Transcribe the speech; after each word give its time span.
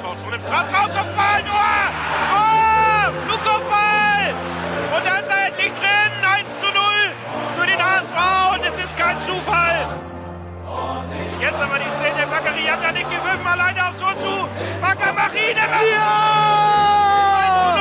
HSV 0.00 0.22
schon 0.22 0.32
im 0.32 0.40
Strafraum, 0.40 0.90
Kopfball, 0.90 1.42
Tor! 1.44 1.92
Tor! 2.30 3.12
Flugkopfball! 3.26 4.34
Und 4.96 5.06
da 5.06 5.16
ist 5.18 5.28
er 5.28 5.46
endlich 5.48 5.72
drin, 5.74 6.12
1 6.22 6.48
zu 6.58 6.66
0 6.66 6.74
für 7.58 7.66
den 7.66 7.78
HSV 7.78 8.16
und 8.54 8.64
es 8.64 8.84
ist 8.84 8.96
kein 8.96 9.16
Zufall. 9.22 9.86
Jetzt 11.40 11.60
aber 11.60 11.78
die 11.78 11.90
Szene, 11.96 12.26
Bakary 12.26 12.62
hat 12.64 12.82
ja 12.82 12.92
nicht 12.92 13.08
gewürfen, 13.10 13.46
alleine 13.46 13.88
aufs 13.88 13.98
Tor 13.98 14.14
zu. 14.18 14.48
Bakker, 14.80 15.12
mach 15.14 15.34
ihn, 15.34 15.56
ja! 15.56 15.64
1 17.36 17.76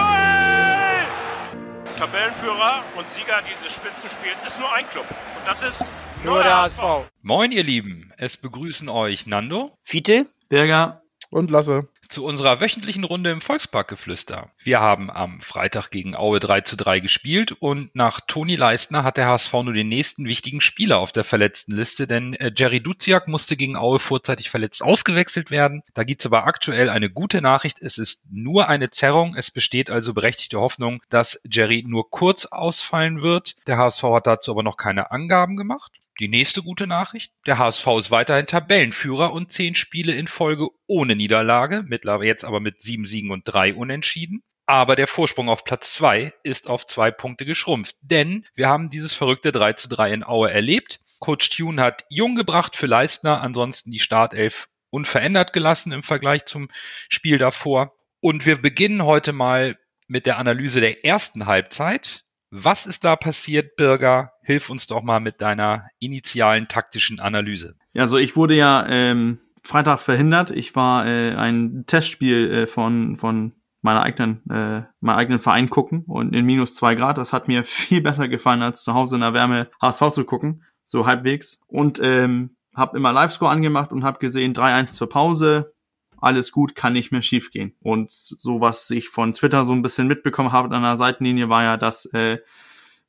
zu 1.87 1.95
0! 1.95 1.97
Tabellenführer 1.97 2.83
und 2.95 3.09
Sieger 3.11 3.41
dieses 3.49 3.75
Spitzenspiels 3.75 4.43
ist 4.45 4.59
nur 4.59 4.71
ein 4.73 4.87
Club. 4.89 5.05
Und 5.09 5.47
das 5.47 5.63
ist 5.63 5.91
nur 6.23 6.43
der 6.43 6.63
HSV. 6.63 6.81
Moin, 7.21 7.51
ihr 7.51 7.63
Lieben. 7.63 8.13
Es 8.17 8.37
begrüßen 8.37 8.89
euch 8.89 9.25
Nando, 9.27 9.77
Fiete, 9.83 10.25
Berger 10.47 11.01
und 11.29 11.51
Lasse. 11.51 11.87
Zu 12.09 12.25
unserer 12.25 12.59
wöchentlichen 12.59 13.03
Runde 13.03 13.29
im 13.29 13.41
Volksparkgeflüster. 13.41 14.49
Wir 14.57 14.79
haben 14.79 15.09
am 15.09 15.41
Freitag 15.41 15.89
gegen 15.89 16.15
Aue 16.15 16.39
3 16.39 16.61
zu 16.61 16.75
3 16.75 16.99
gespielt 16.99 17.51
und 17.51 17.95
nach 17.95 18.19
Toni 18.21 18.55
Leistner 18.55 19.03
hat 19.03 19.17
der 19.17 19.27
HSV 19.27 19.53
nur 19.53 19.73
den 19.73 19.87
nächsten 19.87 20.25
wichtigen 20.25 20.59
Spieler 20.59 20.97
auf 20.97 21.11
der 21.11 21.23
verletzten 21.23 21.75
Liste, 21.75 22.07
denn 22.07 22.33
äh, 22.33 22.51
Jerry 22.55 22.81
Duziak 22.81 23.27
musste 23.27 23.55
gegen 23.55 23.77
Aue 23.77 23.99
vorzeitig 23.99 24.49
verletzt 24.49 24.83
ausgewechselt 24.83 25.51
werden. 25.51 25.83
Da 25.93 26.03
gibt's 26.03 26.25
aber 26.25 26.45
aktuell 26.45 26.89
eine 26.89 27.09
gute 27.09 27.41
Nachricht. 27.41 27.81
Es 27.81 27.97
ist 27.97 28.23
nur 28.29 28.67
eine 28.67 28.89
Zerrung. 28.89 29.35
Es 29.35 29.51
besteht 29.51 29.89
also 29.89 30.13
berechtigte 30.13 30.59
Hoffnung, 30.59 31.01
dass 31.09 31.39
Jerry 31.49 31.83
nur 31.87 32.09
kurz 32.09 32.45
ausfallen 32.45 33.21
wird. 33.21 33.55
Der 33.67 33.77
HSV 33.77 34.03
hat 34.03 34.27
dazu 34.27 34.51
aber 34.51 34.63
noch 34.63 34.77
keine 34.77 35.11
Angaben 35.11 35.55
gemacht. 35.55 35.93
Die 36.19 36.27
nächste 36.27 36.61
gute 36.61 36.85
Nachricht. 36.85 37.31
Der 37.45 37.57
HSV 37.57 37.87
ist 37.97 38.11
weiterhin 38.11 38.45
Tabellenführer 38.45 39.31
und 39.31 39.53
zehn 39.53 39.73
Spiele 39.73 40.13
in 40.13 40.27
Folge 40.27 40.67
ohne 40.85 41.15
Niederlage. 41.15 41.83
Mittlerweile 41.87 42.27
jetzt 42.27 42.43
aber 42.43 42.59
mit 42.59 42.81
sieben 42.81 43.05
Siegen 43.05 43.31
und 43.31 43.43
drei 43.45 43.73
Unentschieden. 43.73 44.43
Aber 44.65 44.97
der 44.97 45.07
Vorsprung 45.07 45.47
auf 45.47 45.63
Platz 45.63 45.93
zwei 45.93 46.33
ist 46.43 46.69
auf 46.69 46.85
zwei 46.85 47.09
Punkte 47.09 47.45
geschrumpft. 47.45 47.95
Denn 48.01 48.45
wir 48.53 48.67
haben 48.67 48.89
dieses 48.89 49.15
verrückte 49.15 49.51
3 49.51 49.73
zu 49.73 49.87
3 49.87 50.11
in 50.11 50.23
Aue 50.23 50.51
erlebt. 50.51 50.99
Coach 51.19 51.49
Tune 51.49 51.81
hat 51.81 52.03
Jung 52.09 52.35
gebracht 52.35 52.75
für 52.75 52.85
Leistner, 52.85 53.41
ansonsten 53.41 53.89
die 53.89 53.99
Startelf 53.99 54.67
unverändert 54.89 55.53
gelassen 55.53 55.91
im 55.91 56.03
Vergleich 56.03 56.45
zum 56.45 56.69
Spiel 57.07 57.37
davor. 57.37 57.95
Und 58.19 58.45
wir 58.45 58.61
beginnen 58.61 59.05
heute 59.05 59.31
mal 59.31 59.77
mit 60.07 60.25
der 60.25 60.37
Analyse 60.37 60.81
der 60.81 61.05
ersten 61.05 61.45
Halbzeit. 61.45 62.25
Was 62.51 62.85
ist 62.87 63.03
da 63.05 63.15
passiert, 63.15 63.75
Birger? 63.75 64.33
Hilf 64.49 64.71
uns 64.71 64.87
doch 64.87 65.03
mal 65.03 65.19
mit 65.19 65.41
deiner 65.41 65.83
initialen 65.99 66.67
taktischen 66.67 67.19
Analyse. 67.19 67.75
Ja, 67.93 68.01
also 68.01 68.17
ich 68.17 68.35
wurde 68.35 68.55
ja 68.55 68.83
ähm, 68.89 69.37
Freitag 69.61 70.01
verhindert. 70.01 70.49
Ich 70.49 70.75
war 70.75 71.05
äh, 71.05 71.35
ein 71.35 71.83
Testspiel 71.85 72.51
äh, 72.51 72.65
von 72.65 73.17
von 73.17 73.53
meiner 73.83 74.01
eigenen 74.01 74.41
äh, 74.49 74.85
meinem 75.01 75.17
eigenen 75.19 75.39
Verein 75.39 75.69
gucken 75.69 76.03
und 76.07 76.33
in 76.33 76.47
minus 76.47 76.73
zwei 76.73 76.95
Grad. 76.95 77.19
Das 77.19 77.31
hat 77.31 77.47
mir 77.47 77.63
viel 77.63 78.01
besser 78.01 78.27
gefallen 78.27 78.63
als 78.63 78.83
zu 78.83 78.95
Hause 78.95 79.17
in 79.17 79.21
der 79.21 79.35
Wärme 79.35 79.69
HSV 79.83 80.09
zu 80.09 80.23
gucken, 80.23 80.63
so 80.87 81.05
halbwegs. 81.05 81.61
Und 81.67 81.99
ähm, 82.01 82.55
habe 82.75 82.97
immer 82.97 83.13
Livescore 83.13 83.51
angemacht 83.51 83.91
und 83.91 84.03
habe 84.03 84.17
gesehen 84.17 84.55
3-1 84.55 84.95
zur 84.95 85.09
Pause. 85.09 85.75
Alles 86.17 86.51
gut, 86.51 86.73
kann 86.73 86.93
nicht 86.93 87.11
mehr 87.11 87.21
schiefgehen. 87.21 87.75
Und 87.81 88.09
so 88.09 88.61
was 88.61 88.89
ich 88.89 89.09
von 89.09 89.33
Twitter 89.33 89.63
so 89.63 89.73
ein 89.73 89.83
bisschen 89.83 90.07
mitbekommen 90.07 90.51
habe 90.51 90.75
an 90.75 90.81
der 90.81 90.97
Seitenlinie 90.97 91.49
war 91.49 91.61
ja, 91.61 91.77
dass 91.77 92.05
äh, 92.13 92.39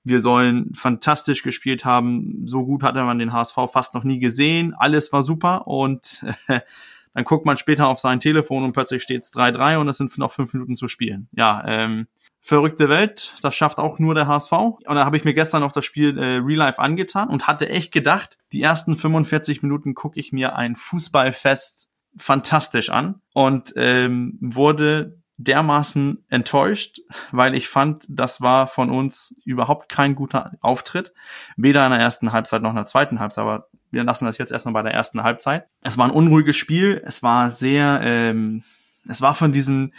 wir 0.05 0.21
sollen 0.21 0.73
fantastisch 0.75 1.43
gespielt 1.43 1.85
haben. 1.85 2.43
So 2.47 2.65
gut 2.65 2.83
hatte 2.83 3.03
man 3.03 3.19
den 3.19 3.33
HSV 3.33 3.57
fast 3.73 3.95
noch 3.95 4.05
nie 4.05 4.19
gesehen. 4.19 4.75
Alles 4.75 5.13
war 5.13 5.23
super 5.23 5.67
und 5.67 6.25
dann 7.15 7.25
guckt 7.25 7.47
man 7.47 7.57
später 7.57 7.89
auf 7.89 8.01
sein 8.01 8.21
Telefon 8.21 8.65
und 8.65 8.73
plötzlich 8.73 9.03
steht's 9.03 9.33
3-3 9.35 9.79
und 9.79 9.89
es 9.89 9.99
sind 9.99 10.17
noch 10.19 10.33
fünf 10.33 10.53
Minuten 10.53 10.77
zu 10.77 10.89
spielen. 10.89 11.29
Ja, 11.33 11.63
ähm, 11.67 12.07
verrückte 12.41 12.89
Welt. 12.89 13.35
Das 13.43 13.55
schafft 13.55 13.79
auch 13.79 13.99
nur 13.99 14.15
der 14.15 14.27
HSV. 14.27 14.53
Und 14.53 14.85
da 14.87 15.05
habe 15.05 15.17
ich 15.17 15.25
mir 15.25 15.35
gestern 15.35 15.61
noch 15.61 15.73
das 15.73 15.85
Spiel 15.85 16.19
äh, 16.19 16.37
Real 16.37 16.59
Life 16.59 16.79
angetan 16.81 17.29
und 17.29 17.47
hatte 17.47 17.69
echt 17.69 17.93
gedacht, 17.93 18.39
die 18.53 18.63
ersten 18.63 18.97
45 18.97 19.63
Minuten 19.63 19.95
gucke 19.95 20.19
ich 20.19 20.33
mir 20.33 20.57
ein 20.57 20.77
Fußballfest 20.77 21.89
fantastisch 22.17 22.91
an 22.91 23.21
und 23.35 23.73
ähm, 23.77 24.37
wurde 24.41 25.20
dermaßen 25.45 26.25
enttäuscht, 26.29 27.01
weil 27.33 27.55
ich 27.55 27.69
fand, 27.69 28.05
das 28.09 28.41
war 28.41 28.67
von 28.67 28.91
uns 28.91 29.35
überhaupt 29.45 29.89
kein 29.89 30.15
guter 30.15 30.53
Auftritt. 30.61 31.15
Weder 31.57 31.85
in 31.87 31.93
der 31.93 32.01
ersten 32.01 32.33
Halbzeit 32.33 32.63
noch 32.63 32.71
in 32.71 32.77
der 32.77 32.85
zweiten 32.85 33.21
Halbzeit, 33.21 33.43
aber 33.43 33.69
wir 33.91 34.05
lassen 34.05 34.27
das 34.27 34.39
jetzt 34.39 34.53
erstmal 34.53 34.75
bei 34.75 34.83
der 34.83 34.93
ersten 34.93 35.23
Halbzeit. 35.23 35.67
Es 35.83 35.99
war 35.99 36.07
ein 36.07 36.13
unruhiges 36.13 36.57
Spiel, 36.57 37.03
es 37.07 37.23
war 37.23 37.51
sehr, 37.51 38.01
ähm, 38.05 38.63
es 39.09 39.23
war 39.23 39.35
von 39.35 39.53
diesen 39.53 39.95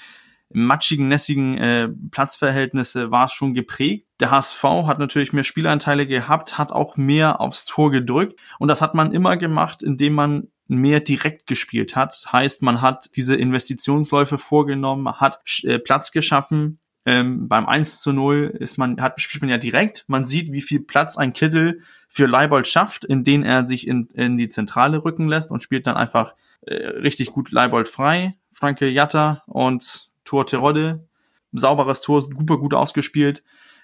matschigen, 0.54 1.08
nässigen 1.08 1.58
äh, 1.58 1.90
Platzverhältnisse 2.12 3.10
war 3.10 3.26
es 3.26 3.34
schon 3.34 3.54
geprägt. 3.54 4.08
Der 4.20 4.32
HSV 4.32 4.64
hat 4.86 5.00
natürlich 5.00 5.34
mehr 5.34 5.44
Spielanteile 5.44 6.06
gehabt, 6.06 6.58
hat 6.58 6.72
auch 6.72 6.98
mehr 6.98 7.42
aufs 7.42 7.66
Tor 7.66 7.90
gedrückt 7.90 8.40
und 8.60 8.68
das 8.68 8.82
hat 8.82 8.94
man 8.94 9.12
immer 9.12 9.38
gemacht, 9.38 9.82
indem 9.82 10.14
man 10.14 10.48
mehr 10.72 11.02
direkt 11.02 11.48
gespielt 11.48 11.96
hat. 11.96 12.26
Heißt, 12.32 12.62
man 12.62 12.82
hat 12.82 13.10
diese 13.16 13.36
Investitionsläufe 13.36 14.38
vorgenommen, 14.38 15.20
hat 15.20 15.42
äh, 15.64 15.80
Platz 15.80 16.12
geschaffen. 16.12 16.80
Ähm, 17.06 17.48
beim 17.48 17.66
1 17.66 18.02
zu 18.02 18.14
0 18.14 18.56
ist 18.60 18.78
man, 18.78 19.02
hat, 19.02 19.20
spielt 19.20 19.42
man 19.42 19.50
ja 19.50 19.58
direkt. 19.58 20.06
Man 20.08 20.26
sieht, 20.26 20.52
wie 20.52 20.62
viel 20.62 20.80
Platz 20.80 21.18
ein 21.18 21.34
Kittel 21.34 21.82
für 22.08 22.26
Leibold 22.26 22.68
schafft, 22.68 23.04
in 23.04 23.24
den 23.24 23.44
er 23.44 23.66
sich 23.66 23.88
in, 23.88 24.08
in 24.14 24.38
die 24.38 24.50
Zentrale 24.50 25.04
rücken 25.04 25.28
lässt 25.28 25.52
und 25.52 25.62
spielt 25.62 25.88
dann 25.88 25.98
einfach 25.98 26.36
äh, 26.62 26.74
richtig 26.74 27.32
gut 27.32 27.52
Leibold 27.52 27.90
frei. 27.90 28.36
Franke 28.54 28.88
Jatta 28.88 29.44
und 29.48 30.10
Tor 30.24 30.46
Terodde. 30.46 31.08
Sauberes 31.52 32.00
Tor, 32.02 32.22
super 32.22 32.58
gut 32.58 32.74
ausgespielt 32.74 33.44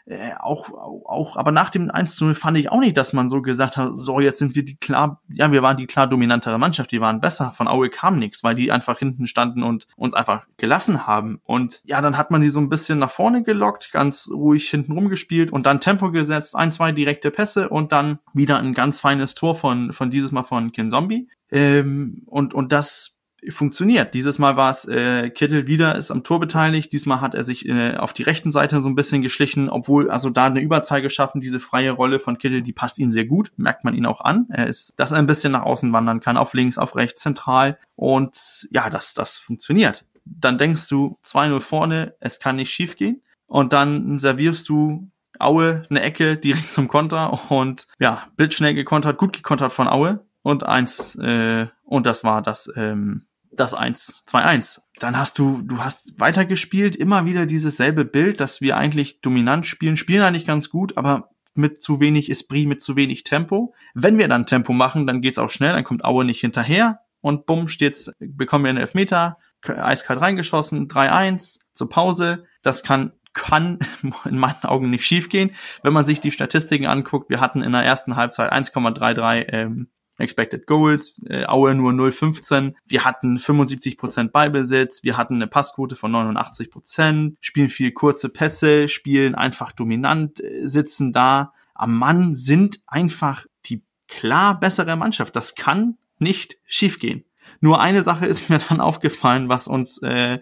äh, 0.09 0.34
auch, 0.40 0.72
auch, 0.72 1.35
aber 1.35 1.51
nach 1.51 1.69
dem 1.69 1.91
1 1.91 2.16
zu 2.16 2.25
0 2.25 2.35
fand 2.35 2.57
ich 2.57 2.72
auch 2.72 2.79
nicht, 2.79 2.95
dass 2.95 3.12
man 3.12 3.28
so 3.28 3.41
gesagt 3.41 3.75
hat, 3.75 3.91
so, 3.95 4.22
jetzt 4.22 4.40
sind 4.40 4.56
wir 4.56 4.63
die 4.63 4.78
klar, 4.78 5.22
ja, 5.28 5.51
wir 5.51 5.62
waren 5.62 5.75
die 5.75 5.85
klar 5.85 6.07
dominantere 6.07 6.57
Mannschaft, 6.57 6.91
die 6.91 7.01
waren 7.01 7.19
besser. 7.19 7.51
Von 7.51 7.68
Aue 7.68 7.90
kam 7.90 8.18
nichts, 8.18 8.41
weil 8.44 8.56
die 8.56 8.72
einfach 8.72 9.00
hinten 9.00 9.28
standen 9.28 9.63
und 9.63 9.88
uns 9.97 10.13
einfach 10.13 10.47
gelassen 10.56 11.06
haben. 11.07 11.41
Und 11.44 11.81
ja, 11.84 12.00
dann 12.00 12.18
hat 12.18 12.31
man 12.31 12.40
die 12.40 12.50
so 12.50 12.62
ein 12.62 12.69
bisschen 12.69 13.00
nach 13.00 13.12
vorne 13.12 13.44
gelockt, 13.44 13.91
ganz 13.91 14.29
ruhig 14.31 14.69
hinten 14.69 14.94
rumgespielt 14.94 15.51
und 15.51 15.66
dann 15.66 15.81
Tempo 15.81 16.12
gesetzt, 16.12 16.56
ein, 16.56 16.72
zwei 16.72 16.94
direkte 16.94 17.29
Pässe 17.29 17.68
und 17.68 17.91
dann 17.91 18.19
wieder 18.34 18.59
ein 18.59 18.74
ganz 18.74 19.01
feines 19.01 19.35
Tor 19.35 19.56
von, 19.56 19.91
von 19.91 20.09
dieses 20.09 20.31
Mal 20.31 20.44
von 20.44 20.72
Ken 20.72 20.89
Zombie. 20.89 21.28
Ähm, 21.51 22.24
und, 22.28 22.53
und 22.53 22.72
das 22.72 23.16
funktioniert. 23.50 24.13
Dieses 24.13 24.40
Mal 24.40 24.58
war 24.58 24.72
es 24.72 24.88
äh, 24.88 25.30
Kittel 25.30 25.68
wieder 25.68 25.96
ist 25.96 26.12
am 26.12 26.24
Tor 26.24 26.40
beteiligt. 26.40 26.91
Diesmal 26.91 27.22
hat 27.22 27.35
er 27.35 27.44
sich 27.44 27.68
äh, 27.68 27.96
auf 27.96 28.13
die 28.13 28.24
rechten 28.24 28.52
Seite 28.52 28.81
so 28.81 28.88
ein 28.88 28.96
bisschen 28.96 29.22
geschlichen, 29.22 29.69
obwohl 29.69 30.09
also 30.09 30.30
da 30.30 30.46
eine 30.46 30.62
Überzahl 30.62 31.02
geschaffen. 31.02 31.41
Diese 31.41 31.59
freie 31.59 31.91
Rolle 31.91 32.19
von 32.19 32.38
Kittel, 32.38 32.62
die 32.62 32.74
passt 32.74 33.00
ihm 33.00 33.12
sehr 33.12 33.25
gut, 33.25 33.52
merkt 33.57 33.84
man 33.84 33.94
ihn 33.94 34.06
auch 34.06 34.22
an. 34.22 34.47
Er 34.50 34.68
ist, 34.68 34.94
dass 34.97 35.12
er 35.12 35.19
ein 35.19 35.28
bisschen 35.28 35.52
nach 35.52 35.63
außen 35.63 35.91
wandern 35.94 36.19
kann, 36.19 36.38
auf 36.38 36.53
links, 36.53 36.78
auf 36.78 36.96
rechts, 36.96 37.22
zentral 37.22 37.78
und 37.96 38.68
ja, 38.72 38.90
das 38.90 39.13
das 39.13 39.38
funktioniert. 39.38 40.06
Dann 40.25 40.57
denkst 40.57 40.88
du 40.90 41.18
2-0 41.24 41.59
vorne, 41.62 42.16
es 42.19 42.40
kann 42.40 42.57
nicht 42.57 42.72
schiefgehen 42.72 43.22
und 43.46 43.74
dann 43.74 44.18
servierst 44.18 44.68
du 44.69 45.09
Aue 45.40 45.84
eine 45.90 46.02
Ecke 46.02 46.36
direkt 46.38 46.72
zum 46.72 46.88
Konter 46.88 47.52
und 47.52 47.88
ja, 48.00 48.28
blitzschnell 48.36 48.74
gekontert, 48.74 49.18
gut 49.18 49.34
gekontert 49.34 49.72
von 49.72 49.88
Aue 49.88 50.25
und 50.41 50.63
eins 50.63 51.16
äh, 51.16 51.68
und 51.84 52.06
das 52.06 52.24
war 52.24 52.41
das 52.41 52.72
ähm, 52.75 53.26
das 53.52 53.74
1, 53.74 54.24
2-1. 54.28 54.81
Dann 55.00 55.18
hast 55.18 55.40
du, 55.40 55.62
du 55.62 55.80
hast 55.80 56.19
weitergespielt, 56.19 56.96
immer 56.96 57.25
wieder 57.25 57.46
dieses 57.46 57.78
selbe 57.78 58.06
Bild, 58.06 58.40
dass 58.40 58.62
wir 58.62 58.78
eigentlich 58.78 59.22
dominant 59.22 59.66
spielen, 59.66 59.97
spielen 59.97 60.22
eigentlich 60.22 60.46
ganz 60.46 60.69
gut, 60.69 60.97
aber 60.97 61.30
mit 61.53 61.81
zu 61.81 62.00
wenig 62.00 62.30
Esprit, 62.30 62.68
mit 62.68 62.81
zu 62.81 62.96
wenig 62.96 63.24
Tempo. 63.24 63.74
Wenn 63.94 64.18
wir 64.18 64.27
dann 64.27 64.45
Tempo 64.45 64.74
machen, 64.74 65.07
dann 65.07 65.21
geht's 65.21 65.39
auch 65.39 65.50
schnell, 65.50 65.74
dann 65.74 65.83
kommt 65.83 66.06
Aue 66.06 66.24
nicht 66.24 66.39
hinterher 66.39 67.00
und 67.21 67.45
bumm, 67.45 67.68
steht's, 67.68 68.12
bekommen 68.19 68.66
wir 68.66 68.69
einen 68.69 68.77
Elfmeter, 68.77 69.38
eiskalt 69.62 70.21
reingeschossen, 70.21 70.88
3-1 70.88 71.60
zur 71.74 71.89
Pause. 71.89 72.45
Das 72.62 72.83
kann 72.83 73.13
kann 73.38 73.80
in 74.25 74.38
meinen 74.38 74.63
Augen 74.63 74.89
nicht 74.89 75.06
schiefgehen. 75.06 75.51
Wenn 75.83 75.94
man 75.94 76.06
sich 76.06 76.19
die 76.19 76.31
Statistiken 76.31 76.88
anguckt, 76.88 77.30
wir 77.30 77.39
hatten 77.39 77.62
in 77.62 77.71
der 77.71 77.83
ersten 77.83 78.16
Halbzeit 78.16 78.51
1,33 78.51 79.45
ähm, 79.50 79.89
Expected 80.18 80.66
Goals, 80.66 81.22
äh, 81.28 81.46
Aue 81.46 81.75
nur 81.75 81.92
0,15. 81.92 82.74
Wir 82.86 83.06
hatten 83.06 83.38
75% 83.38 84.31
Ballbesitz, 84.31 85.04
wir 85.04 85.18
hatten 85.18 85.36
eine 85.36 85.48
Passquote 85.48 85.96
von 85.96 86.12
89%, 86.12 87.36
spielen 87.40 87.69
viel 87.69 87.92
kurze 87.92 88.30
Pässe, 88.30 88.88
spielen 88.88 89.36
einfach 89.36 89.72
dominant, 89.72 90.44
äh, 90.44 90.68
sitzen 90.68 91.14
da 91.14 91.54
am 91.75 91.98
Mann, 91.98 92.34
sind 92.34 92.80
einfach 92.88 93.46
die 93.66 93.84
klar 94.08 94.60
bessere 94.60 94.96
Mannschaft. 94.96 95.36
Das 95.36 95.56
kann 95.56 95.98
nicht 96.18 96.58
schiefgehen. 96.66 97.24
Nur 97.62 97.80
eine 97.80 98.04
Sache 98.04 98.25
ist 98.25 98.50
mir 98.50 98.58
dann 98.69 98.81
aufgefallen, 98.81 99.50
was 99.50 99.68
uns 99.68 100.02
äh, 100.02 100.40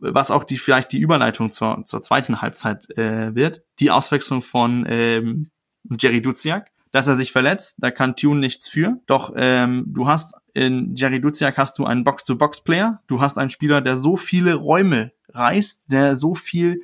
was 0.00 0.30
auch 0.30 0.44
die 0.44 0.56
vielleicht 0.56 0.92
die 0.92 0.98
Überleitung 0.98 1.50
zur, 1.50 1.82
zur 1.84 2.00
zweiten 2.00 2.40
Halbzeit 2.40 2.88
äh, 2.96 3.34
wird, 3.34 3.62
die 3.80 3.90
Auswechslung 3.90 4.40
von 4.40 4.86
ähm, 4.88 5.50
Jerry 5.98 6.22
Duziak 6.22 6.70
dass 6.94 7.08
er 7.08 7.16
sich 7.16 7.32
verletzt, 7.32 7.78
da 7.80 7.90
kann 7.90 8.14
Tune 8.14 8.38
nichts 8.38 8.68
für. 8.68 9.00
Doch 9.06 9.32
ähm, 9.34 9.82
du 9.88 10.06
hast 10.06 10.32
in 10.52 10.94
Jerry 10.94 11.20
Duziak 11.20 11.58
hast 11.58 11.76
du 11.80 11.84
einen 11.86 12.04
Box-to-Box-Player, 12.04 13.02
du 13.08 13.20
hast 13.20 13.36
einen 13.36 13.50
Spieler, 13.50 13.80
der 13.80 13.96
so 13.96 14.16
viele 14.16 14.54
Räume 14.54 15.10
reißt, 15.30 15.86
der 15.88 16.16
so 16.16 16.36
viel, 16.36 16.82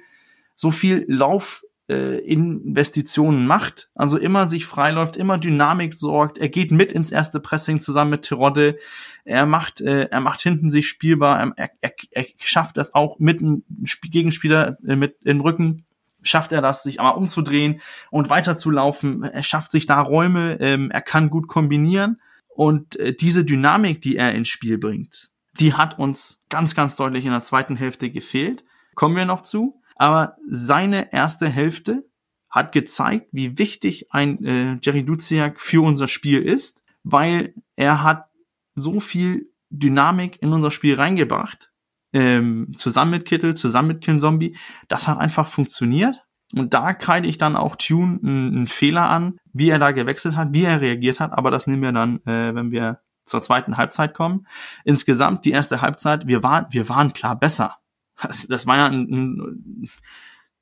so 0.57 0.73
viel 0.73 1.05
Lauf 1.07 1.63
äh, 1.89 2.19
Investitionen 2.25 3.47
macht, 3.47 3.89
also 3.95 4.19
immer 4.19 4.49
sich 4.49 4.67
freiläuft, 4.67 5.17
immer 5.17 5.39
Dynamik 5.39 5.95
sorgt, 5.95 6.39
er 6.39 6.49
geht 6.49 6.73
mit 6.73 6.93
ins 6.93 7.13
erste 7.13 7.39
Pressing 7.39 7.81
zusammen 7.81 8.11
mit 8.11 8.23
Terodde, 8.23 8.79
er 9.25 9.47
macht, 9.47 9.81
äh, 9.81 10.07
er 10.07 10.21
macht 10.21 10.41
hinten 10.41 10.71
sich 10.71 10.89
spielbar, 10.89 11.53
er, 11.57 11.71
er, 11.81 11.93
er 12.11 12.27
schafft 12.39 12.79
das 12.79 12.97
auch 12.97 13.21
mit 13.21 13.41
einem 13.41 13.63
Gegenspieler 14.03 14.77
äh, 14.85 14.97
mit 14.97 15.19
im 15.23 15.41
Rücken 15.41 15.85
schafft 16.23 16.53
er 16.53 16.61
das, 16.61 16.83
sich 16.83 17.01
einmal 17.01 17.17
umzudrehen 17.17 17.81
und 18.11 18.31
weiterzulaufen. 18.31 19.23
Er 19.23 19.43
schafft 19.43 19.71
sich 19.71 19.87
da 19.87 20.01
Räume, 20.01 20.59
ähm, 20.61 20.91
er 20.91 21.03
kann 21.03 21.31
gut 21.31 21.49
kombinieren. 21.49 22.21
Und 22.49 22.97
äh, 22.97 23.15
diese 23.15 23.45
Dynamik, 23.45 24.03
die 24.03 24.17
er 24.17 24.35
ins 24.35 24.49
Spiel 24.49 24.79
bringt, 24.79 25.31
die 25.59 25.75
hat 25.75 25.99
uns 25.99 26.43
ganz, 26.49 26.75
ganz 26.75 26.97
deutlich 26.97 27.25
in 27.25 27.33
der 27.33 27.43
zweiten 27.43 27.77
Hälfte 27.77 28.11
gefehlt. 28.11 28.65
Kommen 28.95 29.17
wir 29.17 29.25
noch 29.25 29.43
zu. 29.43 29.81
Aber 29.97 30.37
seine 30.49 31.13
erste 31.13 31.49
Hälfte 31.49 32.05
hat 32.49 32.73
gezeigt, 32.73 33.29
wie 33.33 33.59
wichtig 33.59 34.13
ein 34.13 34.45
äh, 34.45 34.79
Jerry 34.83 35.05
Duziak 35.05 35.61
für 35.61 35.85
unser 35.85 36.09
Spiel 36.09 36.43
ist, 36.43 36.83
weil 37.05 37.55
er 37.77 38.03
hat 38.03 38.29
so 38.75 39.01
viel 39.01 39.51
Dynamik 39.71 40.43
in 40.43 40.53
unser 40.53 40.71
Spiel 40.71 40.97
reingebracht, 40.97 41.70
ähm, 42.13 42.73
zusammen 42.75 43.13
mit 43.13 43.25
Kittel, 43.25 43.55
zusammen 43.55 43.89
mit 43.89 44.01
Kinzombie. 44.03 44.57
Das 44.89 45.09
hat 45.09 45.19
einfach 45.19 45.49
funktioniert. 45.49 46.25
Und 46.53 46.75
da 46.75 46.93
kreide 46.93 47.29
ich 47.29 47.39
dann 47.39 47.57
auch 47.57 47.77
Tune 47.77 48.19
einen, 48.23 48.57
einen, 48.57 48.67
Fehler 48.67 49.09
an, 49.09 49.39
wie 49.53 49.71
er 49.71 49.79
da 49.79 49.93
gewechselt 49.93 50.35
hat, 50.35 50.53
wie 50.53 50.65
er 50.65 50.81
reagiert 50.81 51.21
hat. 51.21 51.33
Aber 51.33 51.51
das 51.51 51.67
nehmen 51.67 51.83
wir 51.83 51.93
dann, 51.93 52.17
äh, 52.27 52.55
wenn 52.55 52.73
wir 52.73 53.01
zur 53.25 53.43
zweiten 53.43 53.77
Halbzeit 53.77 54.15
kommen. 54.15 54.47
Insgesamt 54.85 55.45
die 55.45 55.53
erste 55.53 55.81
Halbzeit, 55.81 56.27
wir 56.27 56.43
waren, 56.43 56.67
wir 56.71 56.89
waren 56.89 57.13
klar 57.13 57.39
besser. 57.39 57.77
Das, 58.21 58.49
das 58.49 58.67
war 58.67 58.77
ja 58.77 58.87
ein, 58.87 59.09
ein 59.11 59.89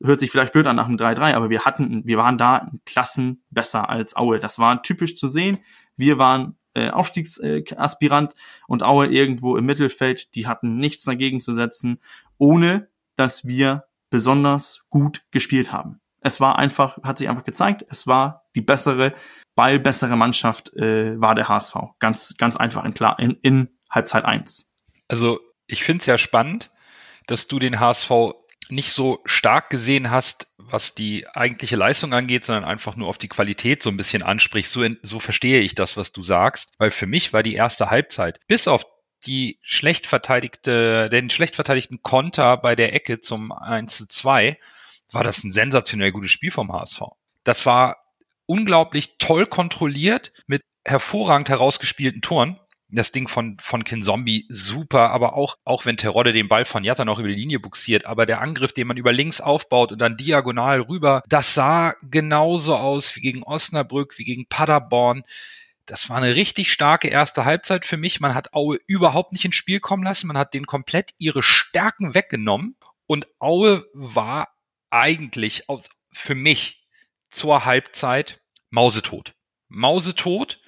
hört 0.03 0.21
sich 0.21 0.31
vielleicht 0.31 0.53
blöd 0.53 0.67
an 0.67 0.77
nach 0.77 0.87
einem 0.87 0.97
3-3, 0.97 1.35
aber 1.35 1.51
wir 1.51 1.65
hatten, 1.65 2.05
wir 2.05 2.19
waren 2.19 2.39
da 2.39 2.71
Klassen 2.87 3.43
besser 3.51 3.89
als 3.89 4.17
Aue. 4.17 4.39
Das 4.39 4.59
war 4.59 4.83
typisch 4.83 5.17
zu 5.17 5.29
sehen. 5.29 5.59
Wir 5.97 6.19
waren 6.19 6.58
äh, 6.75 6.91
Aufstiegsaspirant 6.91 8.35
und 8.67 8.83
Aue 8.83 9.07
irgendwo 9.07 9.57
im 9.57 9.67
Mittelfeld. 9.67 10.35
Die 10.35 10.47
hatten 10.47 10.79
nichts 10.79 11.05
dagegen 11.05 11.41
zu 11.41 11.55
setzen, 11.55 12.01
ohne 12.39 12.89
dass 13.17 13.47
wir 13.47 13.85
besonders 14.11 14.85
gut 14.91 15.25
gespielt 15.31 15.73
haben. 15.73 16.01
Es 16.21 16.41
war 16.41 16.59
einfach, 16.59 17.03
hat 17.03 17.19
sich 17.19 17.29
einfach 17.29 17.45
gezeigt, 17.45 17.85
es 17.89 18.07
war 18.07 18.49
die 18.55 18.61
bessere, 18.61 19.15
ballbessere 19.55 20.17
Mannschaft 20.17 20.75
äh, 20.75 21.21
war 21.21 21.35
der 21.35 21.49
HSV. 21.49 21.75
Ganz, 21.99 22.37
ganz 22.37 22.57
einfach 22.57 22.85
in, 22.85 22.95
klar, 22.95 23.19
in, 23.19 23.33
in 23.43 23.69
Halbzeit 23.91 24.25
eins. 24.25 24.71
Also 25.09 25.41
ich 25.67 25.85
finde 25.85 26.01
es 26.01 26.07
ja 26.07 26.19
spannend, 26.19 26.71
dass 27.27 27.47
du 27.47 27.59
den 27.59 27.79
HSV 27.79 28.11
nicht 28.71 28.93
so 28.93 29.21
stark 29.25 29.71
gesehen 29.71 30.11
hast, 30.11 30.49
was 30.59 30.95
die 30.95 31.27
eigentliche 31.29 31.77
Leistung 31.77 32.13
angeht, 32.13 32.45
sondern 32.45 32.65
einfach 32.65 32.97
nur 32.97 33.09
auf 33.09 33.19
die 33.19 33.29
Qualität 33.29 33.83
so 33.83 33.91
ein 33.91 33.97
bisschen 33.97 34.23
ansprichst. 34.23 34.73
So, 34.73 34.87
so 35.03 35.21
verstehe 35.21 35.61
ich 35.61 35.75
das, 35.75 35.97
was 35.97 36.13
du 36.13 36.23
sagst. 36.23 36.73
Weil 36.79 36.91
für 36.91 37.07
mich 37.07 37.33
war 37.33 37.43
die 37.43 37.55
erste 37.55 37.91
Halbzeit, 37.91 38.41
bis 38.47 38.69
auf 38.69 38.85
die 39.27 39.59
schlecht 39.63 40.07
verteidigte, 40.07 41.09
den 41.11 41.31
schlecht 41.31 41.57
verteidigten 41.57 42.03
Konter 42.03 42.57
bei 42.57 42.77
der 42.77 42.95
Ecke 42.95 43.21
zum 43.21 43.53
1 43.53 43.97
zu 43.97 44.07
2, 44.07 44.59
war 45.11 45.25
das 45.25 45.43
ein 45.43 45.51
sensationell 45.51 46.13
gutes 46.13 46.31
Spiel 46.31 46.51
vom 46.51 46.73
HSV. 46.73 47.03
Das 47.45 47.67
war 47.67 47.97
unglaublich 48.47 49.17
toll 49.19 49.47
kontrolliert 49.47 50.33
mit 50.47 50.63
hervorragend 50.85 51.49
herausgespielten 51.49 52.23
Toren 52.23 52.59
das 52.91 53.13
Ding 53.13 53.29
von, 53.29 53.59
von 53.61 53.85
Kinzombie 53.85 54.47
super, 54.49 55.11
aber 55.11 55.35
auch, 55.35 55.57
auch 55.65 55.85
wenn 55.85 55.99
Terodde 55.99 56.33
den 56.33 56.49
Ball 56.49 56.65
von 56.65 56.85
Jatta 56.85 57.05
noch 57.05 57.19
über 57.19 57.29
die 57.29 57.35
Linie 57.35 57.61
buxiert, 57.61 58.07
aber 58.07 58.25
der 58.25 58.41
Angriff, 58.41 58.73
den 58.73 58.87
man 58.87 58.97
über 58.97 59.13
links 59.13 59.41
aufbaut 59.41 59.93
und 59.93 59.99
dann 59.99 60.17
diagonal 60.17 60.81
rüber, 60.81 61.23
das 61.29 61.55
sah 61.55 61.95
genauso 62.03 62.77
aus 62.77 63.15
wie 63.15 63.21
gegen 63.21 63.43
Osnabrück, 63.43 64.19
wie 64.19 64.25
gegen 64.25 64.47
Paderborn. 64.47 65.25
Das 65.85 66.09
war 66.09 66.17
eine 66.19 66.35
richtig 66.35 66.73
starke 66.73 67.09
erste 67.09 67.45
Halbzeit 67.45 67.85
für 67.85 67.97
mich. 67.97 68.21
Man 68.21 68.35
hat 68.35 68.55
Aue 68.55 68.79
überhaupt 68.87 69.33
nicht 69.33 69.45
ins 69.45 69.57
Spiel 69.57 69.81
kommen 69.81 70.03
lassen. 70.03 70.27
Man 70.27 70.37
hat 70.37 70.53
denen 70.53 70.67
komplett 70.67 71.13
ihre 71.19 71.43
Stärken 71.43 72.15
weggenommen. 72.15 72.77
Und 73.07 73.27
Aue 73.39 73.87
war 73.95 74.49
eigentlich 74.91 75.69
aus, 75.71 75.89
für 76.13 76.35
mich 76.35 76.87
zur 77.31 77.65
Halbzeit 77.65 78.43
mausetot. 78.71 79.35
Mausetot 79.69 80.61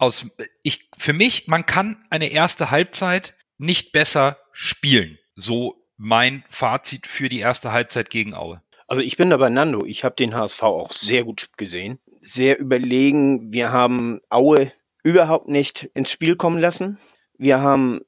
aus, 0.00 0.26
ich, 0.62 0.88
für 0.96 1.12
mich, 1.12 1.46
man 1.46 1.66
kann 1.66 2.04
eine 2.10 2.28
erste 2.28 2.70
Halbzeit 2.70 3.34
nicht 3.58 3.92
besser 3.92 4.38
spielen. 4.52 5.18
So 5.34 5.86
mein 5.96 6.44
Fazit 6.48 7.06
für 7.06 7.28
die 7.28 7.40
erste 7.40 7.72
Halbzeit 7.72 8.10
gegen 8.10 8.34
Aue. 8.34 8.62
Also 8.86 9.02
ich 9.02 9.16
bin 9.16 9.30
da 9.30 9.36
bei 9.36 9.50
Nando. 9.50 9.84
Ich 9.84 10.02
habe 10.02 10.16
den 10.16 10.34
HSV 10.34 10.62
auch 10.62 10.92
sehr 10.92 11.24
gut 11.24 11.50
gesehen. 11.56 12.00
Sehr 12.20 12.58
überlegen. 12.58 13.52
Wir 13.52 13.70
haben 13.70 14.20
Aue 14.30 14.72
überhaupt 15.04 15.48
nicht 15.48 15.90
ins 15.94 16.10
Spiel 16.10 16.36
kommen 16.36 16.58
lassen. 16.58 16.98
Wir 17.36 17.60
haben 17.60 18.00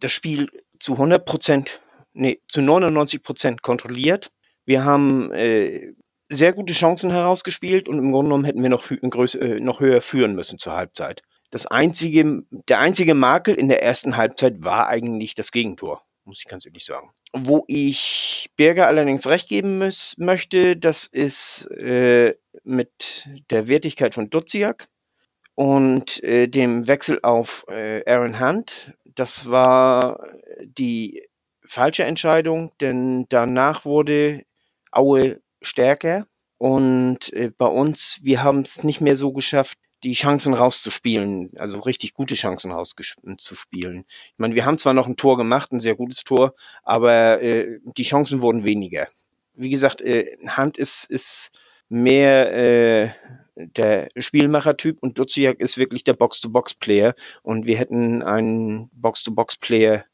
das 0.00 0.12
Spiel 0.12 0.48
zu 0.78 0.92
100 0.92 1.24
Prozent, 1.24 1.80
nee, 2.12 2.40
zu 2.46 2.62
99 2.62 3.22
Prozent 3.22 3.62
kontrolliert. 3.62 4.30
Wir 4.64 4.84
haben 4.84 5.32
äh, 5.32 5.94
sehr 6.28 6.52
gute 6.52 6.74
Chancen 6.74 7.10
herausgespielt 7.10 7.88
und 7.88 7.98
im 7.98 8.12
Grunde 8.12 8.28
genommen 8.28 8.44
hätten 8.44 8.62
wir 8.62 8.68
noch, 8.68 8.90
äh, 8.90 9.60
noch 9.60 9.80
höher 9.80 10.02
führen 10.02 10.34
müssen 10.34 10.58
zur 10.58 10.74
Halbzeit. 10.74 11.22
Das 11.50 11.66
einzige, 11.66 12.42
der 12.50 12.78
einzige 12.78 13.14
Makel 13.14 13.54
in 13.54 13.68
der 13.68 13.82
ersten 13.82 14.16
Halbzeit 14.16 14.62
war 14.62 14.88
eigentlich 14.88 15.34
das 15.34 15.50
Gegentor, 15.50 16.02
muss 16.24 16.40
ich 16.40 16.48
ganz 16.48 16.66
ehrlich 16.66 16.84
sagen. 16.84 17.10
Wo 17.32 17.64
ich 17.68 18.50
Berger 18.56 18.86
allerdings 18.86 19.26
recht 19.26 19.48
geben 19.48 19.78
muss, 19.78 20.14
möchte, 20.18 20.76
das 20.76 21.06
ist 21.06 21.70
äh, 21.70 22.34
mit 22.64 23.28
der 23.50 23.68
Wertigkeit 23.68 24.14
von 24.14 24.30
Duziak 24.30 24.88
und 25.54 26.22
äh, 26.22 26.48
dem 26.48 26.86
Wechsel 26.86 27.20
auf 27.22 27.64
äh, 27.68 28.04
Aaron 28.10 28.40
Hunt. 28.40 28.92
Das 29.04 29.50
war 29.50 30.28
die 30.62 31.26
falsche 31.64 32.04
Entscheidung, 32.04 32.72
denn 32.80 33.26
danach 33.28 33.84
wurde 33.84 34.44
Aue 34.90 35.40
stärker 35.62 36.26
und 36.58 37.32
äh, 37.32 37.50
bei 37.56 37.66
uns, 37.66 38.20
wir 38.22 38.42
haben 38.42 38.60
es 38.60 38.82
nicht 38.82 39.00
mehr 39.00 39.16
so 39.16 39.32
geschafft, 39.32 39.78
die 40.04 40.12
Chancen 40.12 40.54
rauszuspielen, 40.54 41.50
also 41.56 41.80
richtig 41.80 42.14
gute 42.14 42.34
Chancen 42.34 42.70
rauszuspielen. 42.70 44.04
Ich 44.08 44.38
meine, 44.38 44.54
wir 44.54 44.64
haben 44.64 44.78
zwar 44.78 44.94
noch 44.94 45.06
ein 45.06 45.16
Tor 45.16 45.36
gemacht, 45.36 45.72
ein 45.72 45.80
sehr 45.80 45.96
gutes 45.96 46.24
Tor, 46.24 46.54
aber 46.82 47.42
äh, 47.42 47.80
die 47.82 48.04
Chancen 48.04 48.40
wurden 48.40 48.64
weniger. 48.64 49.08
Wie 49.54 49.70
gesagt, 49.70 50.00
äh, 50.00 50.36
Hand 50.46 50.78
ist, 50.78 51.04
ist 51.04 51.50
mehr 51.88 52.52
äh, 52.52 53.10
der 53.56 54.08
Spielmacher-Typ 54.16 54.98
und 55.00 55.18
Duziak 55.18 55.58
ist 55.60 55.78
wirklich 55.78 56.04
der 56.04 56.14
Box-to-Box-Player 56.14 57.14
und 57.42 57.66
wir 57.66 57.76
hätten 57.76 58.22
einen 58.22 58.88
Box-to-Box-Player 58.92 60.04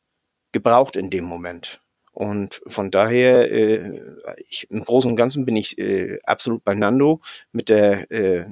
gebraucht 0.52 0.96
in 0.96 1.10
dem 1.10 1.24
Moment. 1.24 1.80
Und 2.12 2.62
von 2.68 2.92
daher, 2.92 3.50
äh, 3.50 4.00
ich, 4.48 4.70
im 4.70 4.80
Großen 4.80 5.10
und 5.10 5.16
Ganzen 5.16 5.44
bin 5.44 5.56
ich 5.56 5.76
äh, 5.78 6.20
absolut 6.22 6.64
bei 6.64 6.74
Nando 6.74 7.20
mit 7.52 7.68
der 7.68 8.10
äh, 8.10 8.46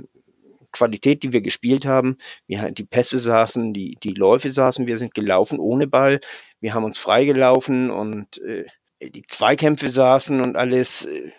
Qualität, 0.72 1.22
die 1.22 1.32
wir 1.32 1.40
gespielt 1.42 1.86
haben. 1.86 2.18
Wir, 2.46 2.70
die 2.70 2.84
Pässe 2.84 3.18
saßen, 3.18 3.72
die, 3.72 3.96
die 4.02 4.14
Läufe 4.14 4.50
saßen, 4.50 4.86
wir 4.86 4.98
sind 4.98 5.14
gelaufen 5.14 5.58
ohne 5.58 5.86
Ball. 5.86 6.20
Wir 6.60 6.74
haben 6.74 6.84
uns 6.84 6.98
freigelaufen 6.98 7.90
und 7.90 8.38
äh, 8.42 8.64
die 9.00 9.26
Zweikämpfe 9.26 9.88
saßen 9.88 10.40
und 10.40 10.56
alles. 10.56 11.04
Äh, 11.04 11.32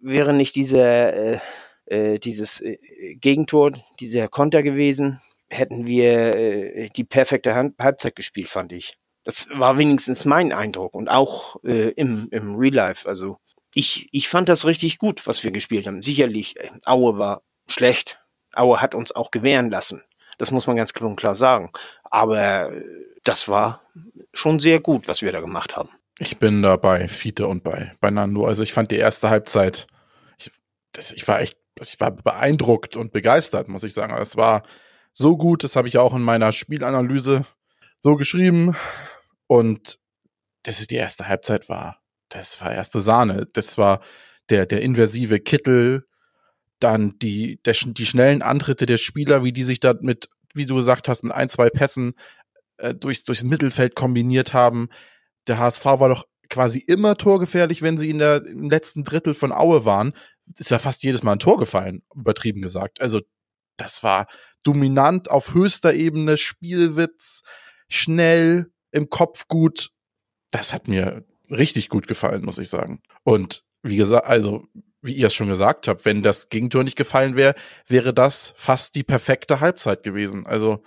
wäre 0.00 0.32
nicht 0.32 0.54
dieser, 0.54 1.14
äh, 1.14 1.38
äh, 1.86 2.18
dieses 2.18 2.60
äh, 2.60 2.78
Gegentor, 3.16 3.72
dieser 4.00 4.28
Konter 4.28 4.62
gewesen, 4.62 5.20
hätten 5.48 5.86
wir 5.86 6.34
äh, 6.34 6.88
die 6.90 7.04
perfekte 7.04 7.54
Hand 7.54 7.78
Halbzeit 7.78 8.16
gespielt, 8.16 8.48
fand 8.48 8.72
ich. 8.72 8.96
Das 9.24 9.48
war 9.54 9.78
wenigstens 9.78 10.24
mein 10.24 10.52
Eindruck 10.52 10.94
und 10.94 11.08
auch 11.08 11.54
im, 11.62 12.26
im 12.32 12.56
Real 12.56 12.74
Life. 12.74 13.08
Also 13.08 13.36
ich, 13.72 14.08
ich 14.10 14.28
fand 14.28 14.48
das 14.48 14.66
richtig 14.66 14.98
gut, 14.98 15.28
was 15.28 15.44
wir 15.44 15.52
gespielt 15.52 15.86
haben. 15.86 16.02
Sicherlich, 16.02 16.56
Aue 16.84 17.18
war 17.18 17.44
schlecht, 17.68 18.20
Aue 18.54 18.80
hat 18.80 18.94
uns 18.94 19.12
auch 19.12 19.30
gewähren 19.30 19.70
lassen. 19.70 20.02
Das 20.38 20.50
muss 20.50 20.66
man 20.66 20.76
ganz 20.76 20.92
klar 20.92 21.34
sagen. 21.34 21.70
Aber 22.04 22.72
das 23.24 23.48
war 23.48 23.82
schon 24.32 24.60
sehr 24.60 24.80
gut, 24.80 25.08
was 25.08 25.22
wir 25.22 25.32
da 25.32 25.40
gemacht 25.40 25.76
haben. 25.76 25.90
Ich 26.18 26.38
bin 26.38 26.62
da 26.62 26.76
bei 26.76 27.08
Fiete 27.08 27.46
und 27.46 27.62
bei, 27.62 27.92
bei 28.00 28.10
Nando. 28.10 28.44
Also 28.44 28.62
ich 28.62 28.72
fand 28.72 28.90
die 28.90 28.96
erste 28.96 29.30
Halbzeit, 29.30 29.86
ich, 30.38 30.50
das, 30.92 31.12
ich 31.12 31.26
war 31.26 31.40
echt, 31.40 31.56
ich 31.80 31.98
war 32.00 32.10
beeindruckt 32.10 32.96
und 32.96 33.12
begeistert, 33.12 33.68
muss 33.68 33.84
ich 33.84 33.94
sagen. 33.94 34.14
Es 34.20 34.36
war 34.36 34.62
so 35.12 35.36
gut, 35.36 35.64
das 35.64 35.76
habe 35.76 35.88
ich 35.88 35.98
auch 35.98 36.14
in 36.14 36.22
meiner 36.22 36.52
Spielanalyse 36.52 37.44
so 38.00 38.16
geschrieben. 38.16 38.76
Und 39.46 39.98
das 40.62 40.80
ist 40.80 40.90
die 40.90 40.96
erste 40.96 41.28
Halbzeit 41.28 41.68
war, 41.68 41.98
das 42.28 42.60
war 42.60 42.72
erste 42.72 43.00
Sahne. 43.00 43.46
Das 43.52 43.78
war 43.78 44.00
der, 44.48 44.66
der 44.66 44.82
inversive 44.82 45.40
Kittel, 45.40 46.06
dann 46.82 47.18
die, 47.18 47.60
der, 47.64 47.74
die 47.74 48.06
schnellen 48.06 48.42
Antritte 48.42 48.86
der 48.86 48.96
Spieler, 48.96 49.44
wie 49.44 49.52
die 49.52 49.64
sich 49.64 49.80
da 49.80 49.94
mit, 50.00 50.28
wie 50.54 50.66
du 50.66 50.74
gesagt 50.74 51.08
hast, 51.08 51.24
mit 51.24 51.32
ein, 51.32 51.48
zwei 51.48 51.70
Pässen 51.70 52.14
äh, 52.78 52.94
durchs, 52.94 53.24
durchs 53.24 53.42
Mittelfeld 53.42 53.94
kombiniert 53.94 54.52
haben. 54.52 54.88
Der 55.46 55.58
HSV 55.58 55.84
war 55.84 56.08
doch 56.08 56.26
quasi 56.48 56.78
immer 56.80 57.16
torgefährlich, 57.16 57.82
wenn 57.82 57.98
sie 57.98 58.10
in 58.10 58.18
der, 58.18 58.44
im 58.44 58.68
letzten 58.68 59.04
Drittel 59.04 59.34
von 59.34 59.52
Aue 59.52 59.84
waren. 59.84 60.12
Ist 60.58 60.70
ja 60.70 60.78
fast 60.78 61.02
jedes 61.02 61.22
Mal 61.22 61.32
ein 61.32 61.38
Tor 61.38 61.58
gefallen, 61.58 62.02
übertrieben 62.14 62.60
gesagt. 62.60 63.00
Also, 63.00 63.20
das 63.76 64.02
war 64.02 64.26
dominant 64.62 65.30
auf 65.30 65.54
höchster 65.54 65.94
Ebene, 65.94 66.36
Spielwitz, 66.36 67.42
schnell, 67.88 68.70
im 68.90 69.08
Kopf 69.08 69.48
gut. 69.48 69.90
Das 70.50 70.74
hat 70.74 70.88
mir 70.88 71.24
richtig 71.50 71.88
gut 71.88 72.06
gefallen, 72.06 72.44
muss 72.44 72.58
ich 72.58 72.68
sagen. 72.68 73.02
Und 73.24 73.64
wie 73.82 73.96
gesagt, 73.96 74.26
also 74.26 74.66
wie 75.02 75.12
ihr 75.12 75.26
es 75.26 75.34
schon 75.34 75.48
gesagt 75.48 75.88
habt, 75.88 76.04
wenn 76.04 76.22
das 76.22 76.48
Gegentor 76.48 76.84
nicht 76.84 76.96
gefallen 76.96 77.36
wäre, 77.36 77.54
wäre 77.86 78.14
das 78.14 78.54
fast 78.56 78.94
die 78.94 79.02
perfekte 79.02 79.60
Halbzeit 79.60 80.04
gewesen. 80.04 80.46
Also 80.46 80.82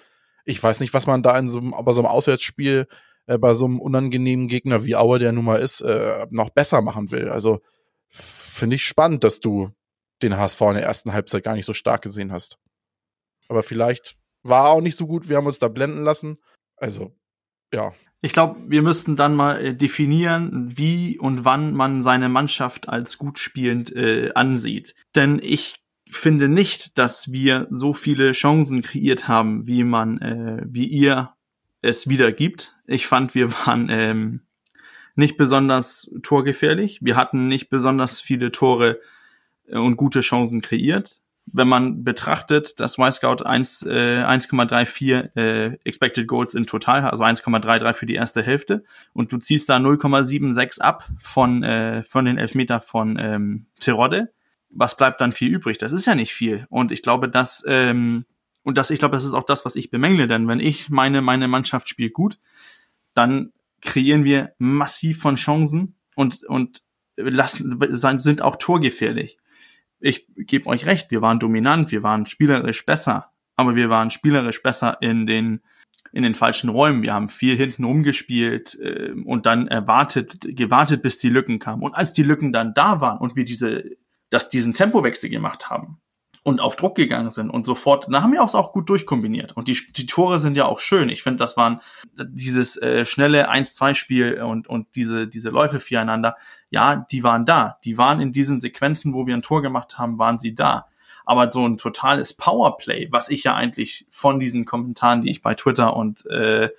ich 0.46 0.62
weiß 0.62 0.80
nicht, 0.80 0.94
was 0.94 1.06
man 1.06 1.22
da 1.22 1.38
in 1.38 1.50
so 1.50 1.60
einem, 1.60 1.74
aber 1.74 1.94
so 1.94 2.02
einem 2.02 2.08
Auswärtsspiel 2.08 2.88
äh, 3.28 3.38
bei 3.38 3.54
so 3.54 3.66
einem 3.66 3.80
unangenehmen 3.80 4.48
Gegner 4.48 4.86
wie 4.86 4.96
Aue, 4.96 5.20
der 5.20 5.32
nun 5.32 5.46
mal 5.46 5.60
ist, 5.60 5.82
äh, 5.82 6.28
noch 6.30 6.50
besser 6.50 6.82
machen 6.82 7.12
will. 7.12 7.30
Also 7.30 7.62
finde 8.08 8.78
ich 8.78 8.86
spannend, 8.86 9.24
dass 9.24 9.42
du 9.42 9.72
den 10.22 10.38
HSV 10.38 10.62
in 10.62 10.76
der 10.76 10.84
ersten 10.84 11.14
Halbzeit 11.14 11.44
gar 11.44 11.56
nicht 11.56 11.66
so 11.66 11.74
stark 11.74 12.02
gesehen 12.02 12.32
hast. 12.32 12.58
Aber 13.50 13.64
vielleicht 13.64 14.16
war 14.44 14.66
er 14.66 14.72
auch 14.72 14.82
nicht 14.82 14.96
so 14.96 15.08
gut, 15.08 15.28
wir 15.28 15.38
haben 15.38 15.48
uns 15.48 15.60
da 15.60 15.68
blenden 15.68 16.04
lassen. 16.04 16.38
Also, 16.78 17.16
ja. 17.74 17.94
Ich 18.26 18.34
glaube, 18.34 18.60
wir 18.68 18.82
müssten 18.82 19.16
dann 19.16 19.36
mal 19.36 19.64
äh, 19.64 19.76
definieren, 19.76 20.76
wie 20.76 21.20
und 21.20 21.46
wann 21.46 21.76
man 21.76 22.02
seine 22.02 22.28
Mannschaft 22.28 22.90
als 22.90 23.20
gut 23.20 23.38
spielend 23.38 23.96
äh, 23.96 24.32
ansieht. 24.34 24.96
Denn 25.14 25.40
ich 25.44 25.84
finde 26.10 26.50
nicht, 26.50 26.98
dass 26.98 27.32
wir 27.32 27.68
so 27.70 27.94
viele 27.94 28.32
Chancen 28.32 28.82
kreiert 28.82 29.28
haben, 29.28 29.68
wie 29.68 29.84
man, 29.84 30.18
äh, 30.22 30.64
wie 30.66 30.88
ihr 30.88 31.36
es 31.84 32.10
wiedergibt. 32.10 32.76
Ich 32.88 33.06
fand, 33.06 33.36
wir 33.36 33.52
waren 33.52 33.90
ähm, 33.92 34.42
nicht 35.14 35.38
besonders 35.38 36.10
torgefährlich. 36.24 37.02
Wir 37.04 37.18
hatten 37.18 37.48
nicht 37.48 37.70
besonders 37.70 38.22
viele 38.22 38.52
Tore 38.52 39.02
äh, 39.68 39.78
und 39.78 39.98
gute 39.98 40.22
Chancen 40.22 40.62
kreiert 40.62 41.22
wenn 41.48 41.68
man 41.68 42.04
betrachtet, 42.04 42.80
dass 42.80 42.98
MyScout 42.98 43.44
1, 43.46 43.84
äh, 43.84 44.24
1,34 44.24 45.36
äh, 45.36 45.78
Expected 45.84 46.28
Goals 46.28 46.54
in 46.54 46.66
total, 46.66 47.04
also 47.04 47.24
1,33 47.24 47.94
für 47.94 48.06
die 48.06 48.16
erste 48.16 48.42
Hälfte, 48.42 48.84
und 49.14 49.32
du 49.32 49.38
ziehst 49.38 49.70
da 49.70 49.78
0,76 49.78 50.82
ab 50.82 51.08
von, 51.22 51.64
äh, 51.64 52.04
von 52.04 52.26
den 52.26 52.38
Elfmeter 52.38 52.82
von 52.82 53.18
ähm, 53.20 53.68
Terodde, 53.80 54.34
was 54.70 54.98
bleibt 54.98 55.22
dann 55.22 55.32
viel 55.32 55.54
übrig? 55.54 55.78
Das 55.78 55.92
ist 55.92 56.06
ja 56.06 56.16
nicht 56.16 56.34
viel. 56.34 56.66
Und 56.70 56.92
ich 56.92 57.02
glaube, 57.02 57.30
dass, 57.30 57.64
ähm, 57.68 58.26
und 58.64 58.78
das, 58.78 58.90
ich 58.90 59.00
glaube, 59.00 59.16
das 59.16 59.24
ist 59.24 59.34
auch 59.34 59.46
das, 59.46 59.64
was 59.64 59.76
ich 59.76 59.92
bemängle, 59.92 60.28
denn 60.28 60.48
wenn 60.48 60.60
ich 60.60 60.90
meine, 60.90 61.22
meine 61.22 61.48
Mannschaft 61.48 61.88
spielt 61.88 62.14
gut, 62.14 62.40
dann 63.14 63.54
kreieren 63.82 64.24
wir 64.24 64.54
massiv 64.58 65.22
von 65.22 65.36
Chancen 65.36 65.96
und, 66.16 66.44
und 66.44 66.82
lassen, 67.16 67.80
sind 68.18 68.42
auch 68.42 68.58
torgefährlich 68.58 69.38
ich 70.06 70.28
gebe 70.36 70.68
euch 70.68 70.86
recht, 70.86 71.10
wir 71.10 71.22
waren 71.22 71.40
dominant, 71.40 71.92
wir 71.92 72.04
waren 72.04 72.26
spielerisch 72.28 72.86
besser, 72.86 73.32
aber 73.56 73.76
wir 73.76 73.90
waren 73.90 74.12
spielerisch 74.12 74.62
besser 74.62 74.98
in 75.02 75.26
den 75.26 75.62
in 76.12 76.24
den 76.24 76.36
falschen 76.36 76.70
Räumen. 76.70 77.02
Wir 77.02 77.14
haben 77.14 77.28
viel 77.28 77.56
hinten 77.56 77.84
rumgespielt 77.84 78.78
äh, 78.80 79.12
und 79.26 79.46
dann 79.46 79.68
erwartet, 79.68 80.40
gewartet, 80.42 81.02
bis 81.02 81.18
die 81.18 81.30
Lücken 81.30 81.60
kamen. 81.60 81.82
Und 81.82 81.94
als 81.94 82.14
die 82.14 82.24
Lücken 82.24 82.54
dann 82.54 82.74
da 82.74 83.02
waren 83.02 83.18
und 83.18 83.36
wir 83.36 83.44
diese, 83.44 83.84
dass 84.30 84.50
diesen 84.50 84.74
Tempowechsel 84.74 85.30
gemacht 85.30 85.70
haben, 85.70 86.00
und 86.48 86.62
auf 86.62 86.76
Druck 86.76 86.94
gegangen 86.94 87.32
sind 87.32 87.50
und 87.50 87.66
sofort, 87.66 88.06
da 88.08 88.22
haben 88.22 88.32
wir 88.32 88.44
auch 88.44 88.72
gut 88.72 88.88
durchkombiniert. 88.88 89.58
Und 89.58 89.68
die, 89.68 89.76
die 89.94 90.06
Tore 90.06 90.40
sind 90.40 90.56
ja 90.56 90.66
auch 90.66 90.78
schön. 90.78 91.10
Ich 91.10 91.24
finde, 91.24 91.38
das 91.38 91.58
waren 91.58 91.82
dieses 92.14 92.80
äh, 92.80 93.04
schnelle 93.08 93.52
1-2-Spiel 93.52 94.44
und, 94.44 94.68
und 94.68 94.96
diese, 94.96 95.28
diese 95.28 95.50
Läufe 95.50 95.80
füreinander, 95.80 96.38
ja, 96.76 96.98
die 97.10 97.24
waren 97.24 97.46
da. 97.46 97.80
Die 97.86 97.98
waren 97.98 98.20
in 98.20 98.34
diesen 98.34 98.60
Sequenzen, 98.60 99.14
wo 99.14 99.26
wir 99.26 99.34
ein 99.34 99.42
Tor 99.42 99.62
gemacht 99.62 99.98
haben, 99.98 100.20
waren 100.20 100.40
sie 100.40 100.56
da. 100.56 100.88
Aber 101.26 101.50
so 101.50 101.66
ein 101.66 101.78
totales 101.78 102.34
Powerplay, 102.34 103.08
was 103.12 103.30
ich 103.30 103.46
ja 103.46 103.56
eigentlich 103.56 104.06
von 104.12 104.42
diesen 104.42 104.66
Kommentaren, 104.66 105.22
die 105.22 105.32
ich 105.32 105.42
bei 105.42 105.54
Twitter 105.54 105.96
und 105.96 106.26
äh, 106.26 106.70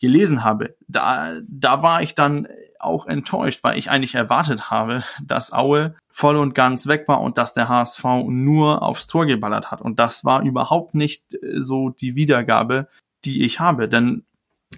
gelesen 0.00 0.44
habe, 0.44 0.76
da, 0.86 1.40
da 1.48 1.82
war 1.82 2.02
ich 2.02 2.14
dann 2.14 2.46
auch 2.78 3.06
enttäuscht, 3.06 3.64
weil 3.64 3.78
ich 3.78 3.90
eigentlich 3.90 4.14
erwartet 4.14 4.70
habe, 4.70 5.02
dass 5.24 5.54
Aue 5.54 5.96
voll 6.10 6.36
und 6.36 6.54
ganz 6.54 6.86
weg 6.86 7.08
war 7.08 7.22
und 7.22 7.38
dass 7.38 7.54
der 7.54 7.70
HSV 7.70 8.04
nur 8.26 8.82
aufs 8.82 9.06
Tor 9.06 9.24
geballert 9.24 9.70
hat. 9.70 9.80
Und 9.80 9.98
das 9.98 10.26
war 10.26 10.42
überhaupt 10.42 10.94
nicht 10.94 11.32
äh, 11.32 11.62
so 11.62 11.88
die 11.88 12.16
Wiedergabe, 12.16 12.88
die 13.24 13.46
ich 13.46 13.60
habe. 13.60 13.88
Denn 13.88 14.26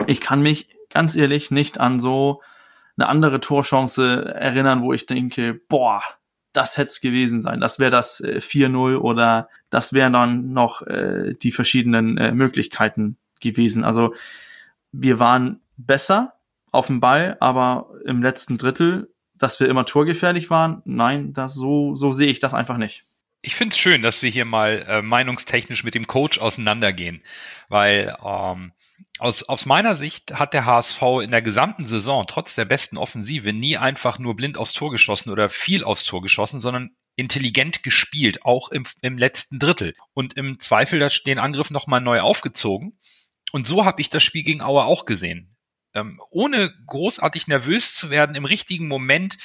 ich 0.06 0.20
kann 0.20 0.42
mich 0.42 0.68
ganz 0.90 1.16
ehrlich 1.16 1.50
nicht 1.50 1.80
an 1.80 1.98
so 1.98 2.40
eine 3.00 3.08
andere 3.08 3.40
Torchance 3.40 4.34
erinnern, 4.34 4.82
wo 4.82 4.92
ich 4.92 5.06
denke, 5.06 5.54
boah, 5.68 6.02
das 6.52 6.76
hätte 6.76 6.88
es 6.88 7.00
gewesen 7.00 7.42
sein. 7.42 7.60
Das 7.60 7.78
wäre 7.78 7.90
das 7.90 8.20
äh, 8.20 8.40
4-0 8.40 8.96
oder 8.96 9.48
das 9.70 9.92
wären 9.92 10.12
dann 10.12 10.52
noch 10.52 10.82
äh, 10.86 11.34
die 11.34 11.52
verschiedenen 11.52 12.18
äh, 12.18 12.32
Möglichkeiten 12.32 13.16
gewesen. 13.40 13.84
Also 13.84 14.14
wir 14.92 15.18
waren 15.18 15.60
besser 15.76 16.34
auf 16.72 16.88
dem 16.88 17.00
Ball, 17.00 17.36
aber 17.40 17.90
im 18.04 18.22
letzten 18.22 18.58
Drittel, 18.58 19.12
dass 19.34 19.60
wir 19.60 19.68
immer 19.68 19.86
torgefährlich 19.86 20.50
waren, 20.50 20.82
nein, 20.84 21.32
das 21.32 21.54
so, 21.54 21.94
so 21.94 22.12
sehe 22.12 22.30
ich 22.30 22.40
das 22.40 22.52
einfach 22.52 22.76
nicht. 22.76 23.04
Ich 23.42 23.54
finde 23.54 23.72
es 23.72 23.78
schön, 23.78 24.02
dass 24.02 24.22
wir 24.22 24.28
hier 24.28 24.44
mal 24.44 24.84
äh, 24.86 25.02
meinungstechnisch 25.02 25.82
mit 25.82 25.94
dem 25.94 26.06
Coach 26.06 26.38
auseinandergehen, 26.38 27.22
weil 27.68 28.14
ähm, 28.22 28.72
aus, 29.18 29.42
aus 29.42 29.66
meiner 29.66 29.94
Sicht 29.94 30.34
hat 30.34 30.54
der 30.54 30.64
HSV 30.64 31.02
in 31.22 31.30
der 31.30 31.42
gesamten 31.42 31.84
Saison 31.84 32.26
trotz 32.26 32.54
der 32.54 32.64
besten 32.64 32.96
Offensive 32.96 33.52
nie 33.52 33.76
einfach 33.76 34.18
nur 34.18 34.36
blind 34.36 34.56
aufs 34.56 34.72
Tor 34.72 34.90
geschossen 34.90 35.30
oder 35.30 35.48
viel 35.48 35.84
aufs 35.84 36.04
Tor 36.04 36.22
geschossen, 36.22 36.60
sondern 36.60 36.90
intelligent 37.16 37.82
gespielt, 37.82 38.44
auch 38.44 38.70
im, 38.70 38.86
im 39.02 39.18
letzten 39.18 39.58
Drittel 39.58 39.94
und 40.14 40.34
im 40.34 40.58
Zweifel 40.58 41.06
den 41.26 41.38
Angriff 41.38 41.70
nochmal 41.70 42.00
neu 42.00 42.20
aufgezogen. 42.20 42.98
Und 43.52 43.66
so 43.66 43.84
habe 43.84 44.00
ich 44.00 44.10
das 44.10 44.22
Spiel 44.22 44.44
gegen 44.44 44.62
Auer 44.62 44.86
auch 44.86 45.04
gesehen. 45.04 45.56
Ähm, 45.92 46.20
ohne 46.30 46.72
großartig 46.86 47.48
nervös 47.48 47.94
zu 47.94 48.10
werden, 48.10 48.36
im 48.36 48.44
richtigen 48.44 48.86
Moment 48.86 49.38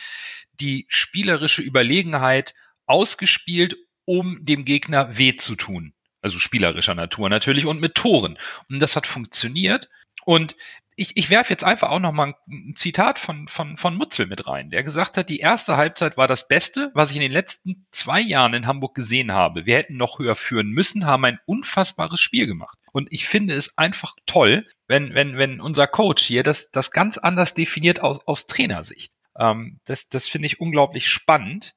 die 0.53 0.85
spielerische 0.89 1.63
Überlegenheit 1.63 2.53
ausgespielt, 2.85 3.77
um 4.05 4.45
dem 4.45 4.63
Gegner 4.63 5.17
weh 5.17 5.35
zu 5.35 5.55
tun. 5.55 5.94
Also 6.25 6.39
spielerischer 6.39 6.95
Natur 6.95 7.29
natürlich 7.29 7.67
und 7.67 7.79
mit 7.79 7.93
Toren. 7.93 8.39
Und 8.67 8.79
das 8.79 8.95
hat 8.95 9.05
funktioniert. 9.05 9.89
Und 10.25 10.55
ich, 10.95 11.15
ich 11.17 11.29
werfe 11.29 11.53
jetzt 11.53 11.63
einfach 11.63 11.91
auch 11.91 11.99
noch 11.99 12.13
mal 12.13 12.33
ein 12.49 12.73
Zitat 12.73 13.19
von, 13.19 13.47
von, 13.47 13.77
von 13.77 13.95
Mutzel 13.95 14.25
mit 14.25 14.47
rein, 14.47 14.71
der 14.71 14.81
gesagt 14.81 15.17
hat, 15.17 15.29
die 15.29 15.37
erste 15.37 15.77
Halbzeit 15.77 16.17
war 16.17 16.27
das 16.27 16.47
Beste, 16.47 16.89
was 16.95 17.11
ich 17.11 17.17
in 17.17 17.21
den 17.21 17.31
letzten 17.31 17.85
zwei 17.91 18.21
Jahren 18.21 18.55
in 18.55 18.65
Hamburg 18.65 18.95
gesehen 18.95 19.33
habe. 19.33 19.67
Wir 19.67 19.77
hätten 19.77 19.97
noch 19.97 20.17
höher 20.17 20.35
führen 20.35 20.69
müssen, 20.71 21.05
haben 21.05 21.25
ein 21.25 21.37
unfassbares 21.45 22.19
Spiel 22.19 22.47
gemacht. 22.47 22.79
Und 22.91 23.07
ich 23.11 23.27
finde 23.27 23.53
es 23.53 23.77
einfach 23.77 24.15
toll, 24.25 24.67
wenn, 24.87 25.13
wenn, 25.13 25.37
wenn 25.37 25.61
unser 25.61 25.85
Coach 25.85 26.23
hier 26.23 26.41
das, 26.41 26.71
das 26.71 26.89
ganz 26.89 27.19
anders 27.19 27.53
definiert 27.53 28.01
aus, 28.01 28.25
aus 28.25 28.47
Trainersicht. 28.47 29.13
Ähm, 29.37 29.79
das, 29.85 30.09
das 30.09 30.27
finde 30.27 30.47
ich 30.47 30.59
unglaublich 30.59 31.07
spannend, 31.07 31.74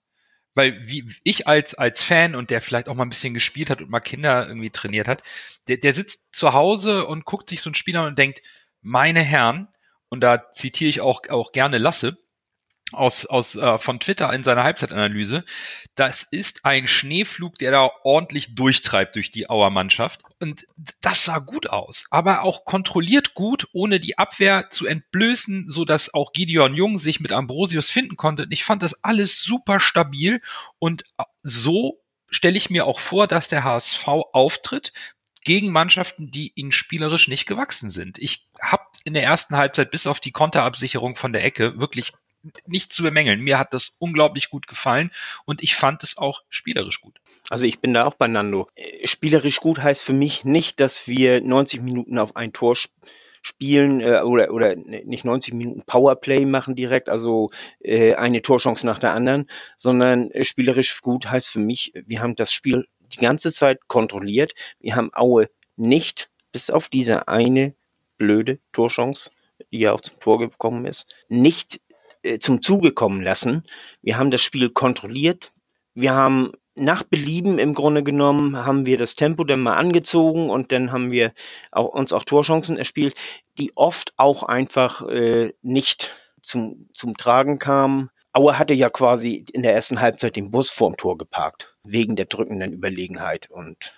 weil 0.58 0.88
wie 0.88 1.08
ich 1.22 1.46
als, 1.46 1.76
als 1.76 2.02
Fan 2.02 2.34
und 2.34 2.50
der 2.50 2.60
vielleicht 2.60 2.88
auch 2.88 2.94
mal 2.96 3.04
ein 3.04 3.10
bisschen 3.10 3.32
gespielt 3.32 3.70
hat 3.70 3.80
und 3.80 3.90
mal 3.90 4.00
Kinder 4.00 4.48
irgendwie 4.48 4.70
trainiert 4.70 5.06
hat, 5.06 5.22
der, 5.68 5.76
der 5.76 5.94
sitzt 5.94 6.34
zu 6.34 6.52
Hause 6.52 7.06
und 7.06 7.24
guckt 7.24 7.48
sich 7.48 7.62
so 7.62 7.70
ein 7.70 7.76
Spieler 7.76 8.04
und 8.04 8.18
denkt, 8.18 8.42
meine 8.82 9.20
Herren, 9.20 9.68
und 10.08 10.20
da 10.20 10.50
zitiere 10.50 10.90
ich 10.90 11.00
auch, 11.00 11.22
auch 11.28 11.52
gerne 11.52 11.78
Lasse, 11.78 12.18
aus, 12.92 13.26
aus 13.26 13.54
äh, 13.54 13.78
von 13.78 14.00
Twitter 14.00 14.32
in 14.32 14.44
seiner 14.44 14.64
Halbzeitanalyse. 14.64 15.44
Das 15.94 16.22
ist 16.22 16.64
ein 16.64 16.88
Schneeflug, 16.88 17.56
der 17.56 17.70
da 17.70 17.90
ordentlich 18.04 18.54
durchtreibt 18.54 19.16
durch 19.16 19.30
die 19.30 19.50
Auer 19.50 19.70
Mannschaft. 19.70 20.22
Und 20.40 20.66
das 21.00 21.24
sah 21.24 21.38
gut 21.38 21.68
aus, 21.68 22.06
aber 22.10 22.42
auch 22.42 22.64
kontrolliert 22.64 23.34
gut, 23.34 23.68
ohne 23.72 24.00
die 24.00 24.18
Abwehr 24.18 24.70
zu 24.70 24.86
entblößen, 24.86 25.66
so 25.68 25.84
dass 25.84 26.14
auch 26.14 26.32
Gideon 26.32 26.74
Jung 26.74 26.98
sich 26.98 27.20
mit 27.20 27.32
Ambrosius 27.32 27.90
finden 27.90 28.16
konnte. 28.16 28.44
Und 28.44 28.52
ich 28.52 28.64
fand 28.64 28.82
das 28.82 29.04
alles 29.04 29.42
super 29.42 29.80
stabil 29.80 30.40
und 30.78 31.04
so 31.42 32.00
stelle 32.30 32.56
ich 32.56 32.70
mir 32.70 32.86
auch 32.86 33.00
vor, 33.00 33.26
dass 33.26 33.48
der 33.48 33.64
HSV 33.64 34.06
auftritt, 34.06 34.92
gegen 35.44 35.72
Mannschaften, 35.72 36.30
die 36.30 36.52
ihnen 36.56 36.72
spielerisch 36.72 37.26
nicht 37.28 37.46
gewachsen 37.46 37.88
sind. 37.88 38.18
Ich 38.18 38.48
habe 38.60 38.82
in 39.04 39.14
der 39.14 39.22
ersten 39.22 39.56
Halbzeit 39.56 39.90
bis 39.90 40.06
auf 40.06 40.20
die 40.20 40.32
Konterabsicherung 40.32 41.16
von 41.16 41.32
der 41.32 41.42
Ecke 41.42 41.80
wirklich 41.80 42.12
nichts 42.66 42.94
zu 42.94 43.02
bemängeln. 43.02 43.40
Mir 43.40 43.58
hat 43.58 43.72
das 43.72 43.96
unglaublich 43.98 44.50
gut 44.50 44.66
gefallen 44.66 45.10
und 45.44 45.62
ich 45.62 45.76
fand 45.76 46.02
es 46.02 46.18
auch 46.18 46.42
spielerisch 46.48 47.00
gut. 47.00 47.18
Also 47.50 47.66
ich 47.66 47.80
bin 47.80 47.94
da 47.94 48.04
auch 48.04 48.14
bei 48.14 48.28
Nando. 48.28 48.68
Äh, 48.74 49.06
spielerisch 49.06 49.60
gut 49.60 49.78
heißt 49.78 50.04
für 50.04 50.12
mich 50.12 50.44
nicht, 50.44 50.80
dass 50.80 51.08
wir 51.08 51.40
90 51.40 51.80
Minuten 51.80 52.18
auf 52.18 52.36
ein 52.36 52.52
Tor 52.52 52.76
spielen 53.42 54.00
äh, 54.00 54.20
oder, 54.22 54.52
oder 54.52 54.76
nicht 54.76 55.24
90 55.24 55.54
Minuten 55.54 55.82
Powerplay 55.84 56.44
machen 56.44 56.76
direkt, 56.76 57.08
also 57.08 57.50
äh, 57.80 58.14
eine 58.14 58.42
Torchance 58.42 58.86
nach 58.86 58.98
der 58.98 59.12
anderen, 59.12 59.48
sondern 59.76 60.30
äh, 60.30 60.44
spielerisch 60.44 61.00
gut 61.00 61.30
heißt 61.30 61.48
für 61.48 61.60
mich, 61.60 61.92
wir 61.94 62.20
haben 62.20 62.36
das 62.36 62.52
Spiel 62.52 62.86
die 63.12 63.20
ganze 63.20 63.52
Zeit 63.52 63.88
kontrolliert. 63.88 64.54
Wir 64.80 64.96
haben 64.96 65.10
Aue 65.14 65.48
nicht, 65.76 66.30
bis 66.52 66.70
auf 66.70 66.88
diese 66.88 67.28
eine 67.28 67.74
blöde 68.18 68.58
Torchance, 68.72 69.30
die 69.72 69.78
ja 69.80 69.92
auch 69.92 70.00
zum 70.00 70.20
Tor 70.20 70.38
gekommen 70.38 70.84
ist, 70.84 71.14
nicht 71.28 71.80
zum 72.40 72.62
Zuge 72.62 72.92
kommen 72.92 73.22
lassen. 73.22 73.64
Wir 74.02 74.18
haben 74.18 74.30
das 74.30 74.42
Spiel 74.42 74.70
kontrolliert. 74.70 75.52
Wir 75.94 76.14
haben 76.14 76.52
nach 76.78 77.02
Belieben 77.02 77.58
im 77.58 77.74
Grunde 77.74 78.02
genommen 78.02 78.64
haben 78.64 78.86
wir 78.86 78.98
das 78.98 79.16
Tempo 79.16 79.44
dann 79.44 79.60
mal 79.60 79.74
angezogen 79.74 80.48
und 80.48 80.72
dann 80.72 80.92
haben 80.92 81.10
wir 81.10 81.32
auch, 81.72 81.88
uns 81.88 82.12
auch 82.12 82.24
Torchancen 82.24 82.76
erspielt, 82.76 83.14
die 83.58 83.76
oft 83.76 84.12
auch 84.16 84.42
einfach 84.44 85.06
äh, 85.08 85.52
nicht 85.62 86.12
zum, 86.40 86.88
zum 86.94 87.16
Tragen 87.16 87.58
kamen. 87.58 88.10
Aue 88.32 88.58
hatte 88.58 88.74
ja 88.74 88.90
quasi 88.90 89.44
in 89.52 89.62
der 89.62 89.74
ersten 89.74 90.00
Halbzeit 90.00 90.36
den 90.36 90.50
Bus 90.50 90.70
vorm 90.70 90.96
Tor 90.96 91.18
geparkt, 91.18 91.74
wegen 91.82 92.14
der 92.14 92.26
drückenden 92.26 92.72
Überlegenheit. 92.72 93.50
Und 93.50 93.92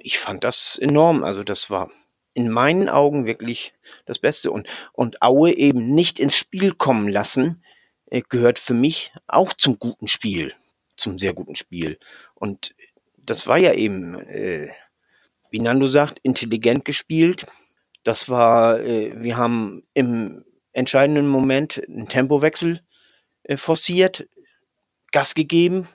ich 0.00 0.18
fand 0.18 0.44
das 0.44 0.76
enorm. 0.78 1.24
Also 1.24 1.42
das 1.42 1.70
war 1.70 1.90
in 2.34 2.48
meinen 2.48 2.88
Augen 2.88 3.26
wirklich 3.26 3.74
das 4.06 4.18
Beste. 4.18 4.50
Und, 4.50 4.68
und 4.92 5.22
Aue 5.22 5.52
eben 5.52 5.94
nicht 5.94 6.18
ins 6.18 6.36
Spiel 6.36 6.72
kommen 6.74 7.08
lassen, 7.08 7.64
äh, 8.06 8.22
gehört 8.28 8.58
für 8.58 8.74
mich 8.74 9.12
auch 9.26 9.52
zum 9.52 9.78
guten 9.78 10.08
Spiel 10.08 10.54
zum 11.00 11.18
sehr 11.18 11.32
guten 11.32 11.56
Spiel. 11.56 11.98
Und 12.34 12.74
das 13.16 13.46
war 13.46 13.58
ja 13.58 13.72
eben, 13.72 14.14
äh, 14.14 14.68
wie 15.50 15.60
Nando 15.60 15.88
sagt, 15.88 16.18
intelligent 16.22 16.84
gespielt. 16.84 17.46
Das 18.04 18.28
war, 18.28 18.80
äh, 18.80 19.12
wir 19.20 19.36
haben 19.36 19.82
im 19.94 20.44
entscheidenden 20.72 21.28
Moment 21.28 21.82
einen 21.88 22.08
Tempowechsel 22.08 22.80
äh, 23.42 23.56
forciert, 23.56 24.28
Gas 25.10 25.34
gegeben 25.34 25.88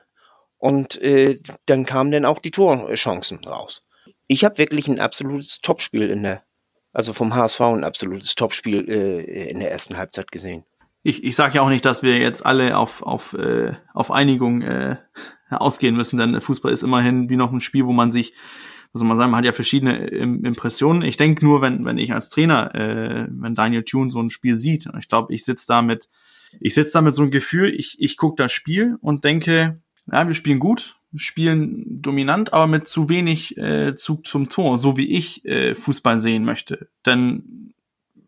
und 0.58 1.02
äh, 1.02 1.40
dann 1.66 1.86
kamen 1.86 2.12
dann 2.12 2.26
auch 2.26 2.40
die 2.40 2.52
Torchancen 2.52 3.46
raus. 3.46 3.88
Ich 4.28 4.44
habe 4.44 4.58
wirklich 4.58 4.88
ein 4.88 5.00
absolutes 5.00 5.60
Topspiel 5.60 6.10
in 6.10 6.24
der, 6.24 6.44
also 6.94 7.14
vom 7.14 7.36
HSV 7.36 7.62
ein 7.62 7.84
absolutes 7.84 8.36
Topspiel 8.36 8.90
äh, 8.90 9.50
in 9.50 9.60
der 9.60 9.72
ersten 9.72 9.98
Halbzeit 9.98 10.32
gesehen 10.32 10.66
ich, 11.06 11.24
ich 11.24 11.36
sage 11.36 11.56
ja 11.56 11.62
auch 11.62 11.70
nicht, 11.70 11.86
dass 11.86 12.02
wir 12.02 12.18
jetzt 12.18 12.44
alle 12.44 12.76
auf, 12.76 13.04
auf, 13.04 13.34
äh, 13.34 13.74
auf 13.94 14.10
Einigung 14.10 14.64
äh, 14.64 14.98
ausgehen 15.52 15.96
müssen, 15.96 16.18
denn 16.18 16.42
Fußball 16.42 16.72
ist 16.72 16.82
immerhin 16.82 17.30
wie 17.30 17.36
noch 17.36 17.52
ein 17.52 17.62
Spiel, 17.62 17.86
wo 17.86 17.94
man 17.94 18.10
sich, 18.10 18.34
was 18.92 19.02
soll 19.02 19.08
man 19.08 19.16
sagen, 19.16 19.30
man 19.30 19.38
hat 19.38 19.46
ja 19.46 19.52
verschiedene 19.52 20.08
Impressionen. 20.08 21.04
Ich 21.04 21.16
denke 21.16 21.46
nur, 21.46 21.62
wenn, 21.62 21.86
wenn 21.86 22.00
ich 22.00 22.12
als 22.12 22.30
Trainer, 22.30 22.74
äh, 22.74 23.28
wenn 23.30 23.54
Daniel 23.54 23.84
Thune 23.84 24.10
so 24.10 24.20
ein 24.20 24.32
Spiel 24.32 24.56
sieht, 24.56 24.90
ich 24.98 25.08
glaube, 25.08 25.32
ich 25.32 25.46
sitze 25.46 25.68
da 25.68 25.84
mit, 25.84 26.10
ich 26.60 26.74
sitze 26.74 26.94
da 26.94 27.02
mit 27.02 27.14
so 27.14 27.22
einem 27.22 27.30
Gefühl, 27.30 27.72
ich, 27.72 27.98
ich 28.00 28.18
gucke 28.18 28.42
das 28.42 28.52
Spiel 28.52 28.98
und 29.00 29.24
denke, 29.24 29.84
ja, 30.12 30.28
wir 30.28 30.34
spielen 30.34 30.60
gut, 30.60 30.98
spielen 31.16 32.02
dominant, 32.02 32.54
aber 32.54 32.68
mit 32.68 32.88
zu 32.88 33.10
wenig 33.10 33.58
äh, 33.58 33.96
Zug 33.96 34.26
zum 34.28 34.50
Tor, 34.50 34.78
so 34.78 34.98
wie 34.98 35.12
ich 35.12 35.46
äh, 35.46 35.76
Fußball 35.76 36.20
sehen 36.20 36.46
möchte. 36.46 36.90
Denn 37.06 37.74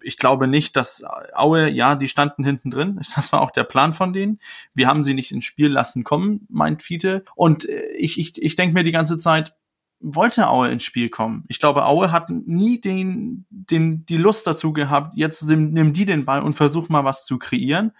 ich 0.02 0.18
glaube 0.18 0.48
nicht, 0.48 0.76
dass 0.78 1.04
Aue, 1.34 1.70
ja, 1.70 1.96
die 1.96 2.08
standen 2.08 2.44
hinten 2.44 2.72
drin. 2.72 3.00
Das 3.16 3.34
war 3.34 3.42
auch 3.42 3.52
der 3.52 3.66
Plan 3.66 3.94
von 3.94 4.14
denen. 4.14 4.40
Wir 4.74 4.88
haben 4.88 5.04
sie 5.04 5.14
nicht 5.14 5.32
ins 5.32 5.46
Spiel 5.46 5.68
lassen 5.68 6.04
kommen, 6.04 6.48
meint 6.50 6.82
Fiete. 6.82 7.26
Und 7.36 7.68
äh, 7.68 7.92
ich, 7.98 8.18
ich, 8.18 8.42
ich 8.42 8.56
denke 8.56 8.74
mir 8.74 8.84
die 8.84 8.92
ganze 8.92 9.18
Zeit, 9.18 9.54
wollte 10.00 10.50
Aue 10.50 10.70
ins 10.70 10.84
Spiel 10.84 11.10
kommen. 11.10 11.44
Ich 11.48 11.60
glaube, 11.60 11.86
Aue 11.86 12.12
hat 12.12 12.30
nie 12.30 12.80
den, 12.80 13.46
den, 13.50 14.06
die 14.06 14.18
Lust 14.18 14.48
dazu 14.48 14.72
gehabt, 14.72 15.16
jetzt 15.16 15.50
nimm 15.50 15.92
die 15.92 16.06
den 16.06 16.24
Ball 16.24 16.44
und 16.44 16.54
versuch 16.54 16.88
mal 16.88 17.04
was 17.04 17.26
zu 17.26 17.40
kreieren. 17.40 17.92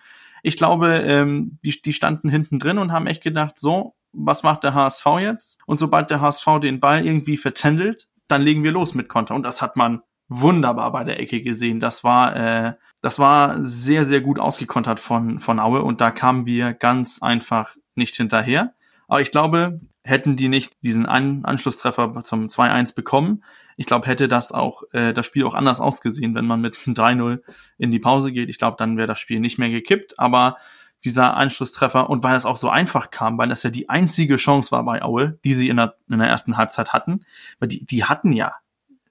Ich 0.44 0.56
glaube, 0.56 1.04
ähm, 1.06 1.58
die, 1.64 1.82
die 1.82 1.94
standen 1.94 2.30
hinten 2.30 2.60
drin 2.60 2.78
und 2.78 2.92
haben 2.92 3.08
echt 3.08 3.24
gedacht, 3.24 3.58
so, 3.60 3.96
was 4.14 4.44
macht 4.44 4.64
der 4.64 4.74
HSV 4.74 5.06
jetzt? 5.20 5.60
Und 5.66 5.80
sobald 5.80 6.10
der 6.10 6.22
HSV 6.22 6.46
den 6.62 6.80
Ball 6.80 7.06
irgendwie 7.06 7.38
vertändelt, 7.38 8.08
dann 8.28 8.42
legen 8.42 8.64
wir 8.64 8.72
los 8.72 8.94
mit 8.94 9.10
Konter. 9.10 9.36
Und 9.36 9.44
das 9.44 9.62
hat 9.62 9.76
man 9.76 10.02
wunderbar 10.28 10.92
bei 10.92 11.04
der 11.04 11.20
Ecke 11.20 11.42
gesehen. 11.42 11.80
Das 11.80 12.04
war, 12.04 12.36
äh, 12.36 12.74
das 13.02 13.20
war 13.20 13.64
sehr, 13.64 14.04
sehr 14.04 14.22
gut 14.22 14.40
ausgekontert 14.40 15.00
von, 15.00 15.40
von 15.40 15.60
Aue 15.60 15.84
und 15.84 16.02
da 16.02 16.12
kamen 16.12 16.46
wir 16.46 16.74
ganz 16.74 17.22
einfach 17.22 17.76
nicht 17.96 18.16
hinterher. 18.16 18.74
Aber 19.08 19.22
ich 19.22 19.32
glaube, 19.32 19.80
hätten 20.04 20.36
die 20.36 20.50
nicht 20.50 20.76
diesen 20.84 21.06
An 21.06 21.46
Anschlusstreffer 21.46 22.22
zum 22.24 22.48
2-1 22.48 22.96
bekommen, 22.96 23.44
ich 23.80 23.86
glaube, 23.86 24.08
hätte 24.08 24.28
das 24.28 24.52
auch 24.52 24.84
äh, 24.92 25.14
das 25.14 25.28
Spiel 25.28 25.46
auch 25.46 25.54
anders 25.54 25.80
ausgesehen, 25.80 26.36
wenn 26.36 26.46
man 26.46 26.60
mit 26.60 26.76
3-0 26.86 27.42
in 27.78 27.92
die 27.92 28.00
Pause 28.00 28.34
geht. 28.34 28.50
Ich 28.50 28.58
glaube, 28.58 28.76
dann 28.78 28.98
wäre 28.98 29.08
das 29.08 29.20
Spiel 29.20 29.40
nicht 29.40 29.60
mehr 29.60 29.70
gekippt. 29.70 30.20
Aber 30.20 30.58
dieser 31.04 31.38
Anschlusstreffer 31.38 32.10
und 32.10 32.24
weil 32.24 32.36
es 32.36 32.46
auch 32.46 32.58
so 32.58 32.70
einfach 32.70 33.12
kam, 33.12 33.38
weil 33.38 33.50
das 33.50 33.64
ja 33.64 33.70
die 33.70 33.90
einzige 33.90 34.36
Chance 34.38 34.72
war 34.72 34.84
bei 34.84 35.02
Aue, 35.02 35.40
die 35.44 35.54
sie 35.54 35.70
in 35.70 35.78
der, 35.78 35.96
in 36.10 36.20
der 36.20 36.28
ersten 36.28 36.58
Halbzeit 36.58 36.94
hatten, 36.94 37.22
weil 37.60 37.68
die, 37.68 37.86
die 37.86 38.04
hatten 38.06 38.34
ja 38.34 38.54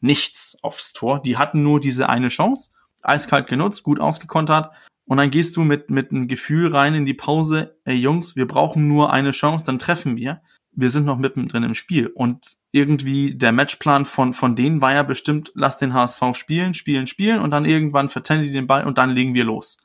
nichts 0.01 0.57
aufs 0.63 0.93
Tor. 0.93 1.21
Die 1.21 1.37
hatten 1.37 1.63
nur 1.63 1.81
diese 1.81 2.09
eine 2.09 2.29
Chance, 2.29 2.71
eiskalt 3.03 3.47
genutzt, 3.47 3.83
gut 3.83 4.01
ausgekontert. 4.01 4.71
Und 5.05 5.19
dann 5.19 5.31
gehst 5.31 5.57
du 5.57 5.63
mit, 5.63 5.91
mit 5.91 6.11
einem 6.11 6.27
Gefühl 6.27 6.75
rein 6.75 6.95
in 6.95 7.05
die 7.05 7.15
Pause, 7.15 7.77
ey 7.85 7.95
Jungs, 7.95 8.35
wir 8.35 8.47
brauchen 8.47 8.89
nur 8.89 9.13
eine 9.13 9.31
Chance, 9.31 9.65
dann 9.65 9.79
treffen 9.79 10.17
wir. 10.17 10.43
Wir 10.73 10.91
sind 10.91 11.07
noch 11.07 11.17
mittendrin 11.17 11.63
im 11.63 11.75
Spiel. 11.75 12.09
Und 12.09 12.57
irgendwie 12.73 13.35
der 13.35 13.53
Matchplan 13.53 14.05
von, 14.05 14.35
von 14.35 14.57
denen 14.57 14.81
war 14.81 14.93
ja 14.93 15.05
bestimmt, 15.05 15.53
lass 15.55 15.79
den 15.79 15.95
HSV 15.95 16.21
spielen, 16.35 16.75
spielen, 16.75 17.07
spielen 17.07 17.41
und 17.41 17.51
dann 17.51 17.65
irgendwann 17.65 18.09
verteilen 18.09 18.43
die 18.43 18.53
den 18.53 18.67
Ball 18.67 18.85
und 18.85 18.99
dann 18.99 19.11
legen 19.11 19.33
wir 19.33 19.45
los. 19.45 19.79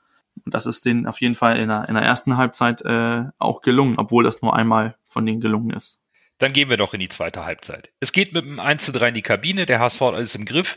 Und 0.45 0.53
das 0.53 0.65
ist 0.65 0.85
denen 0.85 1.07
auf 1.07 1.21
jeden 1.21 1.35
Fall 1.35 1.57
in 1.57 1.69
der, 1.69 1.87
in 1.87 1.95
der 1.95 2.03
ersten 2.03 2.37
Halbzeit 2.37 2.81
äh, 2.83 3.25
auch 3.37 3.61
gelungen, 3.61 3.97
obwohl 3.97 4.23
das 4.23 4.41
nur 4.41 4.55
einmal 4.55 4.95
von 5.03 5.25
denen 5.25 5.41
gelungen 5.41 5.71
ist. 5.71 5.99
Dann 6.37 6.53
gehen 6.53 6.69
wir 6.69 6.77
doch 6.77 6.93
in 6.93 6.99
die 6.99 7.09
zweite 7.09 7.45
Halbzeit. 7.45 7.91
Es 7.99 8.11
geht 8.11 8.33
mit 8.33 8.43
einem 8.43 8.59
1 8.59 8.85
zu 8.85 8.91
3 8.91 9.09
in 9.09 9.13
die 9.13 9.21
Kabine, 9.21 9.65
der 9.65 9.79
HSV 9.79 10.01
hat 10.01 10.13
alles 10.15 10.35
im 10.35 10.45
Griff. 10.45 10.75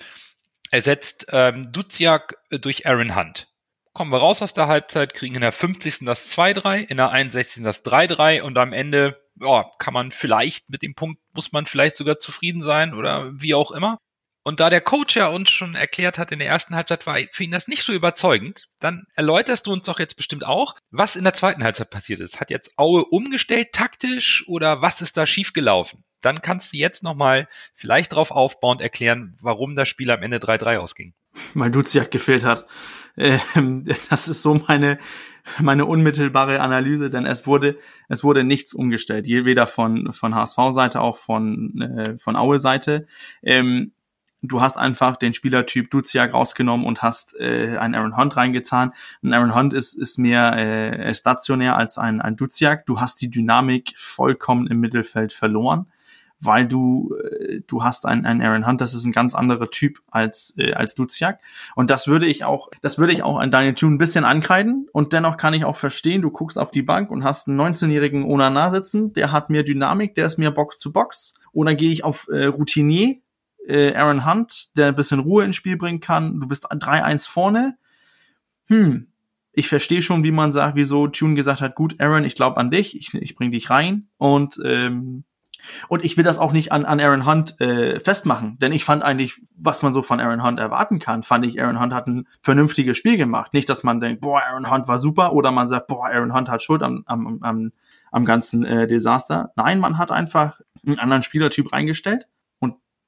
Er 0.70 0.82
setzt 0.82 1.26
ähm, 1.30 1.72
Duziak 1.72 2.36
äh, 2.50 2.58
durch 2.58 2.86
Aaron 2.86 3.16
Hunt. 3.16 3.48
Kommen 3.94 4.12
wir 4.12 4.18
raus 4.18 4.42
aus 4.42 4.52
der 4.52 4.66
Halbzeit, 4.66 5.14
kriegen 5.14 5.36
in 5.36 5.40
der 5.40 5.52
50. 5.52 6.00
das 6.00 6.36
2-3, 6.36 6.80
in 6.80 6.96
der 6.96 7.10
61. 7.10 7.62
das 7.62 7.84
3-3 7.84 8.42
und 8.42 8.58
am 8.58 8.72
Ende 8.72 9.16
ja, 9.40 9.70
kann 9.78 9.94
man 9.94 10.10
vielleicht 10.10 10.68
mit 10.68 10.82
dem 10.82 10.94
Punkt, 10.94 11.20
muss 11.32 11.52
man 11.52 11.66
vielleicht 11.66 11.96
sogar 11.96 12.18
zufrieden 12.18 12.60
sein 12.60 12.94
oder 12.94 13.30
wie 13.32 13.54
auch 13.54 13.70
immer. 13.70 13.98
Und 14.46 14.60
da 14.60 14.68
der 14.68 14.82
Coach 14.82 15.16
ja 15.16 15.28
uns 15.28 15.48
schon 15.48 15.74
erklärt 15.74 16.18
hat, 16.18 16.30
in 16.30 16.38
der 16.38 16.48
ersten 16.48 16.76
Halbzeit 16.76 17.06
war 17.06 17.16
für 17.32 17.44
ihn 17.44 17.50
das 17.50 17.66
nicht 17.66 17.82
so 17.82 17.94
überzeugend, 17.94 18.68
dann 18.78 19.06
erläuterst 19.14 19.66
du 19.66 19.72
uns 19.72 19.86
doch 19.86 19.98
jetzt 19.98 20.16
bestimmt 20.16 20.44
auch, 20.44 20.74
was 20.90 21.16
in 21.16 21.24
der 21.24 21.32
zweiten 21.32 21.64
Halbzeit 21.64 21.88
passiert 21.88 22.20
ist. 22.20 22.40
Hat 22.40 22.50
jetzt 22.50 22.78
Aue 22.78 23.06
umgestellt 23.06 23.72
taktisch 23.72 24.44
oder 24.46 24.82
was 24.82 25.00
ist 25.00 25.16
da 25.16 25.26
schiefgelaufen? 25.26 26.04
Dann 26.20 26.42
kannst 26.42 26.74
du 26.74 26.76
jetzt 26.76 27.02
nochmal 27.02 27.48
vielleicht 27.74 28.12
drauf 28.12 28.30
aufbauend 28.30 28.82
erklären, 28.82 29.34
warum 29.40 29.76
das 29.76 29.88
Spiel 29.88 30.10
am 30.10 30.22
Ende 30.22 30.36
3-3 30.36 30.76
ausging. 30.76 31.14
Weil 31.54 31.70
Duziak 31.70 32.10
gefehlt 32.10 32.44
hat. 32.44 32.66
Ähm, 33.16 33.84
das 34.10 34.28
ist 34.28 34.42
so 34.42 34.52
meine, 34.54 34.98
meine 35.58 35.86
unmittelbare 35.86 36.60
Analyse, 36.60 37.08
denn 37.08 37.24
es 37.24 37.46
wurde, 37.46 37.78
es 38.10 38.22
wurde 38.22 38.44
nichts 38.44 38.74
umgestellt. 38.74 39.26
Weder 39.26 39.66
von, 39.66 40.12
von 40.12 40.34
HSV-Seite, 40.34 41.00
auch 41.00 41.16
von, 41.16 41.80
äh, 41.80 42.18
von 42.18 42.36
Aue-Seite. 42.36 43.06
Ähm, 43.42 43.93
du 44.48 44.60
hast 44.60 44.76
einfach 44.76 45.16
den 45.16 45.34
Spielertyp 45.34 45.90
Duziak 45.90 46.32
rausgenommen 46.32 46.86
und 46.86 47.02
hast 47.02 47.38
äh, 47.38 47.76
einen 47.78 47.94
Aaron 47.94 48.16
Hunt 48.16 48.36
reingetan. 48.36 48.92
Ein 49.22 49.32
Aaron 49.32 49.54
Hunt 49.54 49.74
ist, 49.74 49.94
ist 49.94 50.18
mehr 50.18 50.56
äh, 50.56 51.14
stationär 51.14 51.76
als 51.76 51.98
ein, 51.98 52.20
ein 52.20 52.36
Duziak. 52.36 52.86
Du 52.86 53.00
hast 53.00 53.20
die 53.22 53.30
Dynamik 53.30 53.94
vollkommen 53.96 54.66
im 54.66 54.80
Mittelfeld 54.80 55.32
verloren, 55.32 55.86
weil 56.40 56.66
du 56.66 57.14
äh, 57.16 57.62
du 57.66 57.82
hast 57.82 58.06
einen, 58.06 58.26
einen 58.26 58.42
Aaron 58.42 58.66
Hunt, 58.66 58.80
das 58.80 58.92
ist 58.94 59.04
ein 59.04 59.12
ganz 59.12 59.34
anderer 59.34 59.70
Typ 59.70 60.00
als 60.10 60.54
äh, 60.58 60.74
als 60.74 60.94
Duziak. 60.94 61.40
Und 61.74 61.90
das 61.90 62.06
würde 62.06 62.26
ich 62.26 62.44
auch, 62.44 62.68
das 62.82 62.98
würde 62.98 63.12
ich 63.12 63.22
auch 63.22 63.38
an 63.38 63.50
Daniel 63.50 63.74
Thune 63.74 63.94
ein 63.94 63.98
bisschen 63.98 64.24
ankreiden. 64.24 64.88
Und 64.92 65.12
dennoch 65.12 65.38
kann 65.38 65.54
ich 65.54 65.64
auch 65.64 65.76
verstehen, 65.76 66.22
du 66.22 66.30
guckst 66.30 66.58
auf 66.58 66.70
die 66.70 66.82
Bank 66.82 67.10
und 67.10 67.24
hast 67.24 67.48
einen 67.48 67.60
19-jährigen 67.60 68.24
Onana 68.24 68.70
sitzen, 68.70 69.12
der 69.14 69.32
hat 69.32 69.48
mehr 69.48 69.62
Dynamik, 69.62 70.14
der 70.14 70.26
ist 70.26 70.38
mehr 70.38 70.50
Box 70.50 70.78
zu 70.78 70.92
Box. 70.92 71.34
Oder 71.52 71.74
gehe 71.74 71.92
ich 71.92 72.04
auf 72.04 72.26
äh, 72.28 72.46
Routinier, 72.46 73.16
äh, 73.66 73.94
Aaron 73.94 74.26
Hunt, 74.26 74.76
der 74.76 74.88
ein 74.88 74.96
bisschen 74.96 75.20
Ruhe 75.20 75.44
ins 75.44 75.56
Spiel 75.56 75.76
bringen 75.76 76.00
kann. 76.00 76.40
Du 76.40 76.46
bist 76.46 76.70
3-1 76.70 77.28
vorne. 77.28 77.76
Hm, 78.66 79.08
ich 79.52 79.68
verstehe 79.68 80.02
schon, 80.02 80.24
wie 80.24 80.32
man 80.32 80.52
sagt, 80.52 80.76
wieso 80.76 81.06
Tune 81.06 81.34
gesagt 81.34 81.60
hat, 81.60 81.74
gut, 81.74 82.00
Aaron, 82.00 82.24
ich 82.24 82.34
glaube 82.34 82.56
an 82.56 82.70
dich, 82.70 82.96
ich, 82.98 83.14
ich 83.14 83.36
bring 83.36 83.52
dich 83.52 83.70
rein 83.70 84.08
und 84.18 84.60
ähm, 84.64 85.24
und 85.88 86.04
ich 86.04 86.18
will 86.18 86.24
das 86.24 86.38
auch 86.38 86.52
nicht 86.52 86.72
an, 86.72 86.84
an 86.84 87.00
Aaron 87.00 87.26
Hunt 87.26 87.58
äh, 87.58 87.98
festmachen, 87.98 88.58
denn 88.58 88.72
ich 88.72 88.84
fand 88.84 89.02
eigentlich, 89.02 89.40
was 89.56 89.82
man 89.82 89.94
so 89.94 90.02
von 90.02 90.20
Aaron 90.20 90.42
Hunt 90.42 90.60
erwarten 90.60 90.98
kann, 90.98 91.22
fand 91.22 91.46
ich, 91.46 91.58
Aaron 91.58 91.80
Hunt 91.80 91.94
hat 91.94 92.06
ein 92.06 92.26
vernünftiges 92.42 92.98
Spiel 92.98 93.16
gemacht. 93.16 93.54
Nicht, 93.54 93.70
dass 93.70 93.82
man 93.82 93.98
denkt, 93.98 94.20
boah, 94.20 94.42
Aaron 94.42 94.70
Hunt 94.70 94.88
war 94.88 94.98
super, 94.98 95.32
oder 95.32 95.52
man 95.52 95.66
sagt, 95.66 95.86
boah, 95.86 96.06
Aaron 96.06 96.34
Hunt 96.34 96.50
hat 96.50 96.62
Schuld 96.62 96.82
am, 96.82 97.02
am, 97.06 97.42
am, 97.42 97.72
am 98.10 98.24
ganzen 98.26 98.64
äh, 98.64 98.86
Desaster. 98.86 99.52
Nein, 99.56 99.80
man 99.80 99.96
hat 99.96 100.10
einfach 100.10 100.60
einen 100.84 100.98
anderen 100.98 101.22
Spielertyp 101.22 101.72
reingestellt 101.72 102.26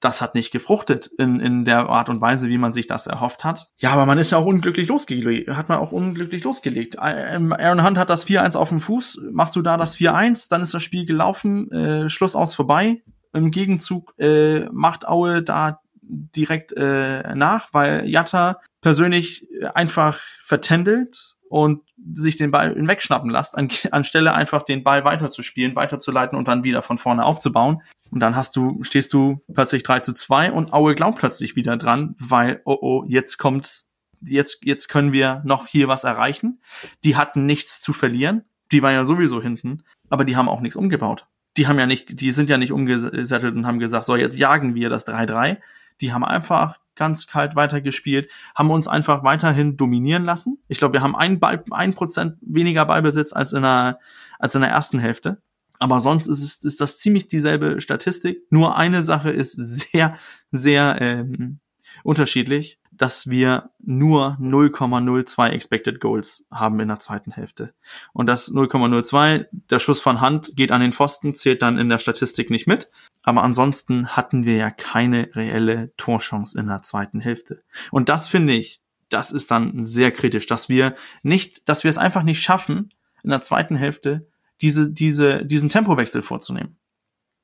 das 0.00 0.20
hat 0.20 0.34
nicht 0.34 0.50
gefruchtet 0.50 1.06
in, 1.18 1.40
in 1.40 1.64
der 1.64 1.88
Art 1.88 2.08
und 2.08 2.20
Weise, 2.20 2.48
wie 2.48 2.58
man 2.58 2.72
sich 2.72 2.86
das 2.86 3.06
erhofft 3.06 3.44
hat. 3.44 3.68
Ja, 3.78 3.92
aber 3.92 4.06
man 4.06 4.18
ist 4.18 4.30
ja 4.30 4.38
auch 4.38 4.46
unglücklich 4.46 4.88
losgelegt, 4.88 5.48
hat 5.50 5.68
man 5.68 5.78
auch 5.78 5.92
unglücklich 5.92 6.44
losgelegt. 6.44 6.96
Ähm, 7.02 7.52
Aaron 7.52 7.84
Hunt 7.84 7.98
hat 7.98 8.10
das 8.10 8.26
4-1 8.26 8.56
auf 8.56 8.68
dem 8.68 8.80
Fuß, 8.80 9.22
machst 9.32 9.56
du 9.56 9.62
da 9.62 9.76
das 9.76 9.96
4-1, 9.96 10.48
dann 10.50 10.62
ist 10.62 10.74
das 10.74 10.82
Spiel 10.82 11.06
gelaufen, 11.06 11.70
äh, 11.72 12.10
Schluss 12.10 12.36
aus 12.36 12.54
vorbei. 12.54 13.02
Im 13.32 13.50
Gegenzug 13.50 14.14
äh, 14.18 14.66
macht 14.70 15.06
Aue 15.06 15.42
da 15.42 15.80
direkt 16.00 16.72
äh, 16.76 17.34
nach, 17.34 17.68
weil 17.72 18.08
Jatta 18.08 18.60
persönlich 18.80 19.48
einfach 19.74 20.20
vertändelt 20.44 21.35
und 21.48 21.82
sich 22.14 22.36
den 22.36 22.50
Ball 22.50 22.74
wegschnappen 22.76 23.30
lässt, 23.30 23.56
an, 23.56 23.68
anstelle 23.90 24.34
einfach 24.34 24.62
den 24.62 24.84
Ball 24.84 25.04
weiterzuspielen, 25.04 25.76
weiterzuleiten 25.76 26.38
und 26.38 26.48
dann 26.48 26.64
wieder 26.64 26.82
von 26.82 26.98
vorne 26.98 27.24
aufzubauen. 27.24 27.82
Und 28.10 28.20
dann 28.20 28.36
hast 28.36 28.56
du, 28.56 28.82
stehst 28.82 29.12
du 29.12 29.42
plötzlich 29.52 29.82
3 29.82 30.00
zu 30.00 30.12
2 30.12 30.52
und 30.52 30.72
Aue 30.72 30.94
glaubt 30.94 31.18
plötzlich 31.18 31.56
wieder 31.56 31.76
dran, 31.76 32.14
weil, 32.18 32.62
oh 32.64 32.78
oh, 32.80 33.04
jetzt 33.08 33.38
kommt, 33.38 33.84
jetzt, 34.20 34.64
jetzt 34.64 34.88
können 34.88 35.12
wir 35.12 35.42
noch 35.44 35.66
hier 35.66 35.88
was 35.88 36.04
erreichen. 36.04 36.60
Die 37.04 37.16
hatten 37.16 37.46
nichts 37.46 37.80
zu 37.80 37.92
verlieren. 37.92 38.44
Die 38.72 38.82
waren 38.82 38.94
ja 38.94 39.04
sowieso 39.04 39.40
hinten, 39.40 39.82
aber 40.08 40.24
die 40.24 40.36
haben 40.36 40.48
auch 40.48 40.60
nichts 40.60 40.76
umgebaut. 40.76 41.26
Die 41.56 41.66
haben 41.66 41.78
ja 41.78 41.86
nicht, 41.86 42.20
die 42.20 42.32
sind 42.32 42.50
ja 42.50 42.58
nicht 42.58 42.72
umgesettelt 42.72 43.54
und 43.54 43.66
haben 43.66 43.78
gesagt, 43.78 44.04
so, 44.04 44.16
jetzt 44.16 44.36
jagen 44.36 44.74
wir 44.74 44.88
das 44.88 45.06
3-3. 45.06 45.58
Die 46.00 46.12
haben 46.12 46.24
einfach 46.24 46.78
ganz 46.96 47.26
kalt 47.26 47.54
weitergespielt, 47.54 48.28
haben 48.54 48.70
uns 48.70 48.88
einfach 48.88 49.22
weiterhin 49.22 49.76
dominieren 49.76 50.24
lassen. 50.24 50.58
Ich 50.68 50.78
glaube, 50.78 50.94
wir 50.94 51.02
haben 51.02 51.14
ein, 51.14 51.38
Ball, 51.38 51.62
ein 51.70 51.94
Prozent 51.94 52.36
weniger 52.40 52.84
Ballbesitz 52.86 53.32
als 53.32 53.52
in 53.52 53.62
der, 53.62 54.00
als 54.38 54.54
in 54.54 54.62
der 54.62 54.70
ersten 54.70 54.98
Hälfte. 54.98 55.40
Aber 55.78 56.00
sonst 56.00 56.26
ist 56.26 56.42
es 56.42 56.64
ist 56.64 56.80
das 56.80 56.98
ziemlich 56.98 57.28
dieselbe 57.28 57.80
Statistik. 57.80 58.40
Nur 58.50 58.76
eine 58.76 59.02
Sache 59.02 59.30
ist 59.30 59.52
sehr, 59.52 60.18
sehr 60.50 60.96
ähm, 61.00 61.60
unterschiedlich, 62.02 62.78
dass 62.96 63.28
wir 63.28 63.70
nur 63.78 64.36
0,02 64.40 65.48
Expected 65.48 66.00
Goals 66.00 66.46
haben 66.50 66.80
in 66.80 66.88
der 66.88 66.98
zweiten 66.98 67.32
Hälfte. 67.32 67.72
Und 68.12 68.26
das 68.26 68.52
0,02, 68.52 69.46
der 69.70 69.78
Schuss 69.78 70.00
von 70.00 70.20
Hand 70.20 70.52
geht 70.56 70.72
an 70.72 70.80
den 70.80 70.92
Pfosten, 70.92 71.34
zählt 71.34 71.62
dann 71.62 71.78
in 71.78 71.88
der 71.88 71.98
Statistik 71.98 72.50
nicht 72.50 72.66
mit. 72.66 72.90
Aber 73.22 73.42
ansonsten 73.42 74.08
hatten 74.16 74.44
wir 74.44 74.56
ja 74.56 74.70
keine 74.70 75.30
reelle 75.34 75.92
Torchance 75.96 76.58
in 76.58 76.66
der 76.66 76.82
zweiten 76.82 77.20
Hälfte. 77.20 77.62
Und 77.90 78.08
das 78.08 78.28
finde 78.28 78.54
ich, 78.54 78.80
das 79.08 79.30
ist 79.30 79.50
dann 79.50 79.84
sehr 79.84 80.10
kritisch, 80.10 80.46
dass 80.46 80.68
wir 80.68 80.94
nicht, 81.22 81.68
dass 81.68 81.84
wir 81.84 81.90
es 81.90 81.98
einfach 81.98 82.22
nicht 82.22 82.40
schaffen, 82.40 82.92
in 83.22 83.30
der 83.30 83.42
zweiten 83.42 83.76
Hälfte 83.76 84.28
diese, 84.60 84.90
diese, 84.90 85.44
diesen 85.44 85.68
Tempowechsel 85.68 86.22
vorzunehmen. 86.22 86.76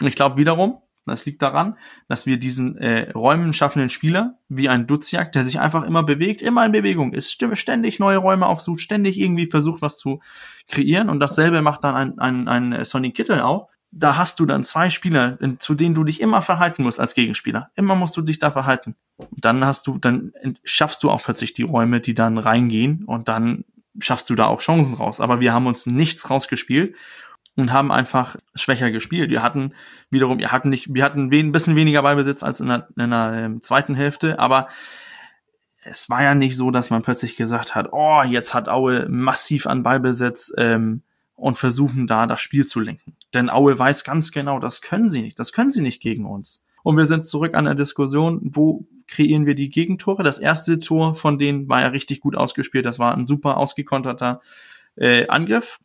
Und 0.00 0.06
ich 0.06 0.14
glaube 0.14 0.36
wiederum, 0.36 0.80
das 1.06 1.26
liegt 1.26 1.42
daran, 1.42 1.76
dass 2.08 2.26
wir 2.26 2.38
diesen 2.38 2.76
äh, 2.76 3.10
Räumen 3.10 3.52
schaffenden 3.52 3.90
Spieler, 3.90 4.38
wie 4.48 4.68
ein 4.68 4.86
Duziak, 4.86 5.32
der 5.32 5.44
sich 5.44 5.58
einfach 5.58 5.82
immer 5.82 6.04
bewegt, 6.04 6.42
immer 6.42 6.64
in 6.64 6.72
Bewegung 6.72 7.12
ist, 7.12 7.32
ständig 7.54 7.98
neue 7.98 8.18
Räume 8.18 8.46
aufsucht, 8.46 8.80
ständig 8.80 9.18
irgendwie 9.18 9.46
versucht, 9.46 9.82
was 9.82 9.98
zu 9.98 10.20
kreieren. 10.68 11.08
Und 11.08 11.20
dasselbe 11.20 11.60
macht 11.60 11.82
dann 11.84 11.94
ein, 11.94 12.18
ein, 12.18 12.48
ein 12.48 12.84
Sonny 12.84 13.12
Kittel 13.12 13.40
auch. 13.40 13.68
Da 13.90 14.16
hast 14.16 14.40
du 14.40 14.46
dann 14.46 14.64
zwei 14.64 14.88
Spieler, 14.88 15.38
zu 15.58 15.74
denen 15.74 15.94
du 15.94 16.04
dich 16.04 16.20
immer 16.20 16.40
verhalten 16.40 16.82
musst 16.82 16.98
als 16.98 17.14
Gegenspieler. 17.14 17.70
Immer 17.74 17.94
musst 17.94 18.16
du 18.16 18.22
dich 18.22 18.38
da 18.38 18.50
verhalten. 18.50 18.94
Und 19.16 19.44
dann 19.44 19.66
hast 19.66 19.86
du, 19.86 19.98
dann 19.98 20.32
schaffst 20.64 21.02
du 21.02 21.10
auch 21.10 21.22
plötzlich 21.22 21.52
die 21.52 21.62
Räume, 21.62 22.00
die 22.00 22.14
dann 22.14 22.38
reingehen 22.38 23.04
und 23.04 23.28
dann 23.28 23.64
schaffst 23.98 24.30
du 24.30 24.34
da 24.34 24.46
auch 24.46 24.60
Chancen 24.60 24.94
raus. 24.94 25.20
Aber 25.20 25.40
wir 25.40 25.52
haben 25.52 25.66
uns 25.66 25.84
nichts 25.84 26.30
rausgespielt 26.30 26.94
und 27.56 27.72
haben 27.72 27.92
einfach 27.92 28.36
schwächer 28.54 28.90
gespielt. 28.90 29.30
Wir 29.30 29.42
hatten 29.42 29.74
wiederum, 30.10 30.38
wir 30.38 30.52
hatten 30.52 30.70
nicht, 30.70 30.94
wir 30.94 31.04
hatten 31.04 31.32
ein 31.32 31.52
bisschen 31.52 31.76
weniger 31.76 32.02
Ballbesitz 32.02 32.42
als 32.42 32.60
in 32.60 32.68
der, 32.68 32.88
in 32.96 33.10
der 33.10 33.32
ähm, 33.36 33.60
zweiten 33.60 33.94
Hälfte, 33.94 34.38
aber 34.38 34.68
es 35.84 36.08
war 36.08 36.22
ja 36.22 36.34
nicht 36.34 36.56
so, 36.56 36.70
dass 36.70 36.90
man 36.90 37.02
plötzlich 37.02 37.36
gesagt 37.36 37.74
hat, 37.74 37.88
oh, 37.92 38.22
jetzt 38.22 38.54
hat 38.54 38.68
Aue 38.68 39.08
massiv 39.08 39.66
an 39.66 39.82
Ballbesitz 39.82 40.52
ähm, 40.56 41.02
und 41.34 41.58
versuchen 41.58 42.06
da 42.06 42.26
das 42.26 42.40
Spiel 42.40 42.66
zu 42.66 42.80
lenken. 42.80 43.16
Denn 43.34 43.50
Aue 43.50 43.78
weiß 43.78 44.04
ganz 44.04 44.30
genau, 44.30 44.60
das 44.60 44.80
können 44.80 45.08
sie 45.08 45.22
nicht, 45.22 45.38
das 45.38 45.52
können 45.52 45.72
sie 45.72 45.82
nicht 45.82 46.00
gegen 46.00 46.24
uns. 46.24 46.64
Und 46.84 46.96
wir 46.96 47.06
sind 47.06 47.26
zurück 47.26 47.54
an 47.54 47.64
der 47.64 47.74
Diskussion, 47.74 48.40
wo 48.42 48.86
kreieren 49.06 49.46
wir 49.46 49.54
die 49.54 49.70
Gegentore. 49.70 50.22
Das 50.22 50.38
erste 50.38 50.78
Tor 50.78 51.14
von 51.14 51.38
denen 51.38 51.68
war 51.68 51.80
ja 51.80 51.88
richtig 51.88 52.20
gut 52.20 52.36
ausgespielt. 52.36 52.86
Das 52.86 52.98
war 52.98 53.14
ein 53.14 53.26
super 53.26 53.56
ausgekonterter 53.56 54.40
äh, 54.96 55.26
Angriff. 55.28 55.78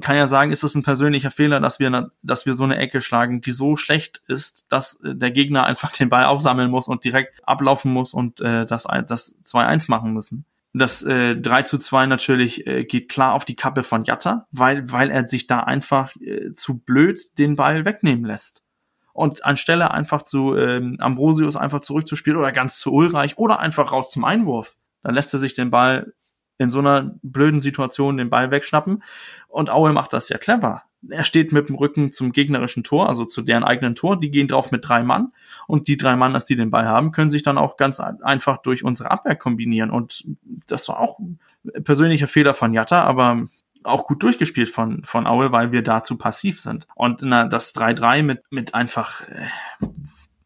Kann 0.00 0.16
ja 0.16 0.26
sagen, 0.26 0.50
ist 0.50 0.64
es 0.64 0.74
ein 0.74 0.82
persönlicher 0.82 1.30
Fehler, 1.30 1.60
dass 1.60 1.78
wir, 1.78 2.10
dass 2.22 2.46
wir 2.46 2.54
so 2.54 2.64
eine 2.64 2.78
Ecke 2.78 3.00
schlagen, 3.00 3.40
die 3.40 3.52
so 3.52 3.76
schlecht 3.76 4.22
ist, 4.26 4.66
dass 4.70 5.00
äh, 5.02 5.14
der 5.14 5.30
Gegner 5.30 5.64
einfach 5.66 5.92
den 5.92 6.08
Ball 6.08 6.24
aufsammeln 6.24 6.70
muss 6.70 6.88
und 6.88 7.04
direkt 7.04 7.46
ablaufen 7.46 7.92
muss 7.92 8.12
und 8.12 8.40
äh, 8.40 8.66
das, 8.66 8.84
das 8.84 9.38
2-1 9.44 9.90
machen 9.90 10.12
müssen. 10.12 10.44
Das 10.76 11.04
äh, 11.04 11.36
3 11.36 11.62
zu 11.62 11.78
2 11.78 12.06
natürlich 12.06 12.66
äh, 12.66 12.84
geht 12.84 13.08
klar 13.08 13.34
auf 13.34 13.44
die 13.44 13.54
Kappe 13.54 13.84
von 13.84 14.02
Jatta, 14.02 14.48
weil, 14.50 14.90
weil 14.90 15.10
er 15.10 15.28
sich 15.28 15.46
da 15.46 15.60
einfach 15.60 16.16
äh, 16.16 16.52
zu 16.52 16.78
blöd 16.78 17.38
den 17.38 17.54
Ball 17.54 17.84
wegnehmen 17.84 18.24
lässt 18.24 18.64
und 19.12 19.44
anstelle 19.44 19.92
einfach 19.92 20.22
zu 20.22 20.56
ähm, 20.56 20.96
Ambrosius 20.98 21.54
einfach 21.54 21.80
zurückzuspielen 21.80 22.38
oder 22.38 22.50
ganz 22.50 22.80
zu 22.80 22.92
Ulreich 22.92 23.38
oder 23.38 23.60
einfach 23.60 23.92
raus 23.92 24.10
zum 24.10 24.24
Einwurf, 24.24 24.74
dann 25.04 25.14
lässt 25.14 25.32
er 25.32 25.38
sich 25.38 25.54
den 25.54 25.70
Ball 25.70 26.12
in 26.58 26.70
so 26.70 26.78
einer 26.78 27.14
blöden 27.22 27.60
Situation 27.60 28.16
den 28.16 28.30
Ball 28.30 28.50
wegschnappen 28.50 29.02
und 29.48 29.70
Aue 29.70 29.92
macht 29.92 30.12
das 30.12 30.28
ja 30.28 30.38
clever. 30.38 30.82
Er 31.10 31.24
steht 31.24 31.52
mit 31.52 31.68
dem 31.68 31.76
Rücken 31.76 32.12
zum 32.12 32.32
gegnerischen 32.32 32.82
Tor, 32.82 33.08
also 33.08 33.24
zu 33.24 33.42
deren 33.42 33.62
eigenen 33.62 33.94
Tor. 33.94 34.18
Die 34.18 34.30
gehen 34.30 34.48
drauf 34.48 34.70
mit 34.70 34.88
drei 34.88 35.02
Mann 35.02 35.32
und 35.66 35.86
die 35.86 35.96
drei 35.96 36.16
Mann, 36.16 36.32
dass 36.32 36.46
die 36.46 36.56
den 36.56 36.70
Ball 36.70 36.86
haben, 36.88 37.12
können 37.12 37.28
sich 37.28 37.42
dann 37.42 37.58
auch 37.58 37.76
ganz 37.76 38.00
einfach 38.00 38.58
durch 38.58 38.84
unsere 38.84 39.10
Abwehr 39.10 39.36
kombinieren. 39.36 39.90
Und 39.90 40.24
das 40.66 40.88
war 40.88 40.98
auch 40.98 41.18
ein 41.18 41.38
persönlicher 41.84 42.28
Fehler 42.28 42.54
von 42.54 42.72
Jatta, 42.72 43.02
aber 43.04 43.46
auch 43.82 44.06
gut 44.06 44.22
durchgespielt 44.22 44.70
von, 44.70 45.04
von 45.04 45.26
Aue, 45.26 45.52
weil 45.52 45.72
wir 45.72 45.82
dazu 45.82 46.16
passiv 46.16 46.60
sind. 46.60 46.86
Und 46.94 47.20
na, 47.22 47.44
das 47.46 47.74
3-3 47.74 48.22
mit, 48.22 48.42
mit 48.50 48.74
einfach 48.74 49.20
äh, 49.20 49.46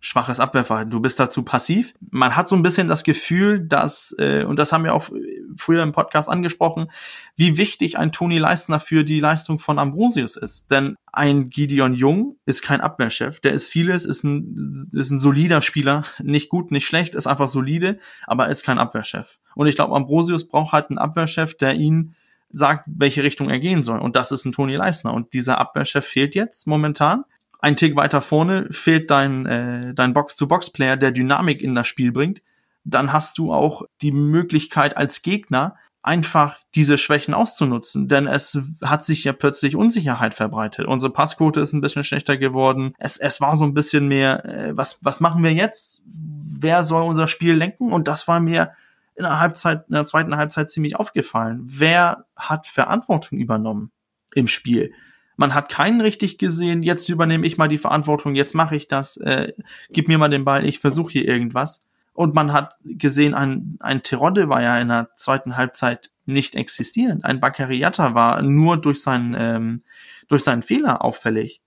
schwaches 0.09 0.41
Abwehrverhalten. 0.41 0.91
Du 0.91 1.01
bist 1.01 1.21
dazu 1.21 1.43
passiv. 1.43 1.93
Man 2.11 2.35
hat 2.35 2.49
so 2.49 2.57
ein 2.57 2.63
bisschen 2.63 2.89
das 2.89 3.05
Gefühl, 3.05 3.61
dass, 3.61 4.17
äh, 4.19 4.43
und 4.43 4.59
das 4.59 4.73
haben 4.73 4.85
wir 4.85 4.95
auch 4.95 5.11
früher 5.57 5.83
im 5.83 5.93
Podcast 5.93 6.31
angesprochen, 6.31 6.91
wie 7.37 7.59
wichtig 7.59 7.99
ein 7.99 8.11
Toni 8.11 8.39
Leistner 8.39 8.81
für 8.81 9.05
die 9.05 9.21
Leistung 9.21 9.59
von 9.59 9.79
Ambrosius 9.79 10.37
ist. 10.37 10.71
Denn 10.71 10.97
ein 11.13 11.51
Gideon 11.51 11.93
Jung 11.93 12.37
ist 12.47 12.63
kein 12.63 12.81
Abwehrchef. 12.81 13.41
Der 13.41 13.53
ist 13.53 13.67
vieles, 13.67 14.07
ist 14.07 14.25
ein, 14.25 14.55
ist 14.95 15.11
ein 15.11 15.19
solider 15.19 15.61
Spieler. 15.61 16.05
Nicht 16.23 16.49
gut, 16.49 16.71
nicht 16.71 16.87
schlecht, 16.87 17.15
ist 17.15 17.27
einfach 17.27 17.49
solide, 17.49 17.99
aber 18.27 18.49
ist 18.49 18.65
kein 18.65 18.79
Abwehrchef. 18.79 19.39
Und 19.55 19.67
ich 19.67 19.75
glaube, 19.75 19.95
Ambrosius 19.95 20.49
braucht 20.49 20.73
halt 20.73 20.89
einen 20.89 20.99
Abwehrchef, 20.99 21.55
der 21.55 21.75
ihn 21.75 22.15
sagt, 22.49 22.87
welche 22.89 23.23
Richtung 23.23 23.51
er 23.51 23.59
gehen 23.59 23.83
soll. 23.83 23.99
Und 23.99 24.17
das 24.17 24.33
ist 24.33 24.47
ein 24.47 24.53
Toni 24.53 24.75
Leisner. 24.75 25.13
Und 25.13 25.35
dieser 25.35 25.59
Abwehrchef 25.59 26.07
fehlt 26.07 26.35
jetzt 26.35 26.67
momentan. 26.67 27.25
Ein 27.59 27.77
Tick 27.77 27.97
weiter 27.97 28.23
vorne 28.23 28.69
fehlt 28.71 29.11
dein, 29.11 29.47
äh, 29.47 29.95
dein 29.95 30.13
Box-to-Box-Player, 30.13 30.97
der 30.97 31.11
Dynamik 31.11 31.63
in 31.63 31.75
das 31.75 31.87
Spiel 31.87 32.13
bringt. 32.13 32.43
Dann 32.85 33.13
hast 33.13 33.39
du 33.39 33.53
auch 33.53 33.83
die 34.01 34.13
Möglichkeit 34.13 34.97
als 34.97 35.23
Gegner 35.23 35.77
einfach 36.03 36.59
diese 36.75 36.97
Schwächen 36.97 37.35
auszunutzen, 37.35 38.09
denn 38.09 38.27
es 38.27 38.59
hat 38.83 39.05
sich 39.05 39.25
ja 39.25 39.33
plötzlich 39.33 39.77
Unsicherheit 39.77 40.33
verbreitet. 40.33 40.87
Unsere 40.87 41.13
Passquote 41.13 41.61
ist 41.61 41.73
ein 41.73 41.81
bisschen 41.81 42.05
schlechter 42.05 42.37
geworden. 42.37 42.95
Es, 42.99 43.19
es 43.19 43.41
war 43.41 43.57
so 43.57 43.65
ein 43.65 43.75
bisschen 43.75 44.07
mehr, 44.07 44.45
äh, 44.45 44.77
was, 44.77 45.01
was 45.03 45.21
machen 45.21 45.43
wir 45.43 45.53
jetzt? 45.53 46.03
Wer 46.07 46.85
soll 46.85 47.03
unser 47.03 47.29
Spiel 47.29 47.55
lenken? 47.55 47.93
Und 47.93 48.09
das 48.09 48.29
war 48.29 48.41
mir 48.41 48.73
in 49.17 49.25
der 49.25 49.41
Halbzeit, 49.41 49.85
in 49.89 49.95
der 49.95 50.05
zweiten 50.05 50.37
Halbzeit 50.37 50.71
ziemlich 50.71 50.97
aufgefallen. 50.97 51.63
Wer 51.65 52.25
hat 52.37 52.67
Verantwortung 52.69 53.39
übernommen 53.39 53.91
im 54.33 54.47
Spiel? 54.47 54.93
Man 55.39 55.55
hat 55.55 55.69
keinen 55.69 56.01
richtig 56.01 56.37
gesehen, 56.37 56.83
jetzt 56.83 57.09
übernehme 57.09 57.47
ich 57.47 57.57
mal 57.59 57.69
die 57.69 57.79
Verantwortung, 57.79 58.35
jetzt 58.35 58.57
mache 58.57 58.75
ich 58.75 58.89
das, 58.89 59.17
äh, 59.19 59.53
gib 59.89 60.09
mir 60.09 60.19
mal 60.19 60.29
den 60.29 60.45
Ball, 60.45 60.67
ich 60.67 60.81
versuche 60.81 61.13
hier 61.13 61.29
irgendwas. 61.29 61.87
Und 62.13 62.35
man 62.35 62.53
hat 62.53 62.75
gesehen, 62.83 63.35
ein, 63.35 63.77
ein 63.79 64.03
Terodde 64.03 64.49
war 64.49 64.61
ja 64.61 64.81
in 64.81 64.89
der 64.89 65.11
zweiten 65.15 65.57
Halbzeit 65.57 66.11
nicht 66.27 66.57
existierend. 66.57 67.25
Ein 67.25 67.39
Baccariata 67.39 68.15
war 68.15 68.43
nur 68.43 68.79
durch 68.79 69.01
seinen, 69.01 69.37
ähm, 69.39 69.85
durch 70.27 70.43
seinen 70.43 70.63
Fehler 70.63 71.05
auffällig. 71.05 71.63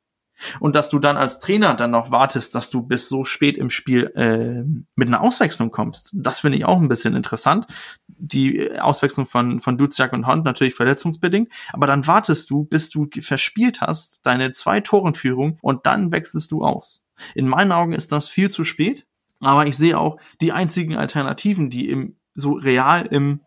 Und 0.60 0.75
dass 0.75 0.89
du 0.89 0.99
dann 0.99 1.17
als 1.17 1.39
Trainer 1.39 1.73
dann 1.73 1.91
noch 1.91 2.12
wartest, 2.12 2.56
dass 2.56 2.69
du 2.69 2.82
bis 2.82 3.10
so 3.10 3.23
spät 3.23 3.58
im 3.58 3.69
Spiel 3.69 4.12
äh, 4.15 4.63
mit 4.95 5.08
einer 5.08 5.21
Auswechslung 5.21 5.71
kommst, 5.71 6.12
das 6.13 6.41
finde 6.41 6.58
ich 6.58 6.65
auch 6.65 6.80
ein 6.80 6.88
bisschen 6.88 7.15
interessant. 7.15 7.67
Die 8.08 8.80
Auswechslung 8.80 9.27
von, 9.27 9.62
von 9.62 9.77
Duziak 9.77 10.13
und 10.13 10.27
Hond 10.27 10.45
natürlich 10.45 10.75
verletzungsbedingt, 10.75 11.51
aber 11.73 11.88
dann 11.88 12.08
wartest 12.08 12.49
du, 12.49 12.63
bis 12.63 12.89
du 12.89 13.08
verspielt 13.21 13.82
hast, 13.82 14.25
deine 14.25 14.51
zwei 14.51 14.80
Torenführung 14.80 15.58
und 15.62 15.86
dann 15.86 16.12
wechselst 16.12 16.51
du 16.51 16.63
aus. 16.63 17.06
In 17.36 17.47
meinen 17.47 17.71
Augen 17.71 17.93
ist 17.93 18.12
das 18.12 18.27
viel 18.27 18.49
zu 18.49 18.63
spät, 18.63 19.06
aber 19.39 19.65
ich 19.65 19.77
sehe 19.77 19.97
auch 19.97 20.17
die 20.39 20.51
einzigen 20.51 20.95
Alternativen, 20.95 21.69
die 21.69 21.89
im 21.89 22.15
so 22.34 22.54
real 22.54 23.06
im 23.06 23.41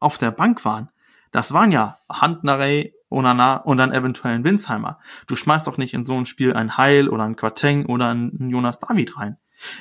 auf 0.00 0.18
der 0.18 0.30
Bank 0.30 0.64
waren. 0.64 0.90
Das 1.30 1.52
waren 1.52 1.72
ja 1.72 1.98
Handnarey 2.08 2.93
Onana 3.10 3.56
und 3.56 3.78
dann 3.78 3.92
eventuell 3.92 4.34
ein 4.34 4.44
Winsheimer. 4.44 4.98
Du 5.26 5.36
schmeißt 5.36 5.66
doch 5.66 5.78
nicht 5.78 5.94
in 5.94 6.04
so 6.04 6.16
ein 6.16 6.26
Spiel 6.26 6.52
ein 6.54 6.76
Heil 6.76 7.08
oder 7.08 7.24
ein 7.24 7.36
Quateng 7.36 7.86
oder 7.86 8.14
ein 8.14 8.50
Jonas 8.50 8.78
David 8.78 9.18
rein. 9.18 9.36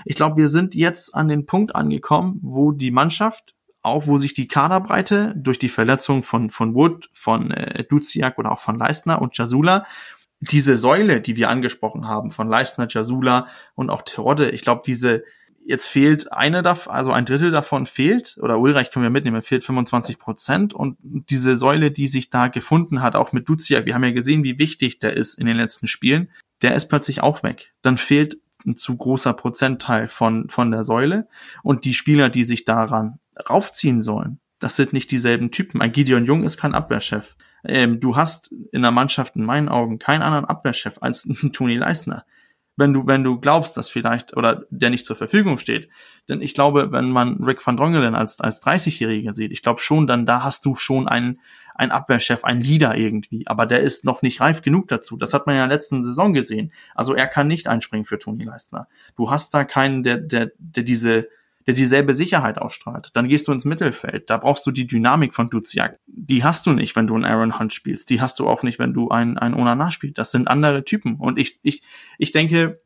Ich 0.05 0.15
glaube, 0.15 0.37
wir 0.37 0.49
sind 0.49 0.75
jetzt 0.75 1.15
an 1.15 1.27
den 1.27 1.45
Punkt 1.45 1.75
angekommen, 1.75 2.39
wo 2.41 2.71
die 2.71 2.91
Mannschaft, 2.91 3.55
auch 3.81 4.07
wo 4.07 4.17
sich 4.17 4.33
die 4.33 4.47
Kaderbreite 4.47 5.33
durch 5.35 5.59
die 5.59 5.69
Verletzung 5.69 6.23
von, 6.23 6.49
von 6.49 6.73
Wood, 6.73 7.09
von 7.13 7.51
äh, 7.51 7.83
Duziak 7.83 8.37
oder 8.37 8.51
auch 8.51 8.59
von 8.59 8.77
Leistner 8.77 9.21
und 9.21 9.37
Jasula, 9.37 9.85
diese 10.39 10.75
Säule, 10.75 11.21
die 11.21 11.35
wir 11.35 11.49
angesprochen 11.49 12.07
haben, 12.07 12.31
von 12.31 12.49
Leistner, 12.49 12.87
Jasula 12.89 13.47
und 13.75 13.89
auch 13.89 14.01
Terodde, 14.01 14.49
ich 14.51 14.61
glaube, 14.61 14.83
diese, 14.85 15.23
jetzt 15.65 15.87
fehlt 15.87 16.31
eine 16.31 16.61
davon, 16.61 16.93
also 16.93 17.11
ein 17.11 17.25
Drittel 17.25 17.51
davon 17.51 17.85
fehlt, 17.85 18.37
oder 18.41 18.59
Ulreich 18.59 18.91
können 18.91 19.03
wir 19.03 19.09
mitnehmen, 19.09 19.41
fehlt 19.41 19.63
25 19.63 20.19
Prozent 20.19 20.73
und 20.73 20.97
diese 21.01 21.55
Säule, 21.55 21.91
die 21.91 22.07
sich 22.07 22.29
da 22.29 22.47
gefunden 22.47 23.01
hat, 23.01 23.15
auch 23.15 23.31
mit 23.31 23.47
Duziak, 23.47 23.85
wir 23.85 23.95
haben 23.95 24.03
ja 24.03 24.11
gesehen, 24.11 24.43
wie 24.43 24.59
wichtig 24.59 24.99
der 24.99 25.15
ist 25.15 25.35
in 25.35 25.45
den 25.45 25.57
letzten 25.57 25.87
Spielen, 25.87 26.29
der 26.61 26.75
ist 26.75 26.87
plötzlich 26.87 27.21
auch 27.21 27.43
weg. 27.43 27.73
Dann 27.81 27.97
fehlt 27.97 28.37
ein 28.65 28.75
zu 28.75 28.95
großer 28.95 29.33
Prozentteil 29.33 30.07
von, 30.07 30.49
von 30.49 30.71
der 30.71 30.83
Säule 30.83 31.27
und 31.63 31.85
die 31.85 31.93
Spieler, 31.93 32.29
die 32.29 32.43
sich 32.43 32.65
daran 32.65 33.19
raufziehen 33.49 34.01
sollen, 34.01 34.39
das 34.59 34.77
sind 34.77 34.93
nicht 34.93 35.11
dieselben 35.11 35.51
Typen. 35.51 35.81
Ein 35.81 35.91
Gideon 35.91 36.25
Jung 36.25 36.43
ist 36.43 36.57
kein 36.57 36.73
Abwehrchef. 36.73 37.35
Ähm, 37.65 37.99
du 37.99 38.15
hast 38.15 38.53
in 38.71 38.81
der 38.81 38.91
Mannschaft 38.91 39.35
in 39.35 39.43
meinen 39.43 39.67
Augen 39.67 39.99
keinen 39.99 40.21
anderen 40.21 40.45
Abwehrchef 40.45 40.99
als 41.01 41.27
Toni 41.51 41.75
Leisner 41.75 42.25
wenn 42.75 42.93
du, 42.93 43.05
wenn 43.05 43.23
du 43.23 43.39
glaubst, 43.39 43.77
dass 43.77 43.89
vielleicht, 43.89 44.35
oder 44.35 44.65
der 44.69 44.89
nicht 44.89 45.05
zur 45.05 45.15
Verfügung 45.15 45.57
steht. 45.57 45.89
Denn 46.27 46.41
ich 46.41 46.53
glaube, 46.53 46.91
wenn 46.91 47.09
man 47.11 47.43
Rick 47.43 47.65
van 47.65 47.77
Drongelen 47.77 48.15
als, 48.15 48.39
als 48.39 48.63
30-Jähriger 48.63 49.33
sieht, 49.33 49.51
ich 49.51 49.61
glaube 49.61 49.79
schon, 49.79 50.07
dann 50.07 50.25
da 50.25 50.43
hast 50.43 50.65
du 50.65 50.73
schon 50.75 51.07
einen, 51.07 51.39
einen 51.75 51.91
Abwehrchef, 51.91 52.43
einen 52.43 52.61
Leader 52.61 52.95
irgendwie. 52.95 53.45
Aber 53.47 53.65
der 53.65 53.81
ist 53.81 54.05
noch 54.05 54.21
nicht 54.21 54.41
reif 54.41 54.61
genug 54.61 54.87
dazu. 54.87 55.17
Das 55.17 55.33
hat 55.33 55.45
man 55.45 55.55
ja 55.55 55.63
in 55.63 55.69
der 55.69 55.75
letzten 55.75 56.03
Saison 56.03 56.33
gesehen. 56.33 56.71
Also 56.95 57.13
er 57.13 57.27
kann 57.27 57.47
nicht 57.47 57.67
einspringen 57.67 58.05
für 58.05 58.17
Toni 58.17 58.43
Leistner. 58.43 58.87
Du 59.15 59.29
hast 59.29 59.53
da 59.53 59.65
keinen, 59.65 60.03
der, 60.03 60.17
der, 60.17 60.51
der 60.57 60.83
diese, 60.83 61.27
der 61.65 61.73
dieselbe 61.73 62.13
Sicherheit 62.13 62.57
ausstrahlt. 62.57 63.09
Dann 63.13 63.27
gehst 63.27 63.47
du 63.47 63.51
ins 63.51 63.65
Mittelfeld. 63.65 64.29
Da 64.29 64.37
brauchst 64.37 64.65
du 64.65 64.71
die 64.71 64.87
Dynamik 64.87 65.33
von 65.33 65.49
Duziak. 65.49 65.99
Die 66.07 66.43
hast 66.43 66.65
du 66.65 66.73
nicht, 66.73 66.95
wenn 66.95 67.07
du 67.07 67.15
einen 67.15 67.25
Aaron 67.25 67.59
Hunt 67.59 67.73
spielst. 67.73 68.09
Die 68.09 68.21
hast 68.21 68.39
du 68.39 68.47
auch 68.47 68.63
nicht, 68.63 68.79
wenn 68.79 68.93
du 68.93 69.09
einen, 69.09 69.37
einen 69.37 69.55
Onana 69.55 69.91
spielst. 69.91 70.17
Das 70.17 70.31
sind 70.31 70.47
andere 70.47 70.83
Typen. 70.83 71.15
Und 71.15 71.39
ich, 71.39 71.59
ich, 71.63 71.83
ich 72.17 72.31
denke, 72.31 72.81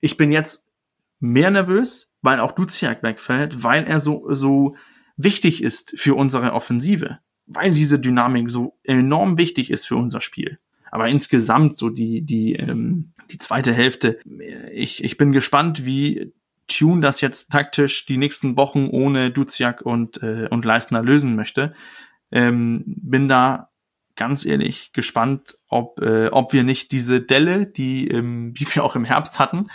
ich 0.00 0.16
bin 0.16 0.32
jetzt 0.32 0.68
mehr 1.20 1.50
nervös, 1.50 2.12
weil 2.22 2.40
auch 2.40 2.52
Duziak 2.52 3.02
wegfällt, 3.02 3.62
weil 3.62 3.84
er 3.84 4.00
so, 4.00 4.26
so 4.34 4.76
wichtig 5.16 5.62
ist 5.62 5.94
für 5.96 6.14
unsere 6.14 6.52
Offensive. 6.52 7.18
Weil 7.46 7.72
diese 7.72 7.98
Dynamik 7.98 8.50
so 8.50 8.78
enorm 8.82 9.36
wichtig 9.36 9.70
ist 9.70 9.86
für 9.86 9.96
unser 9.96 10.20
Spiel. 10.20 10.58
Aber 10.90 11.08
insgesamt 11.08 11.78
so 11.78 11.90
die, 11.90 12.22
die, 12.22 12.54
ähm, 12.54 13.12
die 13.30 13.38
zweite 13.38 13.72
Hälfte, 13.72 14.18
ich, 14.72 15.02
ich 15.02 15.16
bin 15.16 15.32
gespannt, 15.32 15.84
wie 15.84 16.32
Tune 16.68 17.00
das 17.00 17.20
jetzt 17.20 17.50
taktisch 17.50 18.06
die 18.06 18.16
nächsten 18.16 18.56
Wochen 18.56 18.88
ohne 18.88 19.30
Duziak 19.30 19.82
und, 19.82 20.22
äh, 20.22 20.48
und 20.50 20.64
Leistner 20.64 21.02
lösen 21.02 21.36
möchte. 21.36 21.74
Ähm, 22.30 22.84
bin 22.86 23.28
da 23.28 23.68
ganz 24.16 24.44
ehrlich 24.44 24.92
gespannt, 24.92 25.56
ob, 25.68 26.00
äh, 26.00 26.28
ob 26.28 26.52
wir 26.52 26.64
nicht 26.64 26.92
diese 26.92 27.20
Delle, 27.20 27.66
die, 27.66 28.08
ähm, 28.08 28.54
die 28.54 28.66
wir 28.74 28.84
auch 28.84 28.96
im 28.96 29.04
Herbst 29.04 29.38
hatten, 29.38 29.68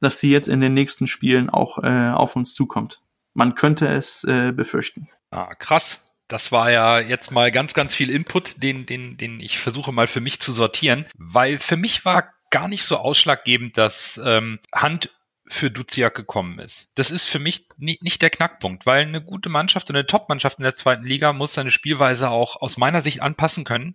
dass 0.00 0.20
die 0.20 0.30
jetzt 0.30 0.48
in 0.48 0.60
den 0.60 0.74
nächsten 0.74 1.06
Spielen 1.06 1.50
auch 1.50 1.78
äh, 1.82 2.10
auf 2.10 2.36
uns 2.36 2.54
zukommt. 2.54 3.00
Man 3.34 3.54
könnte 3.54 3.88
es 3.88 4.24
äh, 4.24 4.52
befürchten. 4.52 5.08
Ah, 5.30 5.54
krass. 5.54 6.08
Das 6.28 6.50
war 6.50 6.70
ja 6.70 6.98
jetzt 6.98 7.30
mal 7.30 7.50
ganz, 7.50 7.74
ganz 7.74 7.94
viel 7.94 8.10
Input, 8.10 8.62
den, 8.62 8.86
den, 8.86 9.16
den 9.16 9.40
ich 9.40 9.58
versuche 9.58 9.92
mal 9.92 10.06
für 10.06 10.20
mich 10.20 10.40
zu 10.40 10.52
sortieren, 10.52 11.04
weil 11.16 11.58
für 11.58 11.76
mich 11.76 12.04
war 12.04 12.32
gar 12.50 12.68
nicht 12.68 12.84
so 12.84 12.96
ausschlaggebend, 12.96 13.76
dass 13.76 14.20
ähm, 14.24 14.58
Hand 14.72 15.10
für 15.52 15.70
Duziak 15.70 16.14
gekommen 16.14 16.58
ist. 16.58 16.90
Das 16.94 17.10
ist 17.10 17.24
für 17.24 17.38
mich 17.38 17.68
nicht, 17.76 18.02
nicht 18.02 18.22
der 18.22 18.30
Knackpunkt, 18.30 18.86
weil 18.86 19.02
eine 19.02 19.22
gute 19.22 19.48
Mannschaft 19.48 19.88
und 19.90 19.96
eine 19.96 20.06
Top-Mannschaft 20.06 20.58
in 20.58 20.64
der 20.64 20.74
zweiten 20.74 21.04
Liga 21.04 21.32
muss 21.32 21.54
seine 21.54 21.70
Spielweise 21.70 22.30
auch 22.30 22.60
aus 22.60 22.76
meiner 22.76 23.00
Sicht 23.00 23.20
anpassen 23.20 23.64
können, 23.64 23.94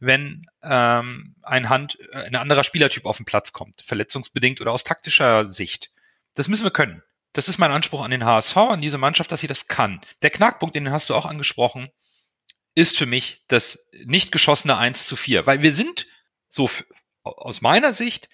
wenn 0.00 0.46
ähm, 0.62 1.36
ein 1.42 1.68
Hand, 1.68 1.98
äh, 2.12 2.24
ein 2.24 2.36
anderer 2.36 2.64
Spielertyp 2.64 3.04
auf 3.04 3.16
den 3.16 3.26
Platz 3.26 3.52
kommt, 3.52 3.82
verletzungsbedingt 3.82 4.60
oder 4.60 4.72
aus 4.72 4.84
taktischer 4.84 5.46
Sicht. 5.46 5.90
Das 6.34 6.48
müssen 6.48 6.64
wir 6.64 6.70
können. 6.70 7.02
Das 7.32 7.48
ist 7.48 7.58
mein 7.58 7.72
Anspruch 7.72 8.02
an 8.02 8.10
den 8.10 8.24
HSV, 8.24 8.56
an 8.56 8.80
diese 8.80 8.98
Mannschaft, 8.98 9.30
dass 9.30 9.40
sie 9.40 9.46
das 9.46 9.68
kann. 9.68 10.00
Der 10.22 10.30
Knackpunkt, 10.30 10.74
den 10.74 10.90
hast 10.90 11.08
du 11.10 11.14
auch 11.14 11.26
angesprochen, 11.26 11.90
ist 12.74 12.96
für 12.96 13.06
mich 13.06 13.44
das 13.48 13.88
nicht 14.04 14.32
geschossene 14.32 14.76
1 14.76 15.06
zu 15.06 15.16
4, 15.16 15.46
weil 15.46 15.62
wir 15.62 15.72
sind 15.72 16.06
so 16.48 16.70
aus 17.22 17.60
meiner 17.60 17.92
Sicht 17.92 18.28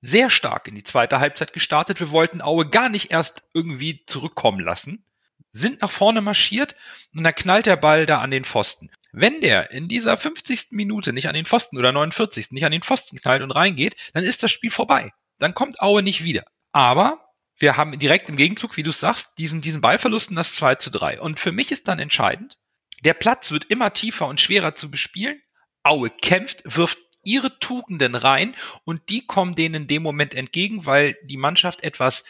sehr 0.00 0.30
stark 0.30 0.66
in 0.68 0.74
die 0.74 0.82
zweite 0.82 1.20
Halbzeit 1.20 1.52
gestartet. 1.52 2.00
Wir 2.00 2.10
wollten 2.10 2.42
Aue 2.42 2.68
gar 2.68 2.88
nicht 2.88 3.10
erst 3.10 3.42
irgendwie 3.54 4.04
zurückkommen 4.06 4.60
lassen, 4.60 5.04
sind 5.52 5.82
nach 5.82 5.90
vorne 5.90 6.20
marschiert 6.20 6.76
und 7.14 7.24
dann 7.24 7.34
knallt 7.34 7.66
der 7.66 7.76
Ball 7.76 8.06
da 8.06 8.20
an 8.20 8.30
den 8.30 8.44
Pfosten. 8.44 8.90
Wenn 9.12 9.40
der 9.40 9.72
in 9.72 9.88
dieser 9.88 10.16
50. 10.16 10.68
Minute 10.70 11.12
nicht 11.12 11.28
an 11.28 11.34
den 11.34 11.46
Pfosten 11.46 11.76
oder 11.78 11.92
49. 11.92 12.52
nicht 12.52 12.64
an 12.64 12.72
den 12.72 12.82
Pfosten 12.82 13.18
knallt 13.18 13.42
und 13.42 13.50
reingeht, 13.50 13.96
dann 14.14 14.24
ist 14.24 14.42
das 14.42 14.52
Spiel 14.52 14.70
vorbei. 14.70 15.12
Dann 15.38 15.54
kommt 15.54 15.80
Aue 15.80 16.02
nicht 16.02 16.22
wieder. 16.22 16.44
Aber 16.72 17.26
wir 17.56 17.76
haben 17.76 17.98
direkt 17.98 18.28
im 18.28 18.36
Gegenzug, 18.36 18.76
wie 18.76 18.82
du 18.82 18.92
sagst, 18.92 19.38
diesen, 19.38 19.60
diesen 19.60 19.80
Ballverlusten 19.80 20.36
das 20.36 20.54
2 20.54 20.76
zu 20.76 20.90
3. 20.90 21.20
Und 21.20 21.40
für 21.40 21.52
mich 21.52 21.72
ist 21.72 21.88
dann 21.88 21.98
entscheidend, 21.98 22.56
der 23.04 23.14
Platz 23.14 23.50
wird 23.50 23.64
immer 23.64 23.92
tiefer 23.92 24.26
und 24.26 24.40
schwerer 24.40 24.74
zu 24.74 24.90
bespielen. 24.90 25.42
Aue 25.82 26.10
kämpft, 26.10 26.62
wirft 26.64 26.98
ihre 27.24 27.58
Tugenden 27.58 28.14
rein 28.14 28.54
und 28.84 29.08
die 29.08 29.26
kommen 29.26 29.54
denen 29.54 29.82
in 29.82 29.88
dem 29.88 30.02
Moment 30.02 30.34
entgegen, 30.34 30.86
weil 30.86 31.16
die 31.24 31.36
Mannschaft 31.36 31.82
etwas 31.82 32.24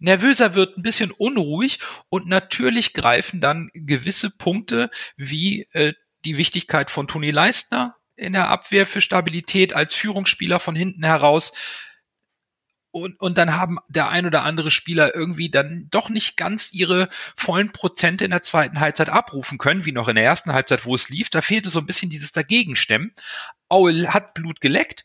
nervöser 0.00 0.54
wird, 0.54 0.76
ein 0.76 0.82
bisschen 0.82 1.10
unruhig 1.10 1.80
und 2.08 2.26
natürlich 2.26 2.92
greifen 2.92 3.40
dann 3.40 3.70
gewisse 3.74 4.30
Punkte 4.30 4.90
wie 5.16 5.68
äh, 5.72 5.94
die 6.24 6.36
Wichtigkeit 6.36 6.90
von 6.90 7.08
Toni 7.08 7.30
Leistner 7.30 7.96
in 8.16 8.32
der 8.32 8.48
Abwehr 8.48 8.86
für 8.86 9.00
Stabilität 9.00 9.72
als 9.74 9.94
Führungsspieler 9.94 10.58
von 10.58 10.74
hinten 10.74 11.04
heraus, 11.04 11.52
und, 12.90 13.20
und 13.20 13.36
dann 13.36 13.54
haben 13.54 13.78
der 13.88 14.08
ein 14.08 14.26
oder 14.26 14.44
andere 14.44 14.70
Spieler 14.70 15.14
irgendwie 15.14 15.50
dann 15.50 15.88
doch 15.90 16.08
nicht 16.08 16.36
ganz 16.36 16.72
ihre 16.72 17.08
vollen 17.36 17.70
Prozente 17.70 18.24
in 18.24 18.30
der 18.30 18.42
zweiten 18.42 18.80
Halbzeit 18.80 19.10
abrufen 19.10 19.58
können, 19.58 19.84
wie 19.84 19.92
noch 19.92 20.08
in 20.08 20.16
der 20.16 20.24
ersten 20.24 20.52
Halbzeit, 20.52 20.86
wo 20.86 20.94
es 20.94 21.08
lief. 21.10 21.28
Da 21.28 21.42
fehlte 21.42 21.70
so 21.70 21.78
ein 21.78 21.86
bisschen 21.86 22.10
dieses 22.10 22.32
Dagegenstemmen. 22.32 23.14
Aue 23.68 24.12
hat 24.12 24.34
Blut 24.34 24.60
geleckt, 24.60 25.04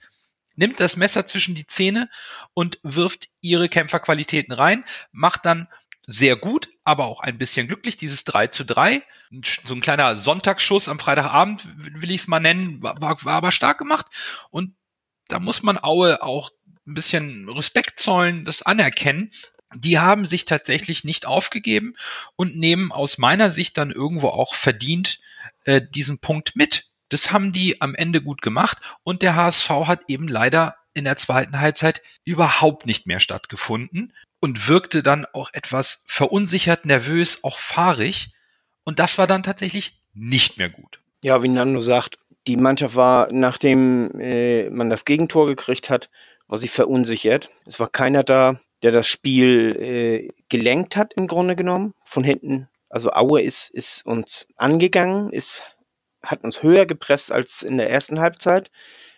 nimmt 0.56 0.80
das 0.80 0.96
Messer 0.96 1.26
zwischen 1.26 1.56
die 1.56 1.68
Zähne 1.68 2.10
und 2.54 2.80
wirft 2.84 3.30
ihre 3.42 3.68
Kämpferqualitäten 3.68 4.54
rein, 4.54 4.86
macht 5.12 5.46
dann 5.46 5.68
sehr 6.06 6.36
gut, 6.36 6.70
aber 6.84 7.06
auch 7.06 7.22
ein 7.22 7.38
bisschen 7.38 7.68
glücklich, 7.68 7.98
dieses 7.98 8.24
3 8.26 8.48
zu 8.48 8.66
3. 8.66 9.04
So 9.66 9.74
ein 9.74 9.82
kleiner 9.82 10.16
Sonntagsschuss 10.16 10.90
am 10.90 11.00
Freitagabend, 11.00 11.68
will 11.76 12.12
ich 12.12 12.22
es 12.22 12.28
mal 12.28 12.40
nennen, 12.40 12.84
war, 12.84 13.00
war 13.00 13.34
aber 13.34 13.52
stark 13.52 13.78
gemacht. 13.78 14.06
Und 14.52 14.76
da 15.28 15.40
muss 15.40 15.64
man 15.64 15.78
Aue 15.78 16.22
auch 16.22 16.52
ein 16.86 16.94
bisschen 16.94 17.50
Respekt 17.50 18.00
zollen, 18.00 18.46
das 18.46 18.62
anerkennen. 18.62 19.32
Die 19.76 20.00
haben 20.00 20.26
sich 20.26 20.46
tatsächlich 20.46 21.04
nicht 21.04 21.26
aufgegeben 21.26 21.96
und 22.36 22.56
nehmen 22.56 22.92
aus 22.92 23.18
meiner 23.18 23.50
Sicht 23.50 23.78
dann 23.78 23.92
irgendwo 23.92 24.28
auch 24.28 24.54
verdient 24.54 25.20
äh, 25.64 25.82
diesen 25.82 26.20
Punkt 26.20 26.56
mit. 26.56 26.86
Das 27.10 27.32
haben 27.32 27.52
die 27.52 27.82
am 27.82 27.96
Ende 27.96 28.22
gut 28.22 28.42
gemacht 28.42 28.78
und 29.04 29.22
der 29.22 29.36
HSV 29.36 29.70
hat 29.70 30.02
eben 30.08 30.28
leider 30.28 30.76
in 30.94 31.06
der 31.06 31.18
zweiten 31.18 31.60
Halbzeit 31.60 32.02
überhaupt 32.24 32.86
nicht 32.86 33.08
mehr 33.08 33.20
stattgefunden 33.20 34.14
und 34.40 34.68
wirkte 34.68 35.04
dann 35.04 35.26
auch 35.34 35.50
etwas 35.54 36.04
verunsichert, 36.08 36.86
nervös, 36.86 37.44
auch 37.44 37.58
fahrig. 37.58 38.34
Und 38.84 39.00
das 39.00 39.18
war 39.18 39.26
dann 39.26 39.44
tatsächlich 39.44 40.02
nicht 40.14 40.58
mehr 40.58 40.70
gut. 40.70 41.00
Ja, 41.24 41.42
wie 41.42 41.50
Nando 41.50 41.82
sagt, 41.82 42.20
die 42.48 42.58
Mannschaft 42.58 42.96
war, 42.96 43.32
nachdem 43.32 44.12
äh, 44.20 44.70
man 44.70 44.90
das 44.90 45.06
Gegentor 45.06 45.48
gekriegt 45.48 45.90
hat, 45.90 46.10
war 46.54 46.60
sie 46.60 46.68
verunsichert. 46.68 47.50
Es 47.66 47.80
war 47.80 47.90
keiner 47.90 48.24
da, 48.24 48.60
der 48.84 48.92
das 48.92 49.08
Spiel 49.08 49.76
äh, 49.76 50.30
gelenkt 50.50 50.96
hat 50.96 51.12
im 51.16 51.26
Grunde 51.26 51.56
genommen, 51.56 51.96
von 52.06 52.24
hinten. 52.24 52.70
Also 52.90 53.12
Aue 53.12 53.42
ist, 53.42 53.72
ist 53.72 54.06
uns 54.06 54.48
angegangen, 54.56 55.32
ist, 55.32 55.64
hat 56.22 56.44
uns 56.44 56.62
höher 56.62 56.86
gepresst 56.86 57.32
als 57.32 57.64
in 57.64 57.78
der 57.78 57.90
ersten 57.90 58.20
Halbzeit, 58.20 58.70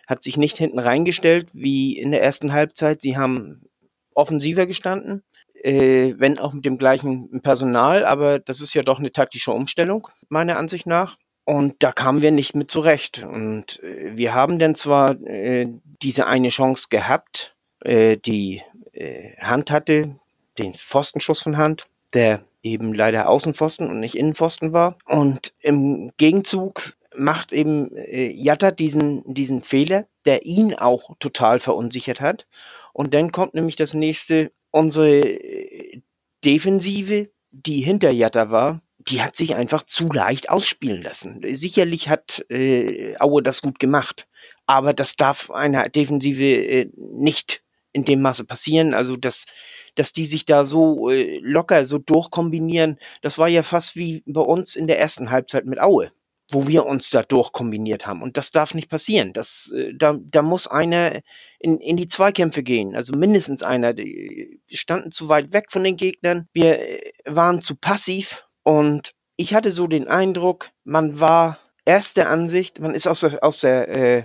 hat 0.06 0.22
sich 0.22 0.38
nicht 0.38 0.56
hinten 0.56 0.78
reingestellt 0.78 1.50
wie 1.52 1.98
in 1.98 2.10
der 2.10 2.22
ersten 2.22 2.54
Halbzeit. 2.54 3.02
Sie 3.02 3.18
haben 3.18 3.68
offensiver 4.14 4.64
gestanden, 4.64 5.22
äh, 5.62 6.14
wenn 6.16 6.38
auch 6.38 6.54
mit 6.54 6.64
dem 6.64 6.78
gleichen 6.78 7.42
Personal, 7.42 8.06
aber 8.06 8.38
das 8.38 8.62
ist 8.62 8.72
ja 8.72 8.82
doch 8.82 8.98
eine 8.98 9.12
taktische 9.12 9.52
Umstellung, 9.52 10.08
meiner 10.30 10.56
Ansicht 10.56 10.86
nach. 10.86 11.18
Und 11.46 11.76
da 11.78 11.92
kamen 11.92 12.22
wir 12.22 12.32
nicht 12.32 12.56
mit 12.56 12.70
zurecht. 12.70 13.22
Und 13.22 13.80
äh, 13.82 14.16
wir 14.16 14.34
haben 14.34 14.58
dann 14.58 14.74
zwar 14.74 15.12
äh, 15.22 15.68
diese 16.02 16.26
eine 16.26 16.48
Chance 16.48 16.88
gehabt, 16.90 17.54
äh, 17.80 18.16
die 18.16 18.62
äh, 18.92 19.36
Hand 19.38 19.70
hatte, 19.70 20.16
den 20.58 20.74
Pfostenschuss 20.74 21.42
von 21.42 21.56
Hand, 21.56 21.86
der 22.14 22.42
eben 22.64 22.92
leider 22.92 23.28
Außenpfosten 23.28 23.88
und 23.88 24.00
nicht 24.00 24.16
Innenpfosten 24.16 24.72
war. 24.72 24.98
Und 25.06 25.54
im 25.60 26.10
Gegenzug 26.16 26.96
macht 27.14 27.52
eben 27.52 27.94
äh, 27.94 28.26
Jatta 28.32 28.72
diesen, 28.72 29.32
diesen 29.32 29.62
Fehler, 29.62 30.08
der 30.24 30.46
ihn 30.46 30.74
auch 30.74 31.16
total 31.20 31.60
verunsichert 31.60 32.20
hat. 32.20 32.48
Und 32.92 33.14
dann 33.14 33.30
kommt 33.30 33.54
nämlich 33.54 33.76
das 33.76 33.94
nächste, 33.94 34.50
unsere 34.72 35.20
äh, 35.20 36.02
Defensive, 36.44 37.30
die 37.52 37.82
hinter 37.82 38.10
Jatta 38.10 38.50
war, 38.50 38.82
die 39.08 39.22
hat 39.22 39.36
sich 39.36 39.54
einfach 39.54 39.84
zu 39.84 40.08
leicht 40.08 40.50
ausspielen 40.50 41.02
lassen. 41.02 41.42
Sicherlich 41.56 42.08
hat 42.08 42.44
äh, 42.50 43.16
Aue 43.18 43.42
das 43.42 43.62
gut 43.62 43.78
gemacht, 43.78 44.26
aber 44.66 44.92
das 44.94 45.16
darf 45.16 45.50
einer 45.50 45.88
Defensive 45.88 46.42
äh, 46.42 46.90
nicht 46.96 47.62
in 47.92 48.04
dem 48.04 48.20
Maße 48.20 48.44
passieren. 48.44 48.94
Also 48.94 49.16
dass, 49.16 49.46
dass 49.94 50.12
die 50.12 50.26
sich 50.26 50.44
da 50.44 50.64
so 50.64 51.08
äh, 51.10 51.38
locker 51.38 51.86
so 51.86 51.98
durchkombinieren, 51.98 52.98
das 53.22 53.38
war 53.38 53.48
ja 53.48 53.62
fast 53.62 53.96
wie 53.96 54.22
bei 54.26 54.40
uns 54.42 54.76
in 54.76 54.86
der 54.86 54.98
ersten 54.98 55.30
Halbzeit 55.30 55.66
mit 55.66 55.80
Aue, 55.80 56.10
wo 56.50 56.66
wir 56.66 56.84
uns 56.84 57.10
da 57.10 57.22
durchkombiniert 57.22 58.06
haben. 58.06 58.22
Und 58.22 58.36
das 58.36 58.50
darf 58.50 58.74
nicht 58.74 58.90
passieren. 58.90 59.32
Das, 59.32 59.72
äh, 59.74 59.92
da, 59.94 60.18
da 60.20 60.42
muss 60.42 60.66
einer 60.66 61.20
in, 61.60 61.78
in 61.78 61.96
die 61.96 62.08
Zweikämpfe 62.08 62.64
gehen. 62.64 62.96
Also 62.96 63.16
mindestens 63.16 63.62
einer. 63.62 63.94
Die 63.94 64.58
standen 64.72 65.12
zu 65.12 65.28
weit 65.28 65.52
weg 65.52 65.66
von 65.70 65.84
den 65.84 65.96
Gegnern. 65.96 66.48
Wir 66.52 66.80
äh, 66.80 67.12
waren 67.24 67.62
zu 67.62 67.76
passiv 67.76 68.45
und 68.66 69.12
ich 69.36 69.54
hatte 69.54 69.70
so 69.70 69.86
den 69.86 70.08
Eindruck, 70.08 70.70
man 70.82 71.20
war 71.20 71.56
erste 71.84 72.26
Ansicht, 72.26 72.80
man 72.80 72.96
ist 72.96 73.06
aus 73.06 73.20
der, 73.20 73.44
aus 73.44 73.60
der 73.60 73.88
äh, 73.88 74.24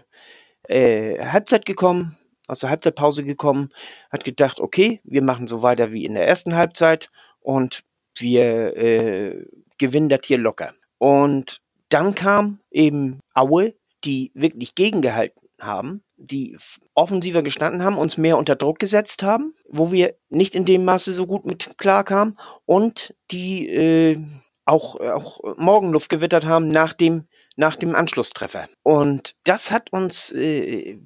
äh, 0.68 1.24
Halbzeit 1.24 1.64
gekommen, 1.64 2.18
aus 2.48 2.62
der 2.62 2.72
Halbzeitpause 2.72 3.24
gekommen, 3.24 3.70
hat 4.12 4.24
gedacht, 4.24 4.60
okay, 4.60 5.00
wir 5.04 5.22
machen 5.22 5.46
so 5.46 5.62
weiter 5.62 5.92
wie 5.92 6.06
in 6.06 6.16
der 6.16 6.28
ersten 6.28 6.56
Halbzeit 6.56 7.12
und 7.40 7.84
wir 8.16 8.76
äh, 8.76 9.46
gewinnen 9.78 10.10
das 10.10 10.22
hier 10.24 10.40
locker. 10.40 10.74
Und 10.98 11.62
dann 11.90 12.16
kam 12.16 12.62
eben 12.72 13.20
Aue, 13.36 13.76
die 14.04 14.32
wirklich 14.34 14.74
gegengehalten 14.74 15.48
haben, 15.60 16.02
die 16.22 16.58
offensiver 16.94 17.42
gestanden 17.42 17.84
haben, 17.84 17.98
uns 17.98 18.18
mehr 18.18 18.38
unter 18.38 18.56
Druck 18.56 18.80
gesetzt 18.80 19.24
haben, 19.24 19.54
wo 19.68 19.92
wir 19.92 20.16
nicht 20.30 20.56
in 20.56 20.66
dem 20.66 20.86
Maße 20.86 21.14
so 21.14 21.26
gut 21.26 21.46
mit 21.46 21.78
klar 21.78 22.04
kamen 22.04 22.38
und 22.66 23.16
die 23.32 23.68
äh, 23.70 24.24
auch, 24.66 25.00
auch 25.00 25.40
Morgenluft 25.58 26.10
gewittert 26.10 26.46
haben 26.46 26.70
nach 26.70 26.94
dem, 26.94 27.28
nach 27.56 27.76
dem 27.76 27.96
Anschlusstreffer. 27.96 28.68
Und 28.84 29.36
das 29.44 29.72
hat 29.72 29.92
uns, 29.92 30.32
äh, 30.32 31.00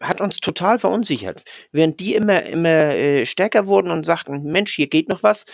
hat 0.00 0.20
uns 0.20 0.38
total 0.38 0.78
verunsichert. 0.78 1.42
Während 1.70 2.00
die 2.00 2.14
immer, 2.14 2.42
immer 2.44 2.94
äh, 2.94 3.24
stärker 3.26 3.66
wurden 3.66 3.90
und 3.90 4.04
sagten, 4.04 4.42
Mensch, 4.50 4.74
hier 4.74 4.88
geht 4.88 5.08
noch 5.08 5.22
was, 5.22 5.44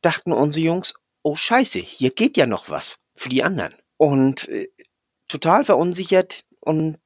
dachten 0.00 0.32
unsere 0.32 0.64
Jungs, 0.64 0.94
oh 1.22 1.34
Scheiße, 1.34 1.80
hier 1.80 2.10
geht 2.10 2.36
ja 2.36 2.46
noch 2.46 2.70
was 2.70 2.98
für 3.14 3.28
die 3.28 3.42
anderen. 3.42 3.74
Und 3.96 4.48
äh, 4.48 4.68
total 5.28 5.64
verunsichert 5.64 6.44
und 6.60 6.98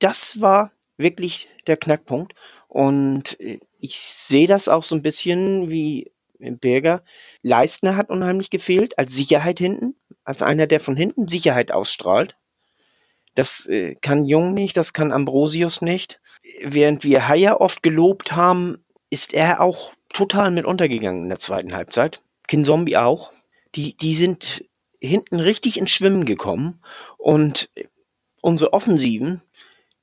das 0.00 0.40
war 0.40 0.72
wirklich 1.00 1.48
der 1.66 1.76
Knackpunkt. 1.76 2.34
Und 2.68 3.38
äh, 3.40 3.58
ich 3.78 3.98
sehe 3.98 4.46
das 4.46 4.68
auch 4.68 4.82
so 4.82 4.94
ein 4.94 5.02
bisschen 5.02 5.70
wie 5.70 6.12
Berger. 6.38 7.02
Leistner 7.42 7.96
hat 7.96 8.10
unheimlich 8.10 8.50
gefehlt 8.50 8.98
als 8.98 9.14
Sicherheit 9.14 9.58
hinten, 9.58 9.96
als 10.24 10.42
einer, 10.42 10.66
der 10.66 10.80
von 10.80 10.96
hinten 10.96 11.28
Sicherheit 11.28 11.72
ausstrahlt. 11.72 12.36
Das 13.34 13.66
äh, 13.66 13.94
kann 13.94 14.24
Jung 14.24 14.54
nicht, 14.54 14.76
das 14.76 14.92
kann 14.92 15.12
Ambrosius 15.12 15.82
nicht. 15.82 16.20
Während 16.62 17.04
wir 17.04 17.28
Haier 17.28 17.60
oft 17.60 17.82
gelobt 17.82 18.32
haben, 18.32 18.84
ist 19.10 19.34
er 19.34 19.60
auch 19.60 19.92
total 20.12 20.50
mit 20.50 20.64
untergegangen 20.64 21.24
in 21.24 21.28
der 21.28 21.38
zweiten 21.38 21.74
Halbzeit. 21.74 22.22
Kinzombie 22.48 22.96
auch. 22.96 23.32
Die, 23.74 23.96
die 23.96 24.14
sind 24.14 24.64
hinten 25.00 25.40
richtig 25.40 25.78
ins 25.78 25.90
Schwimmen 25.90 26.24
gekommen 26.24 26.82
und 27.16 27.70
unsere 28.42 28.72
Offensiven, 28.72 29.42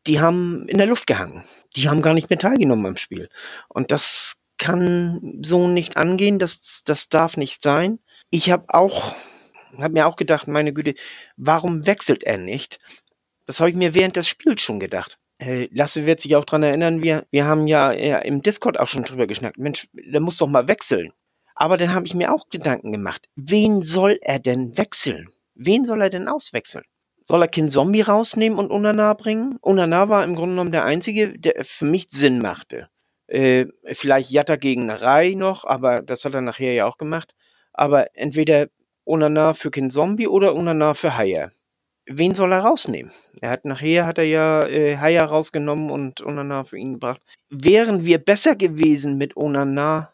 die 0.08 0.20
haben 0.20 0.68
in 0.68 0.78
der 0.78 0.88
Luft 0.88 1.08
gehangen. 1.08 1.44
Die 1.76 1.90
haben 1.90 2.02
gar 2.02 2.14
nicht 2.14 2.30
mehr 2.30 2.40
teilgenommen 2.40 2.86
am 2.86 2.98
Spiel. 2.98 3.30
Und 3.68 3.92
das 3.92 4.38
kann 4.58 5.40
so 5.44 5.68
nicht 5.68 5.98
angehen. 5.98 6.40
Das, 6.40 6.82
das 6.86 7.10
darf 7.10 7.38
nicht 7.38 7.62
sein. 7.62 8.00
Ich 8.30 8.50
habe 8.50 8.66
auch, 8.70 9.16
habe 9.78 9.94
mir 9.94 10.08
auch 10.08 10.16
gedacht, 10.16 10.48
meine 10.48 10.74
Güte, 10.74 10.96
warum 11.36 11.86
wechselt 11.86 12.24
er 12.24 12.38
nicht? 12.38 12.80
Das 13.46 13.60
habe 13.60 13.70
ich 13.70 13.76
mir 13.76 13.94
während 13.94 14.16
des 14.16 14.28
Spiels 14.28 14.62
schon 14.62 14.80
gedacht. 14.80 15.20
Lasse 15.40 16.08
wird 16.08 16.20
sich 16.20 16.36
auch 16.36 16.46
dran 16.46 16.64
erinnern, 16.64 17.04
wir, 17.04 17.26
wir 17.30 17.46
haben 17.46 17.68
ja 17.68 17.92
im 17.92 18.42
Discord 18.42 18.80
auch 18.80 18.88
schon 18.88 19.04
drüber 19.04 19.28
geschnackt. 19.28 19.60
Mensch, 19.60 19.88
der 19.94 20.20
muss 20.20 20.38
doch 20.38 20.48
mal 20.48 20.68
wechseln. 20.68 21.14
Aber 21.54 21.78
dann 21.78 21.94
habe 21.94 22.08
ich 22.08 22.16
mir 22.16 22.34
auch 22.34 22.50
Gedanken 22.50 22.92
gemacht. 22.92 23.28
Wen 23.36 23.82
soll 23.84 24.18
er 24.22 24.40
denn 24.40 24.78
wechseln? 24.78 25.30
Wen 25.54 25.86
soll 25.86 26.02
er 26.02 26.10
denn 26.10 26.28
auswechseln? 26.28 26.84
Soll 27.30 27.42
er 27.42 27.50
Kin 27.50 27.68
Zombie 27.68 28.04
rausnehmen 28.04 28.58
und 28.58 28.72
Unana 28.72 29.14
bringen? 29.14 29.58
Unana 29.60 30.08
war 30.08 30.24
im 30.24 30.34
Grunde 30.34 30.54
genommen 30.54 30.72
der 30.72 30.86
Einzige, 30.86 31.38
der 31.38 31.66
für 31.66 31.84
mich 31.84 32.08
Sinn 32.10 32.40
machte. 32.40 32.88
Äh, 33.28 33.66
vielleicht 33.84 34.32
Jatta 34.32 34.56
gegen 34.56 34.90
Rai 34.90 35.34
noch, 35.36 35.66
aber 35.66 36.02
das 36.02 36.24
hat 36.24 36.36
er 36.36 36.40
nachher 36.40 36.72
ja 36.72 36.86
auch 36.86 36.96
gemacht. 36.96 37.36
Aber 37.74 38.16
entweder 38.16 38.68
Unana 39.04 39.54
für 39.54 39.72
Kin 39.72 39.90
Zombie 39.90 40.28
oder 40.28 40.56
Unana 40.56 40.94
für 40.94 41.18
Haya. 41.18 41.52
Wen 42.06 42.34
soll 42.34 42.54
er 42.54 42.62
rausnehmen? 42.62 43.12
Er 43.42 43.50
hat 43.50 43.66
nachher 43.66 44.06
hat 44.06 44.20
er 44.20 44.24
ja 44.24 44.66
äh, 44.66 44.96
Haya 44.96 45.26
rausgenommen 45.26 45.92
und 45.92 46.22
Unana 46.22 46.64
für 46.64 46.78
ihn 46.78 46.94
gebracht. 46.94 47.22
Wären 47.50 48.06
wir 48.06 48.20
besser 48.20 48.56
gewesen 48.56 49.18
mit 49.18 49.36
Unana 49.36 50.14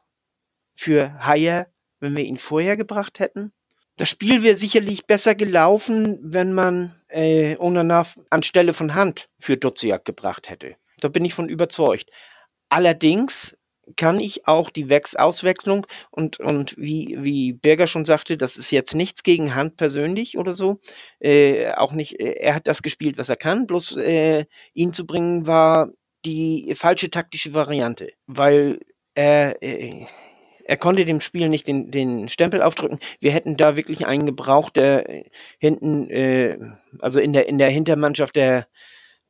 für 0.73 1.13
Haya, 1.23 1.67
wenn 1.99 2.17
wir 2.17 2.23
ihn 2.23 2.39
vorher 2.39 2.75
gebracht 2.75 3.19
hätten? 3.19 3.53
Das 3.97 4.09
Spiel 4.09 4.41
wäre 4.41 4.57
sicherlich 4.57 5.05
besser 5.05 5.35
gelaufen, 5.35 6.17
wenn 6.21 6.53
man 6.53 6.95
äh, 7.09 7.55
Onana 7.57 8.05
anstelle 8.29 8.73
von 8.73 8.95
Hand 8.95 9.29
für 9.39 9.57
Duziak 9.57 10.03
gebracht 10.05 10.49
hätte. 10.49 10.75
Da 10.99 11.09
bin 11.09 11.25
ich 11.25 11.33
von 11.33 11.49
überzeugt. 11.49 12.09
Allerdings 12.69 13.55
kann 13.97 14.19
ich 14.19 14.47
auch 14.47 14.69
die 14.69 14.89
Wex 14.89 15.15
Auswechslung 15.15 15.85
und, 16.09 16.39
und 16.39 16.75
wie, 16.77 17.17
wie 17.19 17.53
Berger 17.53 17.85
schon 17.85 18.05
sagte, 18.05 18.37
das 18.37 18.57
ist 18.57 18.71
jetzt 18.71 18.95
nichts 18.95 19.23
gegen 19.23 19.55
Hand 19.55 19.75
persönlich 19.75 20.37
oder 20.37 20.53
so. 20.53 20.79
Äh, 21.19 21.71
auch 21.73 21.91
nicht, 21.91 22.19
äh, 22.19 22.35
er 22.39 22.55
hat 22.55 22.67
das 22.67 22.81
gespielt, 22.81 23.17
was 23.17 23.29
er 23.29 23.35
kann, 23.35 23.67
bloß 23.67 23.97
äh, 23.97 24.45
ihn 24.73 24.93
zu 24.93 25.05
bringen 25.05 25.45
war 25.45 25.89
die 26.25 26.73
falsche 26.75 27.09
taktische 27.09 27.53
Variante, 27.53 28.13
weil 28.27 28.79
er, 29.13 29.61
äh, 29.61 30.05
er 30.65 30.77
konnte 30.77 31.05
dem 31.05 31.19
Spiel 31.19 31.49
nicht 31.49 31.67
den, 31.67 31.91
den 31.91 32.29
Stempel 32.29 32.61
aufdrücken. 32.61 32.99
Wir 33.19 33.31
hätten 33.31 33.57
da 33.57 33.75
wirklich 33.75 34.05
einen 34.05 34.25
gebraucht, 34.25 34.75
der 34.77 35.25
hinten, 35.59 36.09
äh, 36.09 36.57
also 36.99 37.19
in 37.19 37.33
der, 37.33 37.47
in 37.47 37.57
der 37.57 37.69
Hintermannschaft 37.69 38.35
der, 38.35 38.67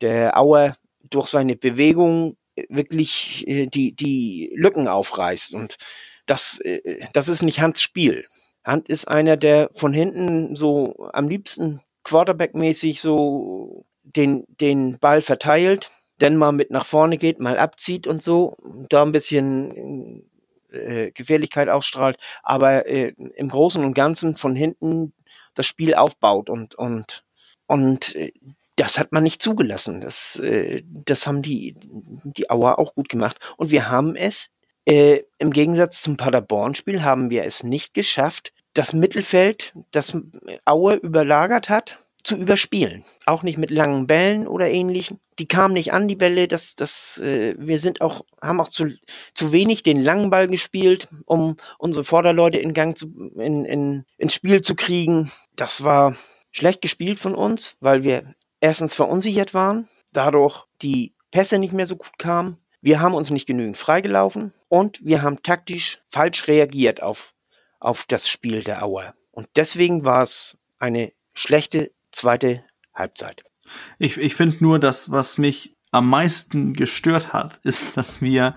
der 0.01 0.37
Auer 0.37 0.75
durch 1.09 1.27
seine 1.27 1.55
Bewegung 1.55 2.35
wirklich 2.69 3.47
äh, 3.47 3.65
die, 3.65 3.95
die 3.95 4.51
Lücken 4.55 4.87
aufreißt. 4.87 5.53
Und 5.53 5.77
das, 6.25 6.59
äh, 6.59 6.99
das 7.13 7.29
ist 7.29 7.41
nicht 7.41 7.61
Hans 7.61 7.81
Spiel. 7.81 8.25
Hand 8.63 8.87
ist 8.87 9.07
einer, 9.07 9.35
der 9.35 9.69
von 9.73 9.93
hinten 9.93 10.55
so 10.55 11.09
am 11.13 11.27
liebsten 11.27 11.81
Quarterback-mäßig 12.03 13.01
so 13.01 13.85
den, 14.03 14.45
den 14.47 14.99
Ball 14.99 15.21
verteilt, 15.21 15.91
dann 16.19 16.37
mal 16.37 16.51
mit 16.51 16.69
nach 16.69 16.85
vorne 16.85 17.17
geht, 17.17 17.39
mal 17.39 17.57
abzieht 17.57 18.07
und 18.07 18.21
so, 18.21 18.57
da 18.89 19.01
ein 19.01 19.11
bisschen 19.11 20.29
äh, 20.73 21.11
Gefährlichkeit 21.11 21.69
ausstrahlt, 21.69 22.17
aber 22.41 22.85
äh, 22.87 23.13
im 23.35 23.49
Großen 23.49 23.83
und 23.83 23.93
Ganzen 23.93 24.35
von 24.35 24.55
hinten 24.55 25.13
das 25.53 25.65
Spiel 25.65 25.95
aufbaut 25.95 26.49
und, 26.49 26.75
und, 26.75 27.23
und 27.67 28.15
äh, 28.15 28.31
das 28.75 28.97
hat 28.97 29.11
man 29.11 29.23
nicht 29.23 29.41
zugelassen. 29.41 30.01
Das, 30.01 30.37
äh, 30.37 30.83
das 30.85 31.27
haben 31.27 31.41
die, 31.41 31.75
die 32.23 32.49
Auer 32.49 32.79
auch 32.79 32.95
gut 32.95 33.09
gemacht. 33.09 33.39
Und 33.57 33.71
wir 33.71 33.89
haben 33.89 34.15
es, 34.15 34.51
äh, 34.85 35.21
im 35.37 35.51
Gegensatz 35.51 36.01
zum 36.01 36.17
Paderborn-Spiel, 36.17 37.03
haben 37.03 37.29
wir 37.29 37.43
es 37.43 37.63
nicht 37.63 37.93
geschafft, 37.93 38.51
das 38.73 38.93
Mittelfeld, 38.93 39.73
das 39.91 40.17
Aue 40.65 40.95
überlagert 40.95 41.69
hat, 41.69 41.99
zu 42.23 42.37
überspielen. 42.37 43.03
Auch 43.25 43.43
nicht 43.43 43.57
mit 43.57 43.69
langen 43.69 44.07
Bällen 44.07 44.47
oder 44.47 44.69
ähnlichen. 44.69 45.19
Die 45.39 45.47
kamen 45.47 45.73
nicht 45.73 45.93
an, 45.93 46.07
die 46.07 46.15
Bälle. 46.15 46.47
Das, 46.47 46.75
das, 46.75 47.17
äh, 47.19 47.55
wir 47.57 47.79
sind 47.79 48.01
auch, 48.01 48.25
haben 48.41 48.61
auch 48.61 48.69
zu, 48.69 48.97
zu 49.33 49.51
wenig 49.51 49.83
den 49.83 50.01
langen 50.01 50.29
Ball 50.29 50.47
gespielt, 50.47 51.09
um 51.25 51.57
unsere 51.77 52.05
Vorderleute 52.05 52.59
in 52.59 52.73
Gang 52.73 52.97
zu, 52.97 53.31
in, 53.35 53.65
in, 53.65 54.05
ins 54.17 54.33
Spiel 54.33 54.61
zu 54.61 54.75
kriegen. 54.75 55.31
Das 55.55 55.83
war 55.83 56.15
schlecht 56.51 56.81
gespielt 56.81 57.19
von 57.19 57.35
uns, 57.35 57.75
weil 57.81 58.03
wir 58.03 58.33
erstens 58.61 58.93
verunsichert 58.93 59.53
waren, 59.53 59.89
dadurch 60.13 60.65
die 60.81 61.13
Pässe 61.31 61.59
nicht 61.59 61.73
mehr 61.73 61.87
so 61.87 61.97
gut 61.97 62.17
kamen. 62.17 62.57
Wir 62.81 63.01
haben 63.01 63.15
uns 63.15 63.29
nicht 63.29 63.47
genügend 63.47 63.77
freigelaufen 63.77 64.53
und 64.69 65.03
wir 65.03 65.21
haben 65.21 65.41
taktisch 65.41 65.99
falsch 66.09 66.47
reagiert 66.47 67.01
auf, 67.01 67.33
auf 67.79 68.05
das 68.07 68.29
Spiel 68.29 68.63
der 68.63 68.83
Auer. 68.83 69.13
Und 69.31 69.47
deswegen 69.55 70.05
war 70.05 70.23
es 70.23 70.57
eine 70.79 71.11
schlechte 71.33 71.91
zweite 72.13 72.63
Halbzeit. 72.93 73.43
Ich, 73.99 74.17
ich 74.17 74.35
finde 74.35 74.57
nur, 74.61 74.79
dass 74.79 75.11
was 75.11 75.37
mich 75.37 75.75
am 75.91 76.09
meisten 76.09 76.73
gestört 76.73 77.33
hat, 77.33 77.57
ist, 77.63 77.97
dass 77.97 78.21
wir 78.21 78.55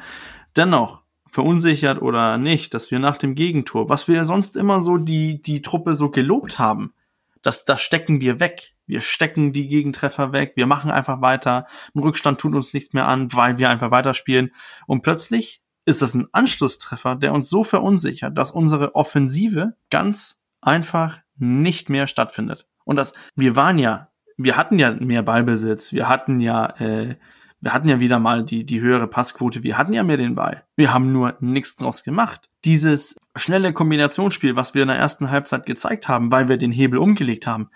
dennoch 0.56 1.02
verunsichert 1.30 2.00
oder 2.00 2.38
nicht, 2.38 2.72
dass 2.72 2.90
wir 2.90 2.98
nach 2.98 3.18
dem 3.18 3.34
Gegentor, 3.34 3.90
was 3.90 4.08
wir 4.08 4.24
sonst 4.24 4.56
immer 4.56 4.80
so 4.80 4.96
die, 4.96 5.42
die 5.42 5.60
Truppe 5.60 5.94
so 5.94 6.10
gelobt 6.10 6.58
haben, 6.58 6.94
Das, 7.42 7.64
das 7.64 7.80
stecken 7.82 8.20
wir 8.20 8.40
weg. 8.40 8.74
Wir 8.86 9.00
stecken 9.00 9.52
die 9.52 9.68
Gegentreffer 9.68 10.32
weg. 10.32 10.52
Wir 10.56 10.66
machen 10.66 10.90
einfach 10.90 11.20
weiter. 11.20 11.66
Ein 11.94 12.00
Rückstand 12.00 12.40
tut 12.40 12.54
uns 12.54 12.72
nichts 12.72 12.92
mehr 12.92 13.06
an, 13.06 13.32
weil 13.32 13.58
wir 13.58 13.68
einfach 13.68 13.90
weiterspielen. 13.90 14.52
Und 14.86 15.02
plötzlich 15.02 15.60
ist 15.84 16.02
das 16.02 16.14
ein 16.14 16.28
Anschlusstreffer, 16.32 17.14
der 17.14 17.32
uns 17.32 17.48
so 17.48 17.64
verunsichert, 17.64 18.36
dass 18.36 18.50
unsere 18.50 18.94
Offensive 18.94 19.76
ganz 19.90 20.42
einfach 20.60 21.20
nicht 21.36 21.90
mehr 21.90 22.06
stattfindet. 22.06 22.66
Und 22.86 22.96
das, 22.96 23.12
wir 23.34 23.56
waren 23.56 23.78
ja, 23.78 24.08
wir 24.38 24.56
hatten 24.56 24.78
ja 24.78 24.92
mehr 24.92 25.22
Ballbesitz, 25.22 25.92
wir 25.92 26.08
hatten 26.08 26.40
ja, 26.40 26.66
äh, 26.78 27.16
wir 27.60 27.72
hatten 27.72 27.88
ja 27.88 28.00
wieder 28.00 28.18
mal 28.18 28.44
die, 28.44 28.64
die 28.64 28.80
höhere 28.80 29.08
Passquote, 29.08 29.62
wir 29.62 29.76
hatten 29.76 29.92
ja 29.92 30.04
mehr 30.04 30.16
den 30.16 30.36
Ball. 30.36 30.64
Wir 30.76 30.94
haben 30.94 31.12
nur 31.12 31.36
nichts 31.40 31.76
draus 31.76 32.04
gemacht. 32.04 32.48
Dieses 32.64 33.18
schnelle 33.34 33.72
Kombinationsspiel, 33.72 34.56
was 34.56 34.72
wir 34.72 34.82
in 34.82 34.88
der 34.88 34.98
ersten 34.98 35.30
Halbzeit 35.30 35.66
gezeigt 35.66 36.06
haben, 36.06 36.30
weil 36.30 36.48
wir 36.48 36.58
den 36.58 36.72
Hebel 36.72 36.98
umgelegt 36.98 37.46
haben, 37.46 37.70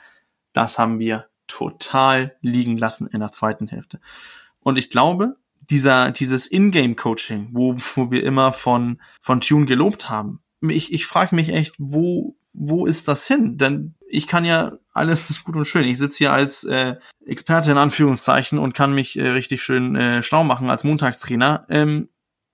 das 0.52 0.78
haben 0.78 0.98
wir 1.00 1.26
total 1.48 2.36
liegen 2.40 2.78
lassen 2.78 3.08
in 3.08 3.20
der 3.20 3.32
zweiten 3.32 3.66
Hälfte. 3.66 4.00
Und 4.60 4.76
ich 4.76 4.90
glaube, 4.90 5.36
dieser, 5.70 6.12
dieses 6.12 6.50
Ingame-Coaching, 6.50 7.48
wo, 7.52 7.76
wo 7.94 8.10
wir 8.10 8.22
immer 8.22 8.52
von, 8.52 9.00
von 9.20 9.40
Tune 9.40 9.66
gelobt 9.66 10.08
haben. 10.08 10.40
Ich, 10.60 10.92
ich 10.92 11.06
frage 11.06 11.34
mich 11.34 11.52
echt, 11.52 11.74
wo, 11.78 12.36
wo 12.52 12.86
ist 12.86 13.08
das 13.08 13.26
hin? 13.26 13.56
Denn 13.56 13.94
ich 14.10 14.26
kann 14.26 14.44
ja 14.44 14.72
alles 14.92 15.42
gut 15.44 15.56
und 15.56 15.64
schön. 15.64 15.84
Ich 15.84 15.98
sitze 15.98 16.18
hier 16.18 16.32
als 16.32 16.64
äh, 16.64 16.96
Experte 17.24 17.70
in 17.70 17.78
Anführungszeichen 17.78 18.58
und 18.58 18.74
kann 18.74 18.92
mich 18.92 19.18
äh, 19.18 19.28
richtig 19.28 19.62
schön 19.62 19.96
äh, 19.96 20.22
schlau 20.22 20.44
machen 20.44 20.68
als 20.68 20.84
Montagstrainer. 20.84 21.66
Ähm, 21.68 22.08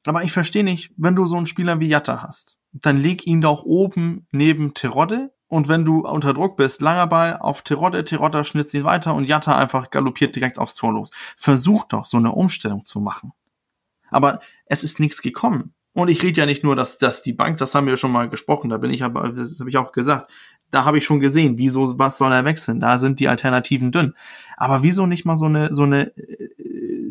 aber 0.06 0.22
ich 0.22 0.32
verstehe 0.32 0.64
nicht, 0.64 0.92
wenn 0.96 1.16
du 1.16 1.26
so 1.26 1.36
einen 1.36 1.46
Spieler 1.46 1.80
wie 1.80 1.88
Jatta 1.88 2.22
hast, 2.22 2.58
dann 2.72 2.96
leg 2.96 3.26
ihn 3.26 3.40
doch 3.40 3.64
oben 3.64 4.26
neben 4.30 4.74
Terodde 4.74 5.32
und 5.48 5.68
wenn 5.68 5.84
du 5.84 6.06
unter 6.06 6.34
Druck 6.34 6.56
bist, 6.56 6.80
langer 6.80 7.06
Ball 7.06 7.38
auf 7.38 7.62
Terodde, 7.62 8.04
Terodde 8.04 8.44
schnitzt 8.44 8.74
ihn 8.74 8.84
weiter 8.84 9.14
und 9.14 9.24
Jatta 9.24 9.56
einfach 9.56 9.90
galoppiert 9.90 10.36
direkt 10.36 10.58
aufs 10.58 10.74
Tor 10.74 10.92
los. 10.92 11.10
Versuch 11.36 11.84
doch, 11.84 12.04
so 12.06 12.16
eine 12.16 12.32
Umstellung 12.32 12.84
zu 12.84 13.00
machen. 13.00 13.32
Aber 14.10 14.40
es 14.66 14.84
ist 14.84 15.00
nichts 15.00 15.22
gekommen. 15.22 15.74
Und 15.92 16.08
ich 16.08 16.22
rede 16.22 16.40
ja 16.40 16.46
nicht 16.46 16.62
nur, 16.62 16.76
dass, 16.76 16.98
dass 16.98 17.22
die 17.22 17.32
Bank, 17.32 17.56
das 17.56 17.74
haben 17.74 17.86
wir 17.86 17.96
schon 17.96 18.12
mal 18.12 18.28
gesprochen, 18.28 18.68
da 18.68 18.76
bin 18.76 18.90
ich 18.90 19.02
aber, 19.02 19.30
das 19.30 19.58
habe 19.58 19.70
ich 19.70 19.78
auch 19.78 19.92
gesagt, 19.92 20.30
da 20.76 20.84
habe 20.84 20.98
ich 20.98 21.06
schon 21.06 21.20
gesehen, 21.20 21.56
wieso, 21.56 21.98
was 21.98 22.18
soll 22.18 22.30
er 22.32 22.44
wechseln? 22.44 22.80
Da 22.80 22.98
sind 22.98 23.18
die 23.18 23.28
Alternativen 23.28 23.92
dünn. 23.92 24.12
Aber 24.58 24.82
wieso 24.82 25.06
nicht 25.06 25.24
mal 25.24 25.38
so 25.38 25.46
eine, 25.46 25.72
so 25.72 25.84
eine 25.84 26.14
äh, 26.18 26.50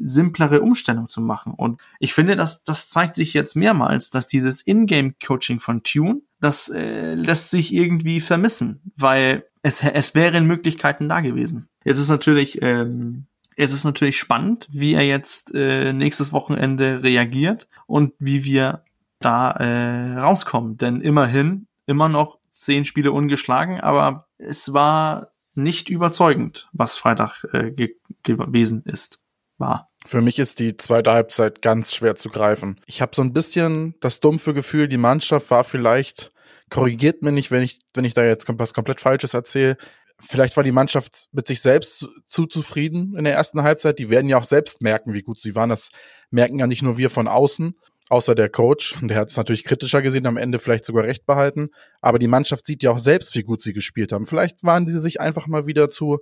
simplere 0.03 0.61
Umstellung 0.61 1.07
zu 1.07 1.20
machen? 1.20 1.51
Und 1.55 1.82
ich 1.99 2.13
finde, 2.13 2.36
dass 2.36 2.63
das 2.63 2.89
zeigt 2.89 3.16
sich 3.16 3.34
jetzt 3.34 3.55
mehrmals, 3.55 4.11
dass 4.11 4.28
dieses 4.28 4.61
Ingame-Coaching 4.68 5.59
von 5.59 5.82
Tune 5.82 6.22
das 6.39 6.70
äh, 6.70 7.16
lässt 7.16 7.49
sich 7.49 7.74
irgendwie 7.74 8.22
vermissen, 8.22 8.82
weil 8.97 9.45
es, 9.63 9.84
es 9.84 10.13
wären 10.13 10.45
Möglichkeiten 10.45 11.09
da 11.09 11.22
gewesen. 11.22 11.68
Jetzt 11.84 11.97
ist 11.97 12.09
natürlich, 12.09 12.61
ähm, 12.61 13.26
es 13.55 13.74
ist 13.74 13.84
natürlich 13.84 14.20
spannend, 14.20 14.70
wie 14.72 14.93
er 14.93 15.07
jetzt 15.07 15.55
äh, 15.55 15.91
nächstes 15.91 16.34
Wochenende 16.34 17.01
reagiert 17.01 17.68
und 17.88 18.13
wie 18.20 18.43
wir 18.43 18.84
da 19.22 19.49
äh, 19.53 20.20
rauskommen. 20.20 20.78
Denn 20.78 21.01
immerhin 21.01 21.66
immer 21.88 22.09
noch 22.09 22.38
zehn 22.56 22.86
Spiele 22.86 23.12
ungeschlagen, 23.12 23.82
aber 23.82 24.28
es 24.38 24.74
war 24.74 25.32
nicht 25.53 25.89
überzeugend, 25.89 26.70
was 26.74 26.95
Freitag 26.95 27.43
äh, 27.53 27.72
ge 27.72 27.95
gewesen 28.24 28.84
ist, 28.86 29.20
war. 29.58 29.89
Für 30.06 30.22
mich 30.22 30.39
ist 30.39 30.60
die 30.60 30.76
zweite 30.76 31.12
Halbzeit 31.12 31.62
ganz 31.62 31.93
schwer 31.93 32.16
zu 32.16 32.30
greifen. 32.30 32.80
Ich 32.86 33.01
habe 33.01 33.16
so 33.16 33.22
ein 33.22 33.34
bisschen 33.34 33.95
das 34.01 34.20
dumpfe 34.20 34.53
Gefühl, 34.53 34.88
die 34.88 34.97
Mannschaft 34.97 35.49
war 35.49 35.64
vielleicht 35.64 36.32
korrigiert 36.70 37.22
mir 37.22 37.32
nicht, 37.32 37.51
wenn 37.51 37.64
ich, 37.64 37.80
wenn 37.93 38.06
ich 38.06 38.14
da 38.14 38.24
jetzt 38.24 38.45
was 38.47 38.74
komplett 38.74 38.99
Falsches 38.99 39.34
erzähle. 39.34 39.78
Vielleicht 40.20 40.56
war 40.56 40.64
die 40.64 40.72
Mannschaft 40.72 41.28
mit 41.32 41.47
sich 41.47 41.62
selbst 41.62 42.08
zu 42.28 42.47
zufrieden 42.47 43.16
in 43.18 43.26
der 43.26 43.34
ersten 43.34 43.64
Halbzeit. 43.64 43.99
Die 43.99 44.10
werden 44.10 44.30
ja 44.30 44.38
auch 44.38 44.45
selbst 44.45 44.82
merken, 44.82 45.14
wie 45.14 45.22
gut 45.22 45.39
sie 45.39 45.56
waren. 45.56 45.70
Das 45.70 45.89
merken 46.32 46.60
ja 46.60 46.68
nicht 46.68 46.82
nur 46.82 46.97
wir 46.97 47.10
von 47.10 47.28
außen, 47.28 47.76
außer 48.10 48.36
der 48.36 48.49
Coach. 48.49 48.95
Der 49.01 49.18
hat 49.18 49.30
es 49.30 49.38
natürlich 49.38 49.64
kritischer 49.64 50.01
gesehen, 50.01 50.26
am 50.26 50.38
Ende 50.38 50.60
vielleicht 50.60 50.86
sogar 50.86 51.06
recht 51.06 51.26
behalten. 51.26 51.70
Aber 52.01 52.20
die 52.20 52.28
Mannschaft 52.28 52.66
sieht 52.66 52.84
ja 52.84 52.91
auch 52.91 52.99
selbst, 52.99 53.36
wie 53.36 53.43
gut 53.43 53.62
sie 53.62 53.74
gespielt 53.74 54.12
haben. 54.12 54.26
Vielleicht 54.26 54.64
waren 54.64 54.88
sie 54.88 54.99
sich 54.99 55.20
einfach 55.20 55.47
mal 55.47 55.66
wieder 55.66 55.89
zu, 55.89 56.20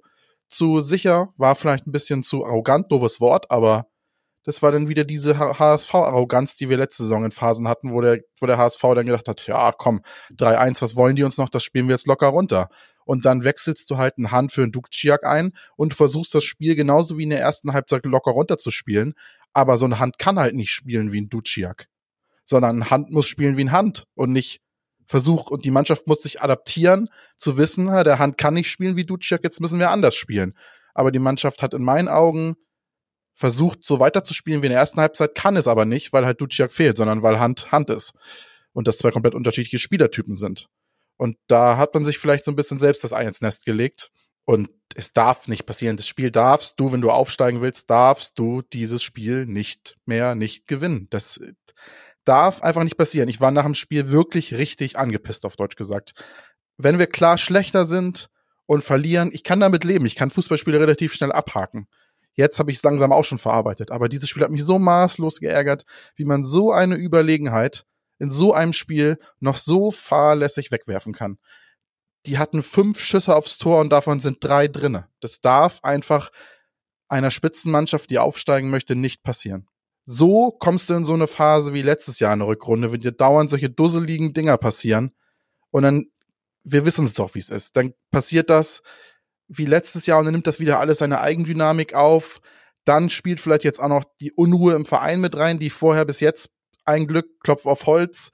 zu 0.48 0.82
sicher, 0.82 1.30
war 1.38 1.56
vielleicht 1.56 1.88
ein 1.88 1.92
bisschen 1.92 2.24
zu 2.24 2.46
arrogant, 2.46 2.92
doofes 2.92 3.20
Wort, 3.20 3.50
aber 3.52 3.88
das 4.46 4.62
war 4.62 4.72
dann 4.72 4.90
wieder 4.90 5.06
diese 5.06 5.40
HSV-Arroganz, 5.40 6.56
die 6.58 6.68
wir 6.68 6.78
letzte 6.78 7.04
Saison 7.04 7.24
in 7.24 7.32
Phasen 7.32 7.68
hatten, 7.68 7.94
wo 7.94 8.02
der, 8.02 8.20
wo 8.40 8.46
der 8.46 8.58
HSV 8.58 8.82
dann 8.82 9.06
gedacht 9.06 9.28
hat, 9.28 9.48
ja, 9.48 9.72
komm, 9.72 10.02
3-1, 10.36 10.82
was 10.82 10.96
wollen 10.96 11.16
die 11.16 11.24
uns 11.24 11.38
noch? 11.38 11.50
Das 11.50 11.64
spielen 11.64 11.88
wir 11.88 11.96
jetzt 11.96 12.08
locker 12.08 12.28
runter. 12.28 12.70
Und 13.06 13.26
dann 13.26 13.44
wechselst 13.44 13.90
du 13.90 13.98
halt 13.98 14.18
einen 14.18 14.32
Hand 14.32 14.52
für 14.52 14.64
einen 14.64 14.72
Dukciak 14.72 15.26
ein 15.26 15.54
und 15.76 15.94
versuchst 15.94 16.36
das 16.36 16.44
Spiel 16.44 16.76
genauso 16.76 17.18
wie 17.18 17.24
in 17.24 17.30
der 17.30 17.40
ersten 17.40 17.74
Halbzeit 17.74 18.06
locker 18.06 18.32
runter 18.32 18.58
zu 18.58 18.72
spielen. 18.72 19.14
Aber 19.54 19.78
so 19.78 19.86
eine 19.86 20.00
Hand 20.00 20.18
kann 20.18 20.40
halt 20.40 20.56
nicht 20.56 20.72
spielen 20.72 21.12
wie 21.12 21.22
ein 21.22 21.30
Duciak. 21.30 21.88
Sondern 22.46 22.80
ein 22.80 22.90
Hand 22.90 23.12
muss 23.12 23.28
spielen 23.28 23.58
wie 23.58 23.64
ein 23.64 23.72
Hand 23.72 24.06
und 24.16 24.32
nicht 24.32 24.62
Versuch. 25.06 25.50
Und 25.50 25.66
die 25.66 25.72
Mannschaft 25.72 26.08
muss 26.08 26.24
sich 26.24 26.42
adaptieren, 26.42 27.10
zu 27.38 27.58
wissen, 27.58 27.88
der 27.88 28.20
Hand 28.20 28.38
kann 28.38 28.54
nicht 28.54 28.70
spielen 28.70 28.96
wie 28.96 29.06
Duciak, 29.06 29.44
jetzt 29.44 29.62
müssen 29.62 29.80
wir 29.80 29.92
anders 29.92 30.16
spielen. 30.16 30.58
Aber 30.94 31.12
die 31.12 31.20
Mannschaft 31.20 31.62
hat 31.62 31.74
in 31.74 31.84
meinen 31.84 32.08
Augen 32.08 32.56
versucht, 33.36 33.84
so 33.84 34.00
weiterzuspielen 34.00 34.62
wie 34.62 34.68
in 34.68 34.72
der 34.72 34.80
ersten 34.80 35.00
Halbzeit, 35.00 35.36
kann 35.36 35.56
es 35.56 35.68
aber 35.68 35.86
nicht, 35.86 36.14
weil 36.14 36.26
halt 36.26 36.40
Duciak 36.40 36.72
fehlt, 36.72 36.98
sondern 36.98 37.24
weil 37.24 37.40
Hand 37.40 37.72
Hand 37.72 37.90
ist. 37.90 38.14
Und 38.72 38.88
das 38.88 38.98
zwei 38.98 39.12
komplett 39.12 39.36
unterschiedliche 39.36 39.80
Spielertypen 39.80 40.36
sind. 40.36 40.68
Und 41.18 41.38
da 41.48 41.78
hat 41.78 41.94
man 41.94 42.06
sich 42.06 42.18
vielleicht 42.18 42.46
so 42.46 42.52
ein 42.52 42.56
bisschen 42.56 42.80
selbst 42.80 43.04
das 43.04 43.14
Ei 43.14 43.24
ins 43.24 43.42
Nest 43.42 43.66
gelegt. 43.66 44.12
Und 44.46 44.70
es 44.96 45.14
darf 45.14 45.48
nicht 45.48 45.66
passieren. 45.66 45.98
Das 45.98 46.08
Spiel 46.08 46.32
darfst 46.32 46.80
du, 46.80 46.92
wenn 46.92 47.02
du 47.02 47.10
aufsteigen 47.10 47.62
willst, 47.62 47.90
darfst 47.90 48.38
du 48.38 48.62
dieses 48.62 49.02
Spiel 49.02 49.46
nicht 49.46 49.98
mehr 50.06 50.36
nicht 50.36 50.68
gewinnen. 50.68 51.08
Das 51.10 51.40
darf 52.26 52.62
einfach 52.62 52.84
nicht 52.84 52.98
passieren. 52.98 53.30
Ich 53.30 53.42
war 53.42 53.52
nach 53.52 53.66
dem 53.66 53.74
Spiel 53.74 54.10
wirklich 54.10 54.54
richtig 54.54 54.98
angepisst, 54.98 55.46
auf 55.46 55.56
Deutsch 55.56 55.76
gesagt. 55.76 56.14
Wenn 56.78 57.00
wir 57.00 57.08
klar 57.08 57.38
schlechter 57.38 57.86
sind 57.86 58.30
und 58.66 58.84
verlieren, 58.84 59.32
ich 59.34 59.44
kann 59.44 59.60
damit 59.60 59.84
leben. 59.84 60.06
Ich 60.06 60.16
kann 60.16 60.32
Fußballspiele 60.32 60.80
relativ 60.80 61.14
schnell 61.14 61.32
abhaken. 61.32 61.88
Jetzt 62.36 62.58
habe 62.60 62.72
ich 62.72 62.78
es 62.78 62.84
langsam 62.84 63.12
auch 63.12 63.26
schon 63.26 63.38
verarbeitet. 63.38 63.92
Aber 63.92 64.10
dieses 64.10 64.30
Spiel 64.30 64.44
hat 64.44 64.52
mich 64.52 64.64
so 64.64 64.80
maßlos 64.80 65.40
geärgert, 65.40 65.86
wie 66.16 66.26
man 66.26 66.44
so 66.44 66.72
eine 66.72 66.96
Überlegenheit 66.96 67.86
in 68.20 68.32
so 68.32 68.54
einem 68.54 68.74
Spiel 68.74 69.20
noch 69.40 69.58
so 69.58 69.92
fahrlässig 69.92 70.72
wegwerfen 70.72 71.14
kann. 71.14 71.38
Die 72.26 72.38
hatten 72.38 72.64
fünf 72.64 73.00
Schüsse 73.00 73.36
aufs 73.36 73.58
Tor 73.58 73.80
und 73.80 73.90
davon 73.90 74.20
sind 74.20 74.38
drei 74.42 74.68
drinne. 74.68 75.08
Das 75.20 75.42
darf 75.42 75.84
einfach 75.84 76.32
einer 77.10 77.32
Spitzenmannschaft, 77.32 78.10
die 78.10 78.20
aufsteigen 78.20 78.70
möchte, 78.70 78.96
nicht 78.96 79.24
passieren. 79.24 79.68
So 80.06 80.52
kommst 80.52 80.90
du 80.90 80.96
in 80.96 81.06
so 81.06 81.14
eine 81.14 81.28
Phase 81.28 81.74
wie 81.74 81.82
letztes 81.82 82.20
Jahr 82.20 82.34
in 82.34 82.40
der 82.40 82.48
Rückrunde, 82.48 82.92
wenn 82.92 83.02
dir 83.02 83.12
dauernd 83.12 83.50
solche 83.50 83.70
dusseligen 83.70 84.34
Dinger 84.34 84.58
passieren. 84.58 85.14
Und 85.70 85.84
dann, 85.84 86.06
wir 86.64 86.86
wissen 86.86 87.06
es 87.06 87.14
doch, 87.14 87.36
wie 87.36 87.40
es 87.40 87.50
ist. 87.50 87.78
Dann 87.78 87.94
passiert 88.12 88.50
das, 88.50 88.82
wie 89.48 89.66
letztes 89.66 90.06
Jahr 90.06 90.20
und 90.20 90.26
dann 90.26 90.34
nimmt 90.34 90.48
das 90.48 90.60
wieder 90.60 90.80
alles 90.80 91.00
seine 91.00 91.22
Eigendynamik 91.22 91.94
auf. 91.94 92.42
Dann 92.86 93.10
spielt 93.10 93.40
vielleicht 93.40 93.64
jetzt 93.64 93.80
auch 93.80 93.88
noch 93.88 94.04
die 94.20 94.34
Unruhe 94.34 94.74
im 94.74 94.86
Verein 94.86 95.22
mit 95.22 95.38
rein, 95.38 95.60
die 95.60 95.70
vorher 95.70 96.06
bis 96.06 96.20
jetzt 96.20 96.52
ein 96.86 97.08
Glück, 97.08 97.40
Klopf 97.42 97.66
auf 97.66 97.86
Holz, 97.86 98.32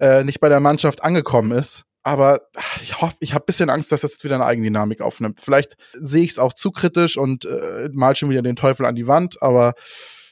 äh, 0.00 0.22
nicht 0.24 0.40
bei 0.40 0.50
der 0.50 0.60
Mannschaft 0.60 1.02
angekommen 1.02 1.52
ist. 1.52 1.84
Aber 2.08 2.40
ich 2.80 3.02
hoffe, 3.02 3.16
ich 3.20 3.34
habe 3.34 3.44
bisschen 3.44 3.68
Angst, 3.68 3.92
dass 3.92 4.00
das 4.00 4.12
jetzt 4.12 4.24
wieder 4.24 4.36
eine 4.36 4.46
Eigendynamik 4.46 5.02
aufnimmt. 5.02 5.40
Vielleicht 5.42 5.76
sehe 5.92 6.24
ich 6.24 6.30
es 6.30 6.38
auch 6.38 6.54
zu 6.54 6.70
kritisch 6.70 7.18
und 7.18 7.44
äh, 7.44 7.90
mal 7.92 8.16
schon 8.16 8.30
wieder 8.30 8.40
den 8.40 8.56
Teufel 8.56 8.86
an 8.86 8.94
die 8.94 9.06
Wand, 9.06 9.42
aber 9.42 9.74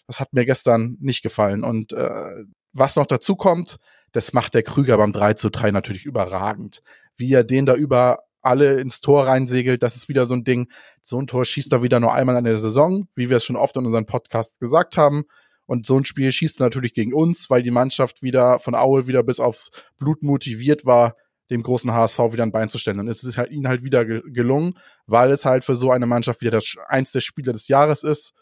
das 0.07 0.19
hat 0.19 0.33
mir 0.33 0.47
gestern 0.47 0.97
nicht 1.01 1.23
gefallen. 1.23 1.65
Und 1.65 1.93
äh, 1.93 2.45
was 2.73 2.97
noch 2.97 3.05
dazu 3.05 3.37
kommt, 3.37 3.77
das 4.13 4.33
macht 4.33 4.55
der 4.55 4.63
Krüger 4.63 4.97
beim 4.97 5.13
3 5.13 5.35
zu 5.35 5.51
3 5.51 5.71
natürlich 5.71 6.07
überragend. 6.07 6.81
Wie 7.15 7.31
er 7.31 7.45
den 7.45 7.67
da 7.67 7.75
über 7.75 8.21
alle 8.41 8.81
ins 8.81 9.03
Tor 9.03 9.27
reinsegelt. 9.27 9.83
Das 9.83 9.97
ist 9.97 10.09
wieder 10.09 10.25
so 10.25 10.33
ein 10.33 10.45
Ding. 10.45 10.71
So 11.03 11.21
ein 11.21 11.27
Tor 11.27 11.45
schießt 11.45 11.73
er 11.73 11.83
wieder 11.83 12.01
nur 12.01 12.15
einmal 12.15 12.39
in 12.39 12.45
der 12.45 12.57
Saison, 12.57 13.07
wie 13.15 13.29
wir 13.29 13.37
es 13.37 13.45
schon 13.45 13.57
oft 13.57 13.77
in 13.77 13.85
unserem 13.85 14.07
Podcast 14.07 14.61
gesagt 14.61 14.97
haben. 14.97 15.25
Und 15.67 15.85
so 15.85 15.99
ein 15.99 16.07
Spiel 16.07 16.33
schießt 16.33 16.59
natürlich 16.61 16.95
gegen 16.95 17.13
uns, 17.13 17.51
weil 17.51 17.63
die 17.63 17.71
Mannschaft 17.71 18.23
wieder 18.23 18.61
von 18.61 18.75
Aue 18.75 19.09
wieder 19.09 19.23
bis 19.23 19.41
aufs 19.41 19.73
Blut 19.99 20.23
motiviert 20.23 20.87
war, 20.87 21.17
dem 21.51 21.63
großen 21.63 21.93
HSV 21.93 22.19
wieder 22.33 22.43
ein 22.43 22.53
Bein 22.53 22.69
zu 22.69 22.79
stellen. 22.79 23.01
Und 23.01 23.09
es 23.09 23.23
ist 23.23 23.39
halt 23.39 23.51
ihnen 23.51 23.69
halt 23.69 23.83
wieder 23.83 24.05
gelungen, 24.05 24.79
weil 25.07 25.31
es 25.31 25.45
halt 25.45 25.65
für 25.65 25.77
so 25.77 25.91
eine 25.91 26.07
Mannschaft 26.07 26.41
wieder 26.41 26.51
das, 26.53 26.75
eins 26.89 27.13
der 27.13 27.21
Spieler 27.21 27.53
des 27.53 27.69
Jahres 27.69 28.03
ist. 28.03 28.33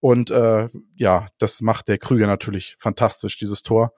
Und 0.00 0.30
äh, 0.30 0.68
ja, 0.94 1.26
das 1.38 1.60
macht 1.60 1.88
der 1.88 1.98
Krüger 1.98 2.26
natürlich 2.26 2.76
fantastisch, 2.78 3.38
dieses 3.38 3.62
Tor. 3.62 3.92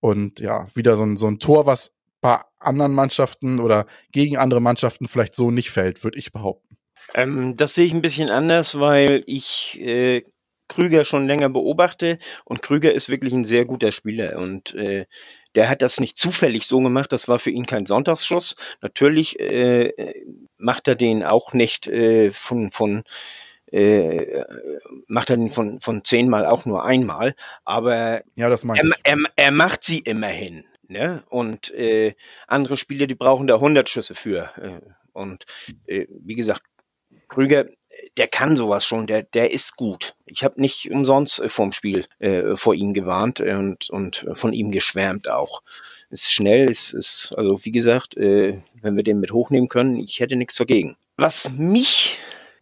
Und 0.00 0.40
ja, 0.40 0.66
wieder 0.74 0.96
so 0.96 1.04
ein, 1.04 1.16
so 1.16 1.26
ein 1.26 1.38
Tor, 1.38 1.66
was 1.66 1.92
bei 2.20 2.40
anderen 2.58 2.94
Mannschaften 2.94 3.60
oder 3.60 3.86
gegen 4.12 4.36
andere 4.36 4.60
Mannschaften 4.60 5.08
vielleicht 5.08 5.34
so 5.34 5.50
nicht 5.50 5.70
fällt, 5.70 6.02
würde 6.04 6.18
ich 6.18 6.32
behaupten. 6.32 6.76
Ähm, 7.14 7.56
das 7.56 7.74
sehe 7.74 7.86
ich 7.86 7.94
ein 7.94 8.02
bisschen 8.02 8.30
anders, 8.30 8.78
weil 8.78 9.22
ich 9.26 9.80
äh, 9.80 10.22
Krüger 10.68 11.04
schon 11.04 11.26
länger 11.26 11.48
beobachte 11.48 12.18
und 12.44 12.62
Krüger 12.62 12.92
ist 12.92 13.08
wirklich 13.08 13.32
ein 13.32 13.44
sehr 13.44 13.64
guter 13.64 13.92
Spieler 13.92 14.38
und 14.38 14.74
äh, 14.74 15.06
der 15.54 15.68
hat 15.68 15.82
das 15.82 15.98
nicht 15.98 16.16
zufällig 16.16 16.66
so 16.66 16.80
gemacht, 16.80 17.12
das 17.12 17.28
war 17.28 17.38
für 17.38 17.50
ihn 17.50 17.66
kein 17.66 17.86
Sonntagsschuss. 17.86 18.56
Natürlich 18.80 19.40
äh, 19.40 20.22
macht 20.56 20.88
er 20.88 20.94
den 20.94 21.24
auch 21.24 21.52
nicht 21.52 21.86
äh, 21.88 22.30
von, 22.32 22.70
von 22.70 23.04
äh, 23.72 24.44
macht 25.08 25.30
er 25.30 25.36
den 25.36 25.50
von, 25.50 25.80
von 25.80 26.04
zehnmal 26.04 26.46
auch 26.46 26.64
nur 26.64 26.84
einmal, 26.84 27.34
aber 27.64 28.22
ja, 28.34 28.48
das 28.48 28.64
er, 28.64 28.84
er, 29.02 29.16
er 29.36 29.50
macht 29.50 29.84
sie 29.84 29.98
immerhin. 29.98 30.64
Ne? 30.88 31.22
Und 31.28 31.70
äh, 31.72 32.14
andere 32.46 32.78
Spieler, 32.78 33.06
die 33.06 33.14
brauchen 33.14 33.46
da 33.46 33.56
100 33.56 33.88
Schüsse 33.88 34.14
für. 34.14 34.50
Äh, 34.56 34.80
und 35.12 35.44
äh, 35.86 36.06
wie 36.08 36.34
gesagt, 36.34 36.62
Krüger, 37.28 37.66
der 38.16 38.28
kann 38.28 38.56
sowas 38.56 38.84
schon, 38.84 39.06
der, 39.06 39.22
der 39.22 39.50
ist 39.52 39.76
gut. 39.76 40.14
Ich 40.26 40.44
habe 40.44 40.60
nicht 40.60 40.90
umsonst 40.90 41.40
äh, 41.40 41.48
vorm 41.48 41.72
Spiel 41.72 42.06
äh, 42.18 42.56
vor 42.56 42.74
ihm 42.74 42.94
gewarnt 42.94 43.40
und, 43.40 43.90
und 43.90 44.26
von 44.34 44.52
ihm 44.52 44.70
geschwärmt 44.70 45.30
auch. 45.30 45.62
Ist 46.10 46.32
schnell, 46.32 46.70
ist, 46.70 46.94
ist 46.94 47.34
also 47.36 47.64
wie 47.64 47.72
gesagt, 47.72 48.16
äh, 48.16 48.60
wenn 48.80 48.96
wir 48.96 49.04
den 49.04 49.20
mit 49.20 49.32
hochnehmen 49.32 49.68
können, 49.68 49.96
ich 49.96 50.20
hätte 50.20 50.36
nichts 50.36 50.56
dagegen. 50.56 50.96
Was 51.16 51.50
mich 51.50 52.18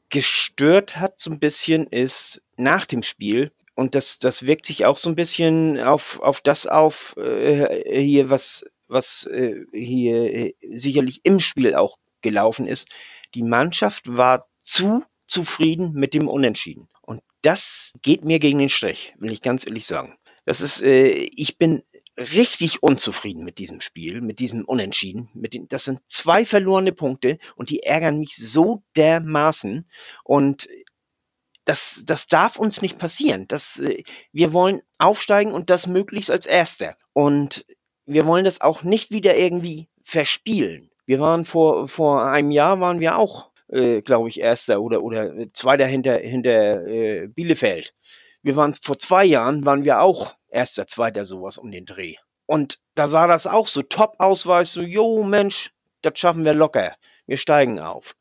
gestört 0.09 0.99
hat 0.99 1.20
so 1.20 1.30
ein 1.30 1.39
bisschen 1.39 1.87
ist 1.87 2.41
nach 2.57 2.87
dem 2.87 3.03
Spiel, 3.03 3.53
und 3.76 3.95
das, 3.95 4.18
das 4.18 4.47
wirkt 4.47 4.64
sich 4.66 4.87
auch 4.87 4.97
so 4.97 5.11
ein 5.11 5.16
bisschen 5.16 5.78
auf, 5.78 6.18
auf 6.20 6.41
das 6.41 6.66
auf, 6.66 7.14
äh, 7.18 8.01
hier, 8.01 8.30
was, 8.30 8.64
was 8.89 9.26
äh, 9.26 9.66
hier 9.70 10.34
äh, 10.34 10.55
sicherlich 10.74 11.20
im 11.24 11.41
Spiel 11.41 11.74
auch 11.74 11.99
gelaufen 12.22 12.66
ist. 12.66 12.89
Die 13.34 13.43
Mannschaft 13.43 14.16
war 14.16 14.49
zu 14.61 15.05
zufrieden 15.27 15.93
mit 15.93 16.14
dem 16.14 16.29
Unentschieden. 16.29 16.89
Und 17.03 17.22
das 17.43 17.93
geht 18.03 18.24
mir 18.24 18.39
gegen 18.39 18.59
den 18.59 18.68
Strich, 18.68 19.14
will 19.18 19.33
ich 19.33 19.41
ganz 19.41 19.66
ehrlich 19.66 19.87
sagen. 19.87 20.16
Das 20.45 20.61
ist, 20.61 20.83
äh, 20.83 21.29
ich 21.35 21.59
bin 21.59 21.83
richtig 22.18 22.83
unzufrieden 22.83 23.45
mit 23.45 23.59
diesem 23.59 23.81
Spiel, 23.81 24.20
mit 24.20 24.39
diesem 24.39 24.64
Unentschieden. 24.64 25.29
Mit 25.35 25.55
den, 25.55 25.68
das 25.68 25.85
sind 25.85 26.01
zwei 26.07 26.45
verlorene 26.45 26.93
Punkte 26.93 27.39
und 27.57 27.70
die 27.70 27.83
ärgern 27.83 28.18
mich 28.18 28.37
so 28.37 28.83
dermaßen. 28.97 29.89
Und 30.24 30.68
das, 31.64 32.05
das 32.07 32.29
darf 32.29 32.59
uns 32.59 32.81
nicht 32.81 32.99
passieren. 32.99 33.47
Das, 33.49 33.79
äh, 33.81 34.03
wir 34.33 34.53
wollen 34.53 34.83
aufsteigen 34.99 35.53
und 35.53 35.68
das 35.68 35.87
möglichst 35.87 36.31
als 36.31 36.47
Erster. 36.47 36.97
Und 37.12 37.66
wir 38.07 38.24
wollen 38.24 38.45
das 38.45 38.61
auch 38.61 38.83
nicht 38.83 39.11
wieder 39.11 39.37
irgendwie 39.37 39.89
verspielen. 40.03 40.91
Wir 41.05 41.20
waren 41.20 41.45
vor, 41.45 41.89
vor 41.89 42.24
einem 42.24 42.51
Jahr 42.51 42.81
waren 42.81 43.01
wir 43.01 43.18
auch, 43.18 43.51
äh, 43.68 44.00
glaube 44.00 44.28
ich, 44.28 44.40
Erster 44.40 44.80
oder, 44.80 45.02
oder 45.02 45.52
Zweiter 45.52 45.86
hinter, 45.86 46.18
hinter 46.18 46.86
äh, 46.86 47.28
Bielefeld. 47.28 47.94
Wir 48.42 48.56
waren 48.56 48.74
vor 48.74 48.98
zwei 48.98 49.24
Jahren, 49.24 49.64
waren 49.64 49.84
wir 49.84 50.00
auch 50.00 50.34
Erster, 50.48 50.86
Zweiter, 50.86 51.24
sowas 51.24 51.58
um 51.58 51.70
den 51.70 51.84
Dreh. 51.84 52.14
Und 52.46 52.78
da 52.94 53.08
sah 53.08 53.26
das 53.26 53.46
auch 53.46 53.66
so 53.66 53.82
top 53.82 54.14
aus, 54.18 54.46
es 54.46 54.72
so, 54.72 54.82
jo 54.82 55.24
Mensch, 55.24 55.72
das 56.02 56.18
schaffen 56.18 56.44
wir 56.44 56.54
locker. 56.54 56.94
Wir 57.26 57.36
steigen 57.36 57.80
auf. 57.80 58.14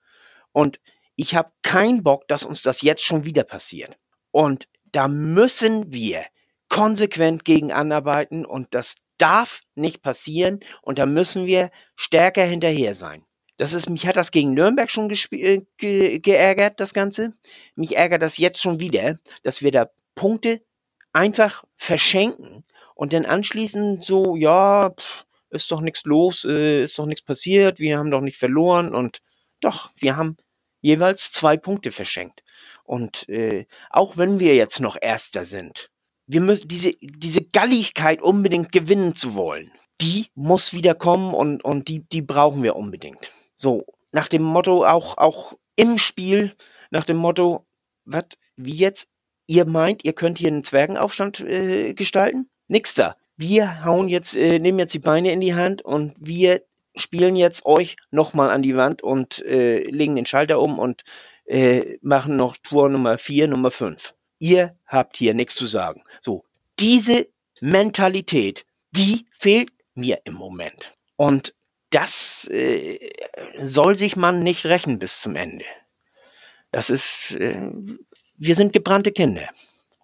Und 0.51 0.79
ich 1.15 1.35
habe 1.35 1.51
keinen 1.61 2.03
Bock, 2.03 2.27
dass 2.27 2.43
uns 2.43 2.63
das 2.63 2.81
jetzt 2.81 3.03
schon 3.03 3.25
wieder 3.25 3.43
passiert. 3.43 3.97
Und 4.31 4.67
da 4.91 5.07
müssen 5.07 5.93
wir 5.93 6.25
konsequent 6.69 7.45
gegen 7.45 7.71
anarbeiten 7.71 8.45
und 8.45 8.73
das 8.73 8.95
darf 9.17 9.61
nicht 9.75 10.01
passieren 10.01 10.59
und 10.81 10.99
da 10.99 11.05
müssen 11.05 11.45
wir 11.45 11.69
stärker 11.95 12.43
hinterher 12.43 12.95
sein. 12.95 13.23
Das 13.58 13.74
ist, 13.74 13.89
mich 13.89 14.06
hat 14.06 14.18
das 14.18 14.32
gegen 14.32 14.53
Nürnberg 14.53 14.91
schon 14.91 15.10
äh, 15.10 15.62
ge 15.78 16.20
geärgert, 16.20 16.80
das 16.80 16.93
Ganze. 16.93 17.32
Mich 17.76 17.95
ärgert 17.95 18.22
das 18.22 18.38
jetzt 18.38 18.62
schon 18.62 18.80
wieder, 18.80 19.18
dass 19.43 19.62
wir 19.62 19.72
da 19.72 19.89
Punkte 20.14 20.62
einfach 21.14 21.64
verschenken 21.78 22.66
und 22.95 23.14
dann 23.14 23.26
anschließend 23.26 24.03
so, 24.03 24.36
ja, 24.36 24.89
pff, 24.89 25.26
ist 25.49 25.72
doch 25.72 25.82
nichts 25.82 26.03
los, 26.06 26.45
äh, 26.45 26.84
ist 26.84 26.99
doch 26.99 27.06
nichts 27.06 27.24
passiert, 27.24 27.80
wir 27.80 27.97
haben 27.97 28.12
doch 28.12 28.22
nicht 28.22 28.38
verloren 28.38 28.93
und 28.93 29.22
doch, 29.62 29.91
wir 29.95 30.18
haben 30.18 30.38
jeweils 30.82 31.32
zwei 31.32 31.58
Punkte 31.58 31.91
verschenkt. 31.91 32.43
Und 32.84 33.28
äh, 33.30 33.66
auch 33.89 34.18
wenn 34.18 34.39
wir 34.39 34.56
jetzt 34.56 34.80
noch 34.80 34.97
Erster 35.01 35.45
sind, 35.45 35.89
wir 36.28 36.41
müssen 36.41 36.68
diese, 36.68 36.93
diese 37.01 37.41
Galligkeit 37.41 38.22
unbedingt 38.22 38.72
gewinnen 38.72 39.16
zu 39.16 39.36
wollen, 39.36 39.72
die 40.01 40.28
muss 40.36 40.74
wieder 40.74 40.93
kommen 40.93 41.34
und, 41.34 41.64
und 41.64 41.88
die, 41.88 42.08
die 42.08 42.22
brauchen 42.22 42.64
wir 42.64 42.76
unbedingt. 42.76 43.32
So, 43.56 43.86
nach 44.12 44.28
dem 44.28 44.43
Motto, 44.43 44.86
auch, 44.86 45.18
auch 45.18 45.53
im 45.76 45.97
Spiel, 45.97 46.53
nach 46.89 47.06
dem 47.06 47.18
Motto, 47.18 47.66
was, 48.06 48.26
wie 48.56 48.76
jetzt, 48.76 49.08
ihr 49.47 49.66
meint, 49.66 50.06
ihr 50.06 50.14
könnt 50.14 50.38
hier 50.38 50.47
einen 50.47 50.64
Zwergenaufstand 50.64 51.41
äh, 51.41 51.93
gestalten? 51.93 52.49
Nix 52.68 52.93
da. 52.93 53.16
Wir 53.38 53.84
hauen 53.84 54.08
jetzt, 54.08 54.36
äh, 54.36 54.60
nehmen 54.60 54.80
jetzt 54.80 54.93
die 54.93 54.99
Beine 54.99 55.32
in 55.32 55.41
die 55.41 55.56
Hand 55.56 55.82
und 55.82 56.14
wir 56.18 56.62
spielen 56.95 57.36
jetzt 57.36 57.66
euch 57.66 57.97
nochmal 58.12 58.49
an 58.49 58.62
die 58.62 58.76
Wand 58.76 59.03
und 59.03 59.43
äh, 59.45 59.84
legen 59.84 60.16
den 60.16 60.26
Schalter 60.26 60.62
um 60.62 60.80
und 60.80 61.03
äh, 61.45 61.97
machen 62.01 62.36
noch 62.38 62.58
Tour 62.58 62.89
Nummer 62.89 63.18
4, 63.18 63.49
Nummer 63.49 63.72
5. 63.72 64.16
Ihr 64.39 64.78
habt 64.86 65.18
hier 65.18 65.34
nichts 65.34 65.56
zu 65.56 65.66
sagen. 65.66 66.03
So, 66.20 66.45
diese 66.80 67.28
Mentalität, 67.62 68.66
die 68.91 69.26
fehlt 69.32 69.72
mir 69.93 70.22
im 70.24 70.34
Moment. 70.34 70.93
Und 71.18 71.53
das 71.95 72.49
äh, 72.51 72.99
soll 73.57 73.95
sich 73.95 74.17
man 74.17 74.39
nicht 74.39 74.65
rächen 74.65 74.99
bis 74.99 75.21
zum 75.21 75.37
Ende. 75.37 75.63
Das 76.71 76.89
ist, 76.89 77.37
äh, 77.39 77.71
wir 78.35 78.55
sind 78.55 78.73
gebrannte 78.73 79.13
Kinder, 79.13 79.49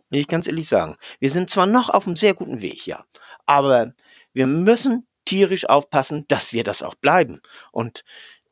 will 0.09 0.21
ich 0.21 0.29
ganz 0.29 0.47
ehrlich 0.47 0.69
sagen. 0.69 0.95
Wir 1.19 1.29
sind 1.29 1.49
zwar 1.49 1.65
noch 1.65 1.89
auf 1.89 2.07
einem 2.07 2.15
sehr 2.15 2.33
guten 2.33 2.61
Weg, 2.61 2.87
ja, 2.87 3.05
aber 3.45 3.93
wir 4.31 4.47
müssen 4.47 5.05
tierisch 5.25 5.67
aufpassen, 5.67 6.23
dass 6.29 6.53
wir 6.53 6.63
das 6.63 6.81
auch 6.81 6.95
bleiben. 6.95 7.41
Und 7.73 8.05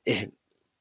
äh, 0.04 0.28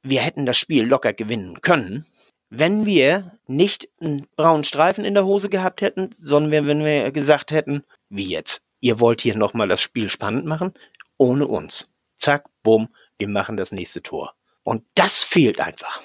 wir 0.02 0.20
hätten 0.20 0.44
das 0.44 0.58
Spiel 0.58 0.84
locker 0.84 1.12
gewinnen 1.12 1.60
können, 1.60 2.06
wenn 2.50 2.86
wir 2.86 3.38
nicht 3.46 3.88
einen 4.00 4.26
braunen 4.34 4.64
Streifen 4.64 5.04
in 5.04 5.14
der 5.14 5.26
Hose 5.26 5.48
gehabt 5.48 5.80
hätten, 5.80 6.10
sondern 6.10 6.66
wenn 6.66 6.84
wir 6.84 7.12
gesagt 7.12 7.52
hätten, 7.52 7.84
wie 8.08 8.30
jetzt, 8.30 8.62
ihr 8.80 8.98
wollt 8.98 9.20
hier 9.20 9.36
nochmal 9.36 9.68
das 9.68 9.80
Spiel 9.80 10.08
spannend 10.08 10.44
machen, 10.44 10.74
ohne 11.18 11.46
uns. 11.46 11.88
Zack, 12.18 12.44
bumm, 12.62 12.88
wir 13.16 13.28
machen 13.28 13.56
das 13.56 13.72
nächste 13.72 14.02
Tor. 14.02 14.34
Und 14.62 14.84
das 14.94 15.22
fehlt 15.22 15.60
einfach. 15.60 16.02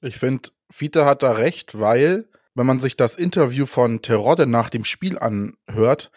Ich 0.00 0.16
finde, 0.16 0.50
Fiete 0.70 1.04
hat 1.04 1.22
da 1.22 1.32
recht, 1.32 1.78
weil, 1.78 2.28
wenn 2.54 2.66
man 2.66 2.80
sich 2.80 2.96
das 2.96 3.14
Interview 3.14 3.66
von 3.66 4.02
Terodde 4.02 4.46
nach 4.46 4.70
dem 4.70 4.84
Spiel 4.84 5.18
anhört, 5.18 6.10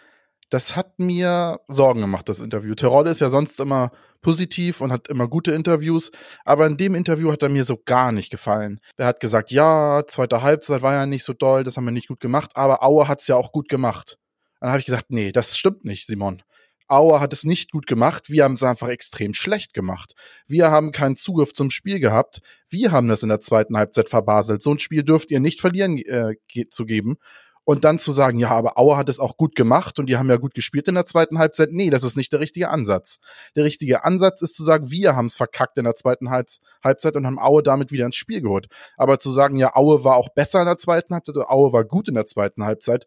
das 0.49 0.75
hat 0.75 0.99
mir 0.99 1.59
Sorgen 1.67 2.01
gemacht, 2.01 2.29
das 2.29 2.39
Interview. 2.39 2.75
Terodde 2.75 3.09
ist 3.09 3.21
ja 3.21 3.29
sonst 3.29 3.59
immer 3.59 3.91
positiv 4.21 4.81
und 4.81 4.91
hat 4.91 5.07
immer 5.07 5.27
gute 5.27 5.51
Interviews, 5.51 6.11
aber 6.45 6.65
in 6.65 6.77
dem 6.77 6.95
Interview 6.95 7.31
hat 7.31 7.43
er 7.43 7.49
mir 7.49 7.65
so 7.65 7.77
gar 7.77 8.11
nicht 8.11 8.29
gefallen. 8.29 8.79
Er 8.97 9.07
hat 9.07 9.19
gesagt, 9.19 9.51
ja, 9.51 10.03
zweite 10.07 10.41
Halbzeit 10.41 10.81
war 10.81 10.93
ja 10.93 11.05
nicht 11.05 11.23
so 11.23 11.33
doll, 11.33 11.63
das 11.63 11.75
haben 11.75 11.85
wir 11.85 11.91
nicht 11.91 12.07
gut 12.07 12.19
gemacht, 12.19 12.51
aber 12.55 12.83
Aue 12.83 13.07
hat 13.07 13.21
es 13.21 13.27
ja 13.27 13.35
auch 13.35 13.51
gut 13.51 13.67
gemacht. 13.67 14.17
Dann 14.59 14.69
habe 14.69 14.79
ich 14.79 14.85
gesagt, 14.85 15.07
nee, 15.09 15.31
das 15.31 15.57
stimmt 15.57 15.85
nicht, 15.85 16.07
Simon. 16.07 16.41
Aue 16.87 17.19
hat 17.19 17.33
es 17.33 17.43
nicht 17.43 17.71
gut 17.71 17.87
gemacht, 17.87 18.29
wir 18.29 18.43
haben 18.43 18.53
es 18.53 18.63
einfach 18.63 18.89
extrem 18.89 19.33
schlecht 19.33 19.73
gemacht. 19.73 20.13
Wir 20.47 20.71
haben 20.71 20.91
keinen 20.91 21.15
Zugriff 21.15 21.53
zum 21.53 21.69
Spiel 21.71 21.99
gehabt, 21.99 22.39
wir 22.69 22.91
haben 22.91 23.07
das 23.07 23.23
in 23.23 23.29
der 23.29 23.39
zweiten 23.39 23.77
Halbzeit 23.77 24.09
verbaselt. 24.09 24.61
So 24.61 24.71
ein 24.71 24.79
Spiel 24.79 25.03
dürft 25.03 25.31
ihr 25.31 25.39
nicht 25.39 25.61
verlieren 25.61 25.97
äh, 25.97 26.35
zu 26.69 26.85
geben 26.85 27.17
und 27.65 27.83
dann 27.83 27.99
zu 27.99 28.11
sagen, 28.11 28.39
ja, 28.39 28.49
aber 28.49 28.77
Auer 28.77 28.97
hat 28.97 29.09
es 29.09 29.19
auch 29.19 29.37
gut 29.37 29.55
gemacht 29.55 29.99
und 29.99 30.07
die 30.07 30.17
haben 30.17 30.29
ja 30.29 30.37
gut 30.37 30.53
gespielt 30.53 30.87
in 30.87 30.95
der 30.95 31.05
zweiten 31.05 31.39
Halbzeit. 31.39 31.69
Nee, 31.71 31.89
das 31.89 32.03
ist 32.03 32.17
nicht 32.17 32.33
der 32.33 32.39
richtige 32.39 32.69
Ansatz. 32.69 33.19
Der 33.55 33.63
richtige 33.63 34.03
Ansatz 34.03 34.41
ist 34.41 34.55
zu 34.55 34.63
sagen, 34.63 34.91
wir 34.91 35.15
haben 35.15 35.27
es 35.27 35.35
verkackt 35.35 35.77
in 35.77 35.85
der 35.85 35.95
zweiten 35.95 36.29
Halbzeit 36.29 37.15
und 37.15 37.25
haben 37.25 37.39
Aue 37.39 37.63
damit 37.63 37.91
wieder 37.91 38.05
ins 38.05 38.15
Spiel 38.15 38.41
geholt. 38.41 38.67
Aber 38.97 39.19
zu 39.19 39.31
sagen, 39.31 39.55
ja, 39.57 39.75
Aue 39.75 40.03
war 40.03 40.15
auch 40.15 40.29
besser 40.29 40.59
in 40.59 40.65
der 40.65 40.77
zweiten 40.77 41.13
Halbzeit 41.13 41.35
oder 41.35 41.51
Aue 41.51 41.71
war 41.71 41.85
gut 41.85 42.09
in 42.09 42.15
der 42.15 42.25
zweiten 42.25 42.63
Halbzeit, 42.63 43.05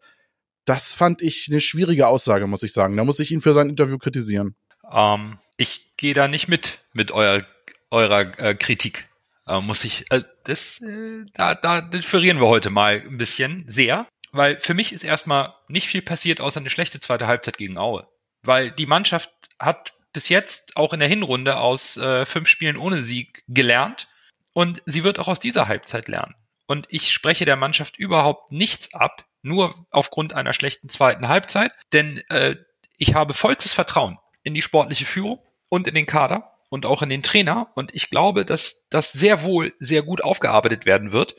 das 0.67 0.93
fand 0.93 1.21
ich 1.21 1.47
eine 1.49 1.61
schwierige 1.61 2.07
Aussage, 2.07 2.47
muss 2.47 2.63
ich 2.63 2.73
sagen. 2.73 2.95
Da 2.95 3.03
muss 3.03 3.19
ich 3.19 3.31
ihn 3.31 3.41
für 3.41 3.53
sein 3.53 3.69
Interview 3.69 3.97
kritisieren. 3.97 4.55
Ähm, 4.91 5.39
ich 5.57 5.95
gehe 5.97 6.13
da 6.13 6.27
nicht 6.27 6.47
mit, 6.47 6.79
mit 6.93 7.11
eurer, 7.11 7.41
eurer 7.89 8.39
äh, 8.39 8.55
Kritik. 8.55 9.07
Äh, 9.47 9.61
muss 9.61 9.83
ich, 9.83 10.05
äh, 10.11 10.23
das, 10.43 10.81
äh, 10.81 11.25
da, 11.33 11.55
da 11.55 11.81
differieren 11.81 12.39
wir 12.39 12.47
heute 12.47 12.69
mal 12.69 13.01
ein 13.01 13.17
bisschen 13.17 13.65
sehr 13.67 14.07
weil 14.31 14.59
für 14.59 14.73
mich 14.73 14.93
ist 14.93 15.03
erstmal 15.03 15.53
nicht 15.67 15.87
viel 15.87 16.01
passiert, 16.01 16.41
außer 16.41 16.59
eine 16.59 16.69
schlechte 16.69 16.99
zweite 16.99 17.27
Halbzeit 17.27 17.57
gegen 17.57 17.77
Aue. 17.77 18.07
Weil 18.43 18.71
die 18.71 18.85
Mannschaft 18.85 19.31
hat 19.59 19.93
bis 20.13 20.29
jetzt 20.29 20.77
auch 20.77 20.93
in 20.93 20.99
der 20.99 21.09
Hinrunde 21.09 21.57
aus 21.57 21.97
äh, 21.97 22.25
fünf 22.25 22.47
Spielen 22.47 22.77
ohne 22.77 23.03
Sieg 23.03 23.43
gelernt 23.47 24.07
und 24.53 24.81
sie 24.85 25.03
wird 25.03 25.19
auch 25.19 25.27
aus 25.27 25.39
dieser 25.39 25.67
Halbzeit 25.67 26.07
lernen. 26.07 26.35
Und 26.67 26.87
ich 26.89 27.11
spreche 27.11 27.45
der 27.45 27.55
Mannschaft 27.55 27.97
überhaupt 27.97 28.51
nichts 28.51 28.93
ab, 28.93 29.25
nur 29.41 29.75
aufgrund 29.91 30.33
einer 30.33 30.53
schlechten 30.53 30.89
zweiten 30.89 31.27
Halbzeit, 31.27 31.71
denn 31.93 32.17
äh, 32.29 32.55
ich 32.97 33.13
habe 33.13 33.33
vollstes 33.33 33.73
Vertrauen 33.73 34.17
in 34.43 34.53
die 34.53 34.61
sportliche 34.61 35.05
Führung 35.05 35.39
und 35.69 35.87
in 35.87 35.95
den 35.95 36.05
Kader 36.05 36.53
und 36.69 36.85
auch 36.85 37.01
in 37.01 37.09
den 37.09 37.23
Trainer 37.23 37.71
und 37.75 37.93
ich 37.95 38.09
glaube, 38.09 38.45
dass 38.45 38.85
das 38.89 39.13
sehr 39.13 39.43
wohl 39.43 39.73
sehr 39.79 40.03
gut 40.03 40.23
aufgearbeitet 40.23 40.85
werden 40.85 41.11
wird 41.11 41.35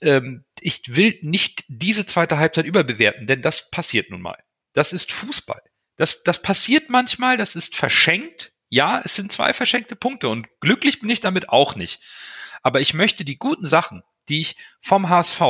ähm, 0.00 0.44
ich 0.60 0.82
will 0.94 1.18
nicht 1.22 1.64
diese 1.68 2.06
zweite 2.06 2.38
Halbzeit 2.38 2.66
überbewerten, 2.66 3.26
denn 3.26 3.42
das 3.42 3.70
passiert 3.70 4.10
nun 4.10 4.22
mal. 4.22 4.38
Das 4.72 4.92
ist 4.92 5.12
Fußball. 5.12 5.62
Das, 5.96 6.22
das 6.22 6.40
passiert 6.40 6.88
manchmal, 6.88 7.36
das 7.36 7.56
ist 7.56 7.76
verschenkt. 7.76 8.52
Ja, 8.68 9.02
es 9.04 9.14
sind 9.16 9.32
zwei 9.32 9.52
verschenkte 9.52 9.96
Punkte 9.96 10.28
und 10.28 10.48
glücklich 10.60 11.00
bin 11.00 11.10
ich 11.10 11.20
damit 11.20 11.48
auch 11.50 11.74
nicht. 11.74 12.00
Aber 12.62 12.80
ich 12.80 12.94
möchte 12.94 13.24
die 13.24 13.38
guten 13.38 13.66
Sachen, 13.66 14.02
die 14.28 14.40
ich 14.40 14.56
vom 14.80 15.08
HSV 15.08 15.40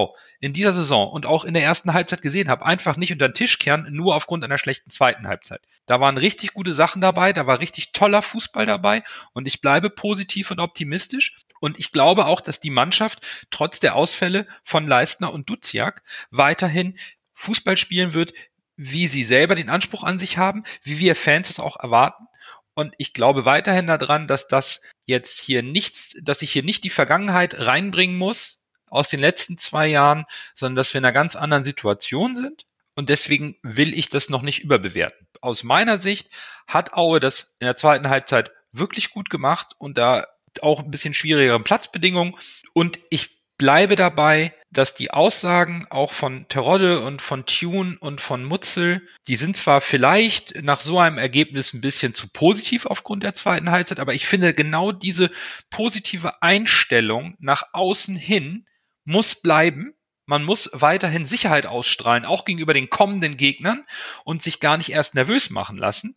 in 0.41 0.53
dieser 0.53 0.73
Saison 0.73 1.09
und 1.11 1.27
auch 1.27 1.45
in 1.45 1.55
der 1.55 1.63
ersten 1.63 1.93
Halbzeit 1.93 2.23
gesehen 2.23 2.49
habe, 2.49 2.65
einfach 2.65 2.97
nicht 2.97 3.13
unter 3.13 3.29
den 3.29 3.35
Tisch 3.35 3.59
kehren, 3.59 3.87
nur 3.91 4.15
aufgrund 4.15 4.45
einer 4.45 4.59
schlechten 4.59 4.91
zweiten 4.91 5.27
Halbzeit. 5.27 5.63
Da 5.87 6.01
waren 6.01 6.17
richtig 6.17 6.53
gute 6.55 6.73
Sachen 6.73 7.01
dabei, 7.01 7.33
da 7.33 7.47
war 7.47 7.61
richtig 7.61 7.93
toller 7.93 8.23
Fußball 8.23 8.67
dabei 8.67 9.03
und 9.33 9.47
ich 9.47 9.61
bleibe 9.61 9.91
positiv 9.91 10.51
und 10.51 10.61
optimistisch. 10.61 11.37
Und 11.61 11.79
ich 11.79 11.93
glaube 11.93 12.27
auch, 12.27 12.41
dass 12.41 12.61
die 12.61 12.71
Mannschaft 12.71 13.21
trotz 13.51 13.79
der 13.79 13.95
Ausfälle 13.95 14.47
von 14.65 14.87
Leistner 14.87 15.33
und 15.33 15.49
Duziak 15.49 16.03
weiterhin 16.31 16.99
Fußball 17.35 17.77
spielen 17.77 18.15
wird, 18.15 18.33
wie 18.77 19.07
sie 19.07 19.25
selber 19.25 19.55
den 19.55 19.71
Anspruch 19.71 20.03
an 20.03 20.19
sich 20.19 20.39
haben, 20.39 20.65
wie 20.83 20.99
wir 20.99 21.15
Fans 21.15 21.51
es 21.51 21.61
auch 21.61 21.79
erwarten. 21.79 22.27
Und 22.75 22.95
ich 22.99 23.13
glaube 23.13 23.45
weiterhin 23.45 23.87
daran, 23.87 24.27
dass 24.27 24.49
das 24.49 24.81
jetzt 25.07 25.41
hier 25.41 25.63
nichts, 25.63 26.17
dass 26.23 26.43
ich 26.43 26.53
hier 26.53 26.63
nicht 26.63 26.85
die 26.85 26.91
Vergangenheit 26.91 27.59
reinbringen 27.59 28.17
muss, 28.17 28.62
aus 28.93 29.09
den 29.09 29.21
letzten 29.21 29.57
zwei 29.57 29.87
Jahren, 29.89 30.27
sondern 30.55 30.77
dass 30.77 30.93
wir 30.93 30.99
in 30.99 31.05
einer 31.05 31.13
ganz 31.13 31.35
anderen 31.35 31.65
Situation 31.65 32.35
sind. 32.35 32.67
Und 32.95 33.09
deswegen 33.09 33.57
will 33.63 33.99
ich 33.99 34.11
das 34.11 34.29
noch 34.29 34.43
nicht 34.43 34.63
überbewerten. 34.63 35.27
Aus 35.41 35.63
meiner 35.63 35.99
Sicht 35.99 36.29
hat 36.67 36.93
Aue 36.93 37.19
das 37.19 37.57
in 37.59 37.65
der 37.65 37.77
zweiten 37.77 38.11
Halbzeit 38.11 38.53
wirklich 38.71 39.11
gut 39.11 39.31
gemacht 39.31 39.75
und 39.79 39.97
da 39.97 40.27
auch 40.61 40.81
ein 40.81 40.91
bisschen 40.91 41.15
schwierigere 41.15 41.59
Platzbedingungen. 41.61 42.35
Und 42.75 43.01
ich 43.09 43.43
bleibe 43.57 43.97
dabei, 43.97 44.53
dass 44.71 44.95
die 44.95 45.11
Aussagen 45.11 45.87
auch 45.89 46.13
von 46.13 46.47
Terodde 46.49 47.01
und 47.01 47.23
von 47.23 47.47
Tune 47.47 47.97
und 47.99 48.21
von 48.21 48.45
Mutzel, 48.45 49.07
die 49.27 49.37
sind 49.37 49.57
zwar 49.57 49.81
vielleicht 49.81 50.63
nach 50.63 50.81
so 50.81 50.99
einem 50.99 51.17
Ergebnis 51.17 51.73
ein 51.73 51.81
bisschen 51.81 52.13
zu 52.13 52.29
positiv 52.29 52.85
aufgrund 52.85 53.23
der 53.23 53.35
zweiten 53.35 53.71
Halbzeit, 53.71 54.01
aber 54.01 54.13
ich 54.13 54.27
finde 54.27 54.53
genau 54.53 54.93
diese 54.93 55.31
positive 55.71 56.43
Einstellung 56.43 57.37
nach 57.39 57.73
außen 57.73 58.17
hin 58.17 58.67
muss 59.05 59.35
bleiben. 59.35 59.95
Man 60.27 60.45
muss 60.45 60.71
weiterhin 60.73 61.27
Sicherheit 61.27 61.67
ausstrahlen, 61.67 62.25
auch 62.25 62.45
gegenüber 62.45 62.75
den 62.75 62.91
kommenden 62.91 63.37
Gegnern 63.37 63.85
und 64.25 64.43
sich 64.43 64.61
gar 64.61 64.77
nicht 64.77 64.91
erst 64.91 65.15
nervös 65.15 65.51
machen 65.51 65.77
lassen. 65.77 66.17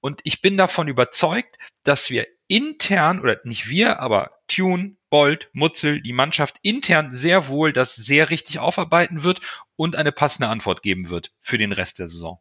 Und 0.00 0.20
ich 0.24 0.40
bin 0.40 0.56
davon 0.56 0.88
überzeugt, 0.88 1.58
dass 1.84 2.10
wir 2.10 2.26
intern, 2.48 3.20
oder 3.20 3.40
nicht 3.44 3.68
wir, 3.68 4.00
aber 4.00 4.32
Tune, 4.48 4.96
Bolt, 5.10 5.50
Mutzel, 5.52 6.02
die 6.02 6.12
Mannschaft 6.12 6.56
intern 6.62 7.10
sehr 7.10 7.48
wohl 7.48 7.72
das 7.72 7.94
sehr 7.94 8.30
richtig 8.30 8.58
aufarbeiten 8.58 9.22
wird 9.22 9.40
und 9.76 9.96
eine 9.96 10.12
passende 10.12 10.48
Antwort 10.48 10.82
geben 10.82 11.08
wird 11.08 11.32
für 11.40 11.58
den 11.58 11.72
Rest 11.72 11.98
der 11.98 12.08
Saison. 12.08 12.40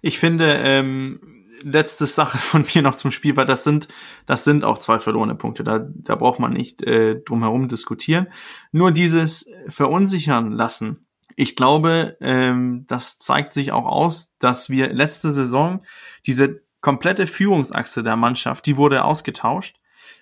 Ich 0.00 0.18
finde, 0.18 0.54
ähm, 0.64 1.37
letzte 1.62 2.06
Sache 2.06 2.38
von 2.38 2.64
mir 2.74 2.82
noch 2.82 2.94
zum 2.94 3.10
Spiel, 3.10 3.36
weil 3.36 3.46
das 3.46 3.64
sind, 3.64 3.88
das 4.26 4.44
sind 4.44 4.64
auch 4.64 4.78
zwei 4.78 5.00
verlorene 5.00 5.34
Punkte. 5.34 5.64
Da, 5.64 5.86
da 5.88 6.14
braucht 6.14 6.40
man 6.40 6.52
nicht 6.52 6.82
äh, 6.82 7.20
drum 7.20 7.42
herum 7.42 7.68
diskutieren. 7.68 8.28
Nur 8.72 8.92
dieses 8.92 9.50
Verunsichern 9.68 10.52
lassen. 10.52 11.06
Ich 11.36 11.54
glaube, 11.54 12.16
ähm, 12.20 12.84
das 12.88 13.18
zeigt 13.18 13.52
sich 13.52 13.70
auch 13.72 13.86
aus, 13.86 14.36
dass 14.38 14.70
wir 14.70 14.92
letzte 14.92 15.30
Saison 15.30 15.84
diese 16.26 16.62
komplette 16.80 17.26
Führungsachse 17.26 18.02
der 18.02 18.16
Mannschaft, 18.16 18.66
die 18.66 18.76
wurde 18.76 19.04
ausgetauscht, 19.04 19.80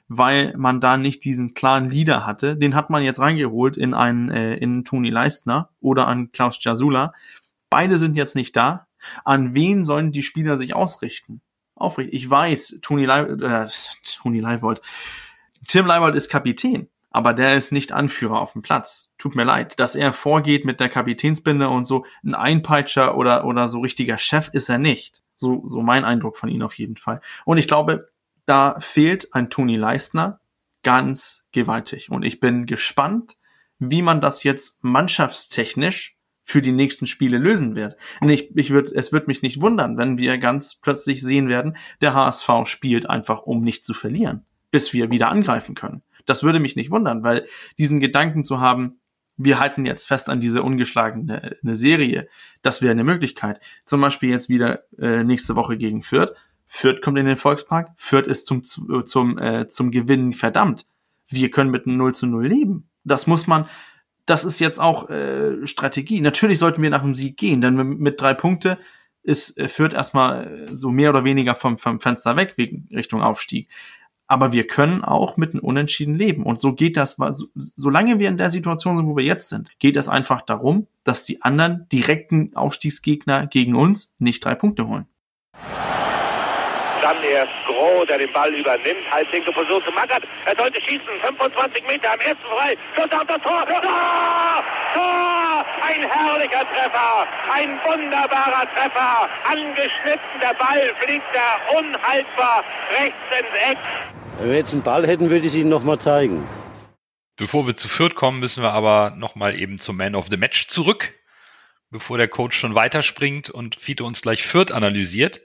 weil 0.08 0.54
man 0.56 0.80
da 0.80 0.96
nicht 0.96 1.24
diesen 1.24 1.54
klaren 1.54 1.88
Leader 1.88 2.26
hatte. 2.26 2.56
Den 2.56 2.74
hat 2.74 2.90
man 2.90 3.02
jetzt 3.02 3.20
reingeholt 3.20 3.76
in 3.76 3.94
einen 3.94 4.30
äh, 4.30 4.56
in 4.56 4.84
Toni 4.84 5.10
Leistner 5.10 5.70
oder 5.80 6.06
an 6.06 6.32
Klaus 6.32 6.62
Jasula. 6.62 7.12
Beide 7.70 7.98
sind 7.98 8.16
jetzt 8.16 8.36
nicht 8.36 8.56
da 8.56 8.85
an 9.24 9.54
wen 9.54 9.84
sollen 9.84 10.12
die 10.12 10.22
Spieler 10.22 10.56
sich 10.56 10.74
ausrichten? 10.74 11.40
Aufrichten. 11.74 12.14
Ich 12.16 12.28
weiß, 12.28 12.78
Toni 12.82 13.04
Leibold, 13.04 13.42
äh, 13.42 13.66
Toni 14.20 14.40
Leibold, 14.40 14.80
Tim 15.66 15.86
Leibold 15.86 16.14
ist 16.14 16.30
Kapitän, 16.30 16.88
aber 17.10 17.34
der 17.34 17.56
ist 17.56 17.72
nicht 17.72 17.92
Anführer 17.92 18.40
auf 18.40 18.52
dem 18.52 18.62
Platz. 18.62 19.10
Tut 19.18 19.34
mir 19.34 19.44
leid, 19.44 19.78
dass 19.80 19.96
er 19.96 20.12
vorgeht 20.12 20.64
mit 20.64 20.80
der 20.80 20.88
Kapitänsbinde 20.88 21.68
und 21.68 21.84
so 21.84 22.04
ein 22.24 22.34
Einpeitscher 22.34 23.16
oder, 23.16 23.44
oder 23.44 23.68
so 23.68 23.80
richtiger 23.80 24.18
Chef 24.18 24.48
ist 24.52 24.68
er 24.68 24.78
nicht. 24.78 25.22
So, 25.36 25.62
so 25.66 25.82
mein 25.82 26.04
Eindruck 26.04 26.36
von 26.36 26.48
ihm 26.48 26.62
auf 26.62 26.74
jeden 26.74 26.96
Fall. 26.96 27.20
Und 27.44 27.58
ich 27.58 27.68
glaube, 27.68 28.08
da 28.46 28.78
fehlt 28.80 29.34
ein 29.34 29.50
Toni 29.50 29.76
Leistner 29.76 30.40
ganz 30.82 31.46
gewaltig. 31.52 32.10
Und 32.10 32.22
ich 32.22 32.40
bin 32.40 32.64
gespannt, 32.64 33.36
wie 33.78 34.02
man 34.02 34.20
das 34.20 34.44
jetzt 34.44 34.82
mannschaftstechnisch 34.82 36.15
für 36.48 36.62
die 36.62 36.72
nächsten 36.72 37.08
Spiele 37.08 37.38
lösen 37.38 37.74
wird. 37.74 37.96
Und 38.20 38.28
ich, 38.28 38.56
ich 38.56 38.70
würd, 38.70 38.92
es 38.92 39.12
wird 39.12 39.26
mich 39.26 39.42
nicht 39.42 39.60
wundern, 39.60 39.98
wenn 39.98 40.16
wir 40.16 40.38
ganz 40.38 40.76
plötzlich 40.76 41.20
sehen 41.20 41.48
werden, 41.48 41.76
der 42.00 42.14
HSV 42.14 42.48
spielt 42.64 43.10
einfach, 43.10 43.42
um 43.42 43.62
nicht 43.62 43.84
zu 43.84 43.94
verlieren, 43.94 44.46
bis 44.70 44.92
wir 44.92 45.10
wieder 45.10 45.28
angreifen 45.28 45.74
können. 45.74 46.02
Das 46.24 46.44
würde 46.44 46.60
mich 46.60 46.76
nicht 46.76 46.92
wundern, 46.92 47.24
weil 47.24 47.46
diesen 47.78 47.98
Gedanken 47.98 48.44
zu 48.44 48.60
haben, 48.60 49.00
wir 49.36 49.58
halten 49.58 49.86
jetzt 49.86 50.06
fest 50.06 50.28
an 50.28 50.38
diese 50.38 50.62
ungeschlagene 50.62 51.56
eine 51.62 51.76
Serie, 51.76 52.28
das 52.62 52.80
wäre 52.80 52.92
eine 52.92 53.04
Möglichkeit. 53.04 53.60
Zum 53.84 54.00
Beispiel 54.00 54.30
jetzt 54.30 54.48
wieder 54.48 54.84
äh, 54.98 55.24
nächste 55.24 55.56
Woche 55.56 55.76
gegen 55.76 56.04
Fürth. 56.04 56.32
Fürth 56.68 57.02
kommt 57.02 57.18
in 57.18 57.26
den 57.26 57.36
Volkspark, 57.36 57.90
Fürth 57.96 58.28
ist 58.28 58.46
zum, 58.46 58.62
zum, 58.62 59.38
äh, 59.38 59.66
zum 59.68 59.90
Gewinnen 59.90 60.32
verdammt. 60.32 60.86
Wir 61.28 61.50
können 61.50 61.72
mit 61.72 61.86
einem 61.86 61.96
0 61.96 62.14
zu 62.14 62.26
0 62.28 62.46
leben. 62.46 62.88
Das 63.02 63.26
muss 63.26 63.48
man, 63.48 63.66
das 64.26 64.44
ist 64.44 64.58
jetzt 64.58 64.80
auch 64.80 65.08
äh, 65.08 65.66
Strategie. 65.66 66.20
Natürlich 66.20 66.58
sollten 66.58 66.82
wir 66.82 66.90
nach 66.90 67.02
dem 67.02 67.14
Sieg 67.14 67.36
gehen, 67.36 67.60
denn 67.60 67.74
mit 67.76 68.20
drei 68.20 68.34
Punkte 68.34 68.78
ist 69.22 69.56
äh, 69.58 69.68
führt 69.68 69.94
erstmal 69.94 70.68
so 70.72 70.90
mehr 70.90 71.10
oder 71.10 71.24
weniger 71.24 71.54
vom, 71.54 71.78
vom 71.78 72.00
Fenster 72.00 72.36
weg 72.36 72.54
wegen 72.56 72.88
Richtung 72.92 73.22
Aufstieg. 73.22 73.68
Aber 74.28 74.52
wir 74.52 74.66
können 74.66 75.04
auch 75.04 75.36
mit 75.36 75.52
einem 75.52 75.62
Unentschieden 75.62 76.16
leben. 76.16 76.42
Und 76.42 76.60
so 76.60 76.72
geht 76.72 76.96
das, 76.96 77.16
so, 77.30 77.46
solange 77.54 78.18
wir 78.18 78.28
in 78.28 78.38
der 78.38 78.50
Situation 78.50 78.96
sind, 78.96 79.06
wo 79.06 79.16
wir 79.16 79.24
jetzt 79.24 79.48
sind, 79.48 79.78
geht 79.78 79.96
es 79.96 80.08
einfach 80.08 80.42
darum, 80.42 80.88
dass 81.04 81.24
die 81.24 81.42
anderen 81.42 81.88
direkten 81.90 82.56
Aufstiegsgegner 82.56 83.46
gegen 83.46 83.76
uns 83.76 84.16
nicht 84.18 84.44
drei 84.44 84.56
Punkte 84.56 84.88
holen. 84.88 85.06
Dann 87.06 87.22
erst 87.22 87.52
Groh, 87.66 88.04
der 88.04 88.18
den 88.18 88.32
Ball 88.32 88.52
übernimmt. 88.52 89.08
Halblinke 89.08 89.52
Position 89.52 89.80
zu 89.84 89.92
Magath. 89.92 90.24
Er 90.44 90.56
sollte 90.56 90.80
schießen. 90.80 91.06
25 91.22 91.86
Meter 91.86 92.14
am 92.14 92.18
ersten 92.18 92.42
frei. 92.42 92.76
Schuss 92.96 93.12
auf 93.12 93.24
das 93.28 93.40
Tor. 93.42 93.64
Tor! 93.64 94.64
Tor! 94.92 95.64
Ein 95.86 96.02
herrlicher 96.02 96.66
Treffer. 96.66 97.28
Ein 97.52 97.78
wunderbarer 97.86 98.66
Treffer. 98.74 99.28
Angeschnitten. 99.48 100.40
Der 100.42 100.54
Ball 100.54 100.92
fliegt 101.00 101.26
da 101.32 101.78
unhaltbar 101.78 102.64
rechts 102.98 103.16
ins 103.38 103.70
Eck. 103.70 103.78
Wenn 104.40 104.50
wir 104.50 104.56
jetzt 104.56 104.72
einen 104.72 104.82
Ball 104.82 105.06
hätten, 105.06 105.30
würde 105.30 105.46
ich 105.46 105.52
es 105.52 105.54
Ihnen 105.54 105.70
nochmal 105.70 106.00
zeigen. 106.00 106.44
Bevor 107.36 107.68
wir 107.68 107.76
zu 107.76 107.86
Fürth 107.86 108.16
kommen, 108.16 108.40
müssen 108.40 108.64
wir 108.64 108.72
aber 108.72 109.14
nochmal 109.16 109.54
eben 109.54 109.78
zum 109.78 109.96
Man 109.96 110.16
of 110.16 110.26
the 110.28 110.36
Match 110.36 110.66
zurück, 110.66 111.14
bevor 111.88 112.18
der 112.18 112.26
Coach 112.26 112.58
schon 112.58 112.74
weiterspringt 112.74 113.48
und 113.48 113.76
Fiete 113.76 114.02
uns 114.02 114.22
gleich 114.22 114.44
Fürth 114.44 114.72
analysiert 114.72 115.40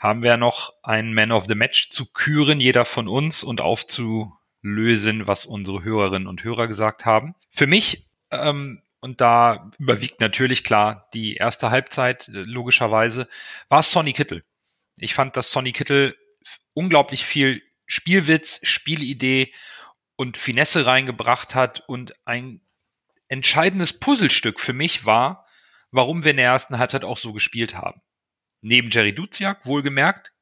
haben 0.00 0.22
wir 0.22 0.38
noch 0.38 0.72
einen 0.82 1.12
Man 1.12 1.30
of 1.30 1.44
the 1.46 1.54
Match 1.54 1.90
zu 1.90 2.10
küren, 2.10 2.58
jeder 2.58 2.86
von 2.86 3.06
uns, 3.06 3.44
und 3.44 3.60
aufzulösen, 3.60 5.26
was 5.26 5.44
unsere 5.44 5.84
Hörerinnen 5.84 6.26
und 6.26 6.42
Hörer 6.42 6.66
gesagt 6.66 7.04
haben. 7.04 7.34
Für 7.50 7.66
mich, 7.66 8.08
ähm, 8.30 8.82
und 9.00 9.20
da 9.20 9.70
überwiegt 9.78 10.20
natürlich 10.20 10.64
klar 10.64 11.08
die 11.12 11.36
erste 11.36 11.70
Halbzeit, 11.70 12.28
äh, 12.28 12.42
logischerweise, 12.42 13.28
war 13.68 13.80
es 13.80 13.90
Sonny 13.90 14.14
Kittel. 14.14 14.42
Ich 14.96 15.14
fand, 15.14 15.36
dass 15.36 15.50
Sonny 15.50 15.72
Kittel 15.72 16.16
unglaublich 16.72 17.26
viel 17.26 17.62
Spielwitz, 17.84 18.60
Spielidee 18.62 19.52
und 20.16 20.38
Finesse 20.38 20.86
reingebracht 20.86 21.54
hat 21.54 21.82
und 21.88 22.14
ein 22.24 22.62
entscheidendes 23.28 24.00
Puzzlestück 24.00 24.60
für 24.60 24.72
mich 24.72 25.04
war, 25.04 25.46
warum 25.90 26.24
wir 26.24 26.30
in 26.30 26.38
der 26.38 26.46
ersten 26.46 26.78
Halbzeit 26.78 27.04
auch 27.04 27.18
so 27.18 27.32
gespielt 27.34 27.74
haben 27.74 28.00
neben 28.60 28.90
Jerry 28.90 29.14
Duziak, 29.14 29.66
wohlgemerkt. 29.66 30.32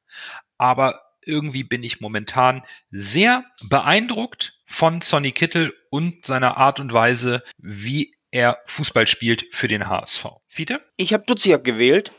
Aber 0.57 1.01
irgendwie 1.23 1.63
bin 1.63 1.83
ich 1.83 2.01
momentan 2.01 2.63
sehr 2.91 3.43
beeindruckt 3.69 4.59
von 4.65 5.01
Sonny 5.01 5.31
Kittel 5.31 5.73
und 5.89 6.25
seiner 6.25 6.57
Art 6.57 6.79
und 6.79 6.93
Weise, 6.93 7.43
wie 7.57 8.15
er 8.31 8.59
Fußball 8.65 9.07
spielt 9.07 9.45
für 9.51 9.67
den 9.67 9.87
HSV. 9.87 10.25
Fiete? 10.47 10.81
Ich 10.97 11.13
habe 11.13 11.23
Duziak 11.25 11.63
gewählt. 11.63 12.11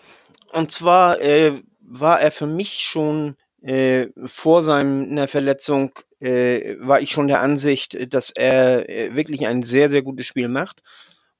Und 0.52 0.72
zwar 0.72 1.20
äh, 1.20 1.62
war 1.80 2.20
er 2.20 2.32
für 2.32 2.46
mich 2.46 2.80
schon 2.80 3.36
äh, 3.62 4.08
vor 4.24 4.62
seiner 4.62 5.28
Verletzung, 5.28 5.92
äh, 6.18 6.76
war 6.80 7.00
ich 7.00 7.10
schon 7.10 7.28
der 7.28 7.40
Ansicht, 7.40 8.12
dass 8.12 8.30
er 8.30 8.88
äh, 8.88 9.14
wirklich 9.14 9.46
ein 9.46 9.62
sehr, 9.62 9.88
sehr 9.88 10.02
gutes 10.02 10.26
Spiel 10.26 10.48
macht. 10.48 10.82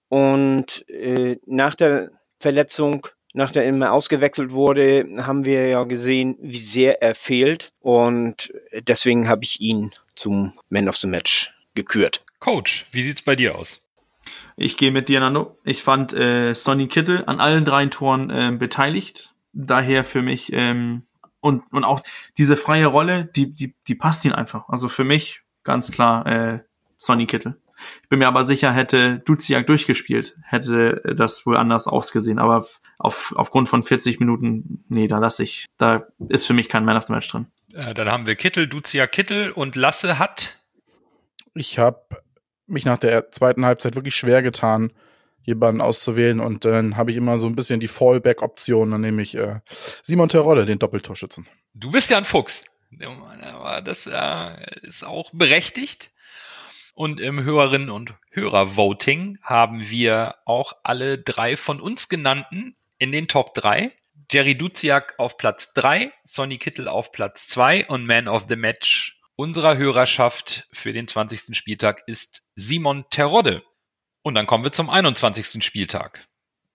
Und 0.08 0.88
äh, 0.88 1.38
nach 1.46 1.74
der 1.74 2.10
Verletzung 2.38 3.06
nachdem 3.32 3.82
er 3.82 3.92
ausgewechselt 3.92 4.52
wurde, 4.52 5.06
haben 5.18 5.44
wir 5.44 5.68
ja 5.68 5.84
gesehen, 5.84 6.36
wie 6.40 6.58
sehr 6.58 7.02
er 7.02 7.14
fehlt. 7.14 7.72
Und 7.80 8.52
deswegen 8.72 9.28
habe 9.28 9.44
ich 9.44 9.60
ihn 9.60 9.92
zum 10.14 10.52
Man 10.68 10.88
of 10.88 10.96
the 10.96 11.06
Match 11.06 11.54
gekürt. 11.74 12.24
Coach, 12.38 12.86
wie 12.92 13.02
sieht's 13.02 13.22
bei 13.22 13.36
dir 13.36 13.56
aus? 13.56 13.80
Ich 14.56 14.76
gehe 14.76 14.90
mit 14.90 15.08
dir, 15.08 15.20
Nando. 15.20 15.58
Ich 15.64 15.82
fand 15.82 16.12
äh, 16.12 16.54
Sonny 16.54 16.88
Kittel 16.88 17.24
an 17.26 17.40
allen 17.40 17.64
drei 17.64 17.86
Toren 17.86 18.30
äh, 18.30 18.52
beteiligt. 18.56 19.34
Daher 19.52 20.04
für 20.04 20.22
mich 20.22 20.52
ähm, 20.52 21.02
und 21.40 21.62
und 21.72 21.84
auch 21.84 22.00
diese 22.38 22.56
freie 22.56 22.86
Rolle, 22.86 23.24
die 23.24 23.52
die 23.52 23.74
die 23.88 23.94
passt 23.94 24.24
ihn 24.24 24.32
einfach. 24.32 24.68
Also 24.68 24.88
für 24.88 25.04
mich 25.04 25.42
ganz 25.64 25.90
klar 25.90 26.26
äh, 26.26 26.60
Sonny 26.98 27.26
Kittel. 27.26 27.60
Ich 28.02 28.08
bin 28.08 28.18
mir 28.18 28.28
aber 28.28 28.44
sicher, 28.44 28.72
hätte 28.72 29.18
Duziak 29.20 29.66
durchgespielt, 29.66 30.36
hätte 30.42 31.14
das 31.16 31.46
wohl 31.46 31.56
anders 31.56 31.86
ausgesehen. 31.86 32.38
Aber 32.38 32.66
auf, 32.98 33.32
aufgrund 33.36 33.68
von 33.68 33.82
40 33.82 34.20
Minuten, 34.20 34.84
nee, 34.88 35.06
da 35.06 35.18
lasse 35.18 35.42
ich. 35.42 35.66
Da 35.78 36.06
ist 36.28 36.46
für 36.46 36.54
mich 36.54 36.68
kein 36.68 36.84
Man 36.84 36.96
of 36.96 37.04
the 37.04 37.12
Match 37.12 37.28
drin. 37.28 37.46
Äh, 37.72 37.94
dann 37.94 38.10
haben 38.10 38.26
wir 38.26 38.36
Kittel, 38.36 38.66
Duziak 38.66 39.12
Kittel 39.12 39.50
und 39.50 39.76
Lasse 39.76 40.18
hat. 40.18 40.58
Ich 41.54 41.78
habe 41.78 42.02
mich 42.66 42.84
nach 42.84 42.98
der 42.98 43.30
zweiten 43.32 43.64
Halbzeit 43.64 43.96
wirklich 43.96 44.14
schwer 44.14 44.42
getan, 44.42 44.92
jemanden 45.42 45.80
auszuwählen 45.80 46.40
und 46.40 46.64
dann 46.64 46.96
habe 46.96 47.10
ich 47.10 47.16
immer 47.16 47.38
so 47.38 47.46
ein 47.46 47.56
bisschen 47.56 47.80
die 47.80 47.88
Fallback-Option, 47.88 48.90
dann 48.90 49.00
nehme 49.00 49.22
ich 49.22 49.34
äh, 49.34 49.60
Simon 50.02 50.28
Terodde, 50.28 50.66
den 50.66 50.78
Doppeltorschützen. 50.78 51.48
Du 51.74 51.90
bist 51.90 52.10
ja 52.10 52.18
ein 52.18 52.24
Fuchs. 52.24 52.64
Aber 53.52 53.80
das 53.82 54.06
äh, 54.06 54.86
ist 54.86 55.04
auch 55.04 55.30
berechtigt. 55.32 56.10
Und 57.00 57.18
im 57.18 57.42
Hörerinnen- 57.42 57.88
und 57.88 58.12
Hörervoting 58.30 59.38
haben 59.42 59.88
wir 59.88 60.34
auch 60.44 60.74
alle 60.82 61.16
drei 61.16 61.56
von 61.56 61.80
uns 61.80 62.10
genannten 62.10 62.76
in 62.98 63.10
den 63.10 63.26
Top 63.26 63.54
3. 63.54 63.90
Jerry 64.30 64.54
Duziak 64.54 65.14
auf 65.16 65.38
Platz 65.38 65.72
3, 65.72 66.12
Sonny 66.24 66.58
Kittel 66.58 66.88
auf 66.88 67.10
Platz 67.10 67.48
2 67.48 67.86
und 67.86 68.04
Man 68.04 68.28
of 68.28 68.44
the 68.50 68.56
Match 68.56 69.18
unserer 69.34 69.78
Hörerschaft 69.78 70.68
für 70.72 70.92
den 70.92 71.08
20. 71.08 71.56
Spieltag 71.56 72.02
ist 72.06 72.42
Simon 72.54 73.06
Terodde. 73.08 73.62
Und 74.20 74.34
dann 74.34 74.46
kommen 74.46 74.64
wir 74.64 74.72
zum 74.72 74.90
21. 74.90 75.64
Spieltag. 75.64 76.28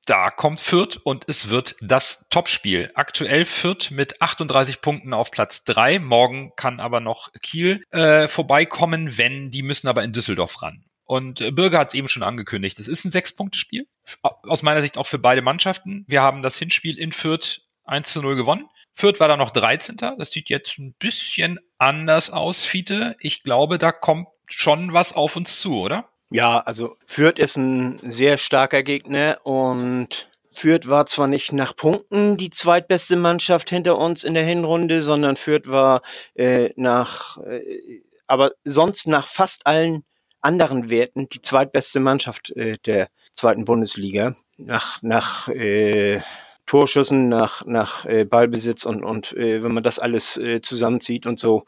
Da 0.06 0.30
kommt 0.30 0.60
Fürth 0.60 0.98
und 1.04 1.26
es 1.28 1.50
wird 1.50 1.76
das 1.82 2.28
Topspiel. 2.30 2.92
Aktuell 2.94 3.44
Fürth 3.46 3.90
mit 3.90 4.22
38 4.22 4.80
Punkten 4.80 5.16
auf 5.16 5.32
Platz 5.32 5.64
3. 5.64 5.98
Morgen 5.98 6.54
kann 6.56 6.80
aber 6.80 7.00
noch 7.00 7.34
Kiel 7.42 7.84
äh, 7.90 8.28
vorbeikommen, 8.28 9.18
wenn, 9.18 9.50
die 9.50 9.64
müssen 9.64 9.88
aber 9.88 10.04
in 10.04 10.14
Düsseldorf 10.14 10.62
ran. 10.62 10.86
Und 11.06 11.42
äh, 11.42 11.50
Bürger 11.50 11.80
hat 11.80 11.88
es 11.88 11.94
eben 11.96 12.08
schon 12.08 12.22
angekündigt. 12.22 12.78
Es 12.80 12.88
ist 12.88 13.04
ein 13.04 13.12
Sechs-Punkte-Spiel. 13.12 13.88
Aus 14.22 14.62
meiner 14.62 14.82
Sicht 14.82 15.00
auch 15.00 15.08
für 15.08 15.18
beide 15.18 15.42
Mannschaften. 15.42 16.06
Wir 16.08 16.22
haben 16.22 16.44
das 16.44 16.58
Hinspiel 16.58 17.00
in 17.00 17.12
Fürth 17.12 17.62
1 17.86 18.14
zu 18.14 18.22
0 18.22 18.36
gewonnen. 18.36 18.70
Fürth 18.94 19.20
war 19.20 19.28
da 19.28 19.38
noch 19.38 19.50
13. 19.50 19.98
Das 19.98 20.30
sieht 20.30 20.50
jetzt 20.50 20.78
ein 20.78 20.94
bisschen 21.00 21.60
anders 21.80 22.30
aus, 22.30 22.64
Fiete. 22.64 23.16
Ich 23.20 23.42
glaube, 23.42 23.80
da 23.80 23.92
kommt 23.92 24.28
schon 24.46 24.94
was 24.94 25.14
auf 25.14 25.36
uns 25.36 25.60
zu, 25.60 25.80
oder? 25.80 26.10
Ja, 26.32 26.60
also 26.60 26.98
Fürth 27.06 27.40
ist 27.40 27.58
ein 27.58 27.98
sehr 28.00 28.38
starker 28.38 28.84
Gegner 28.84 29.40
und 29.44 30.30
Fürth 30.52 30.88
war 30.88 31.06
zwar 31.06 31.28
nicht 31.28 31.54
nach 31.54 31.76
Punkten 31.76 32.38
die 32.38 32.50
zweitbeste 32.50 33.16
Mannschaft 33.16 33.70
hinter 33.70 33.98
uns 33.98 34.24
in 34.24 34.34
der 34.34 34.44
Hinrunde, 34.46 35.02
sondern 35.02 35.38
Fürth 35.38 35.68
war 35.68 36.02
äh, 36.34 36.72
nach, 36.78 37.38
äh, 37.38 38.02
aber 38.28 38.52
sonst 38.64 39.08
nach 39.08 39.28
fast 39.28 39.68
allen 39.68 40.04
anderen 40.42 40.90
Werten 40.90 41.28
die 41.28 41.42
zweitbeste 41.42 42.00
Mannschaft 42.00 42.52
äh, 42.52 42.78
der 42.86 43.10
zweiten 43.34 43.66
Bundesliga. 43.66 44.36
Nach, 44.58 45.02
nach 45.02 45.50
äh, 45.50 46.22
Torschüssen, 46.66 47.30
nach, 47.30 47.66
nach 47.66 48.06
äh, 48.06 48.26
Ballbesitz 48.26 48.86
und, 48.86 49.04
und 49.04 49.34
äh, 49.34 49.62
wenn 49.62 49.74
man 49.74 49.84
das 49.84 50.00
alles 50.00 50.38
äh, 50.38 50.62
zusammenzieht 50.62 51.26
und 51.26 51.40
so 51.40 51.66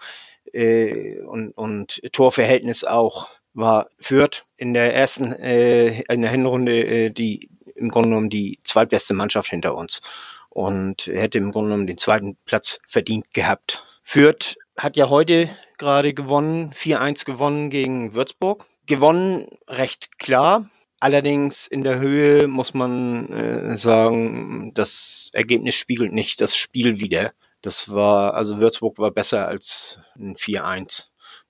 äh, 0.53 1.19
und, 1.21 1.51
und 1.51 2.01
Torverhältnis 2.11 2.83
auch, 2.83 3.27
war 3.57 3.89
Fürth 3.97 4.45
in 4.55 4.73
der 4.73 4.93
ersten, 4.93 5.33
äh, 5.33 6.01
in 6.03 6.21
der 6.21 6.31
Hinrunde 6.31 6.85
äh, 6.85 7.09
die 7.09 7.49
im 7.75 7.89
Grunde 7.89 8.09
genommen 8.09 8.29
die 8.29 8.59
zweitbeste 8.63 9.13
Mannschaft 9.13 9.49
hinter 9.49 9.75
uns 9.75 10.01
und 10.49 11.07
hätte 11.07 11.37
im 11.37 11.51
Grunde 11.51 11.69
genommen 11.69 11.87
den 11.87 11.97
zweiten 11.97 12.37
Platz 12.45 12.79
verdient 12.87 13.33
gehabt. 13.33 13.83
Fürth 14.03 14.57
hat 14.77 14.95
ja 14.95 15.09
heute 15.09 15.49
gerade 15.77 16.13
gewonnen, 16.13 16.71
4-1 16.73 17.25
gewonnen 17.25 17.69
gegen 17.69 18.13
Würzburg. 18.13 18.65
Gewonnen 18.85 19.47
recht 19.67 20.17
klar, 20.17 20.69
Allerdings 20.99 21.67
in 21.67 21.83
der 21.83 21.99
Höhe 21.99 22.47
muss 22.47 22.73
man 22.73 23.31
äh, 23.31 23.77
sagen, 23.77 24.71
das 24.73 25.29
Ergebnis 25.31 25.75
spiegelt 25.75 26.11
nicht 26.11 26.41
das 26.41 26.57
Spiel 26.57 26.99
wider. 26.99 27.33
Das 27.61 27.89
war, 27.89 28.33
also 28.33 28.59
Würzburg 28.59 28.97
war 28.97 29.11
besser 29.11 29.47
als 29.47 29.99
ein 30.15 30.35
4-1, 30.35 31.05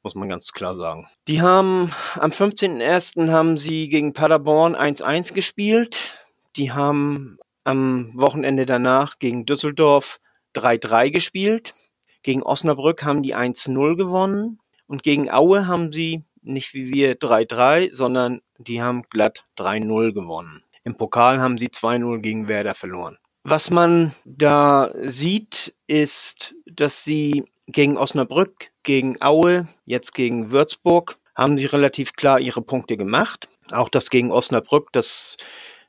muss 0.08 0.16
man 0.16 0.30
ganz 0.30 0.54
klar 0.54 0.74
sagen. 0.74 1.06
Die 1.28 1.42
haben 1.42 1.92
am 2.16 2.32
15.01. 2.32 3.30
haben 3.30 3.58
sie 3.58 3.90
gegen 3.90 4.14
Paderborn 4.14 4.74
1-1 4.74 5.34
gespielt. 5.34 6.14
Die 6.56 6.72
haben 6.72 7.38
am 7.66 8.14
Wochenende 8.14 8.66
danach 8.66 9.20
gegen 9.20 9.46
Düsseldorf 9.46 10.22
3-3 10.56 11.12
gespielt. 11.12 11.74
Gegen 12.24 12.42
Osnabrück 12.42 13.04
haben 13.04 13.22
die 13.22 13.36
1-0 13.36 13.98
gewonnen. 13.98 14.62
Und 14.88 15.04
gegen 15.04 15.30
Aue 15.30 15.68
haben 15.68 15.92
sie 15.92 16.24
nicht 16.42 16.74
wie 16.74 16.94
wir 16.94 17.20
3-3, 17.20 17.92
sondern 17.92 18.40
die 18.58 18.82
haben 18.82 19.04
glatt 19.10 19.44
3-0 19.58 20.14
gewonnen. 20.14 20.64
Im 20.86 20.96
Pokal 20.96 21.42
haben 21.42 21.58
sie 21.58 21.68
2-0 21.68 22.20
gegen 22.20 22.48
Werder 22.48 22.76
verloren. 22.76 23.18
Was 23.44 23.72
man 23.72 24.14
da 24.24 24.90
sieht, 25.04 25.76
ist, 25.86 26.56
dass 26.66 27.04
sie 27.04 27.44
gegen 27.68 27.98
Osnabrück, 27.98 28.72
gegen 28.84 29.22
Aue, 29.22 29.68
jetzt 29.86 30.14
gegen 30.14 30.52
Würzburg, 30.52 31.18
haben 31.36 31.58
sie 31.58 31.66
relativ 31.66 32.14
klar 32.14 32.40
ihre 32.40 32.62
Punkte 32.62 32.98
gemacht. 32.98 33.50
Auch 33.72 33.90
das 33.90 34.10
gegen 34.10 34.32
Osnabrück, 34.32 34.92
das 34.92 35.38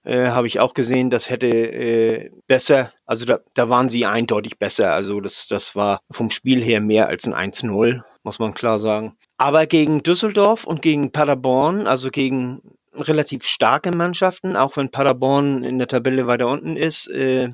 äh, 0.04 0.28
habe 0.28 0.46
ich 0.46 0.60
auch 0.60 0.74
gesehen, 0.74 1.10
das 1.10 1.30
hätte 1.30 1.48
äh, 1.48 2.30
besser, 2.46 2.92
also 3.06 3.24
da, 3.24 3.40
da 3.54 3.68
waren 3.68 3.88
sie 3.88 4.04
eindeutig 4.04 4.58
besser. 4.58 4.92
Also 4.92 5.20
das, 5.20 5.46
das 5.48 5.74
war 5.74 6.00
vom 6.10 6.30
Spiel 6.30 6.62
her 6.62 6.80
mehr 6.80 7.08
als 7.08 7.26
ein 7.26 7.52
1-0 7.52 8.02
muss 8.28 8.38
man 8.38 8.52
klar 8.52 8.78
sagen. 8.78 9.16
Aber 9.38 9.66
gegen 9.66 10.02
Düsseldorf 10.02 10.64
und 10.64 10.82
gegen 10.82 11.12
Paderborn, 11.12 11.86
also 11.86 12.10
gegen 12.10 12.60
relativ 12.94 13.44
starke 13.44 13.90
Mannschaften, 13.90 14.54
auch 14.54 14.76
wenn 14.76 14.90
Paderborn 14.90 15.64
in 15.64 15.78
der 15.78 15.88
Tabelle 15.88 16.26
weiter 16.26 16.46
unten 16.46 16.76
ist, 16.76 17.08
äh, 17.08 17.48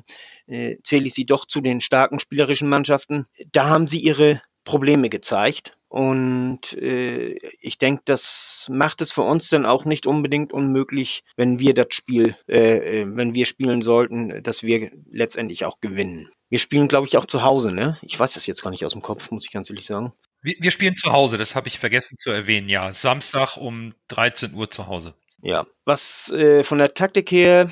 äh, 0.47 0.77
zähle 0.83 1.07
ich 1.07 1.13
sie 1.13 1.25
doch 1.25 1.45
zu 1.45 1.61
den 1.61 1.81
starken 1.81 2.19
spielerischen 2.19 2.69
Mannschaften. 2.69 3.25
Da 3.51 3.69
haben 3.69 3.87
sie 3.87 3.99
ihre 3.99 4.41
Probleme 4.63 5.09
gezeigt. 5.09 5.73
Und 5.87 6.73
äh, 6.73 7.37
ich 7.61 7.77
denke, 7.77 8.01
das 8.03 8.67
macht 8.69 8.99
es 8.99 9.13
für 9.13 9.21
uns 9.21 9.47
dann 9.47 9.65
auch 9.65 9.85
nicht 9.85 10.07
unbedingt 10.07 10.51
unmöglich, 10.51 11.23
wenn 11.37 11.57
wir 11.59 11.73
das 11.73 11.87
Spiel, 11.91 12.35
äh, 12.49 13.03
äh 13.03 13.05
wenn 13.07 13.33
wir 13.33 13.45
spielen 13.45 13.81
sollten, 13.81 14.43
dass 14.43 14.61
wir 14.61 14.91
letztendlich 15.09 15.63
auch 15.63 15.79
gewinnen. 15.79 16.27
Wir 16.49 16.59
spielen, 16.59 16.89
glaube 16.89 17.07
ich, 17.07 17.15
auch 17.15 17.25
zu 17.25 17.43
Hause, 17.43 17.71
ne? 17.71 17.97
Ich 18.01 18.19
weiß 18.19 18.33
das 18.33 18.45
jetzt 18.45 18.61
gar 18.61 18.71
nicht 18.71 18.83
aus 18.83 18.91
dem 18.91 19.01
Kopf, 19.01 19.31
muss 19.31 19.45
ich 19.45 19.53
ganz 19.53 19.69
ehrlich 19.69 19.85
sagen. 19.85 20.11
Wir, 20.41 20.55
wir 20.59 20.71
spielen 20.71 20.97
zu 20.97 21.13
Hause, 21.13 21.37
das 21.37 21.55
habe 21.55 21.69
ich 21.69 21.79
vergessen 21.79 22.17
zu 22.17 22.29
erwähnen, 22.29 22.67
ja. 22.67 22.93
Samstag 22.93 23.55
um 23.55 23.93
13 24.09 24.53
Uhr 24.53 24.69
zu 24.69 24.87
Hause. 24.87 25.13
Ja, 25.41 25.65
was 25.85 26.29
äh, 26.31 26.63
von 26.63 26.79
der 26.79 26.93
Taktik 26.93 27.31
her 27.31 27.69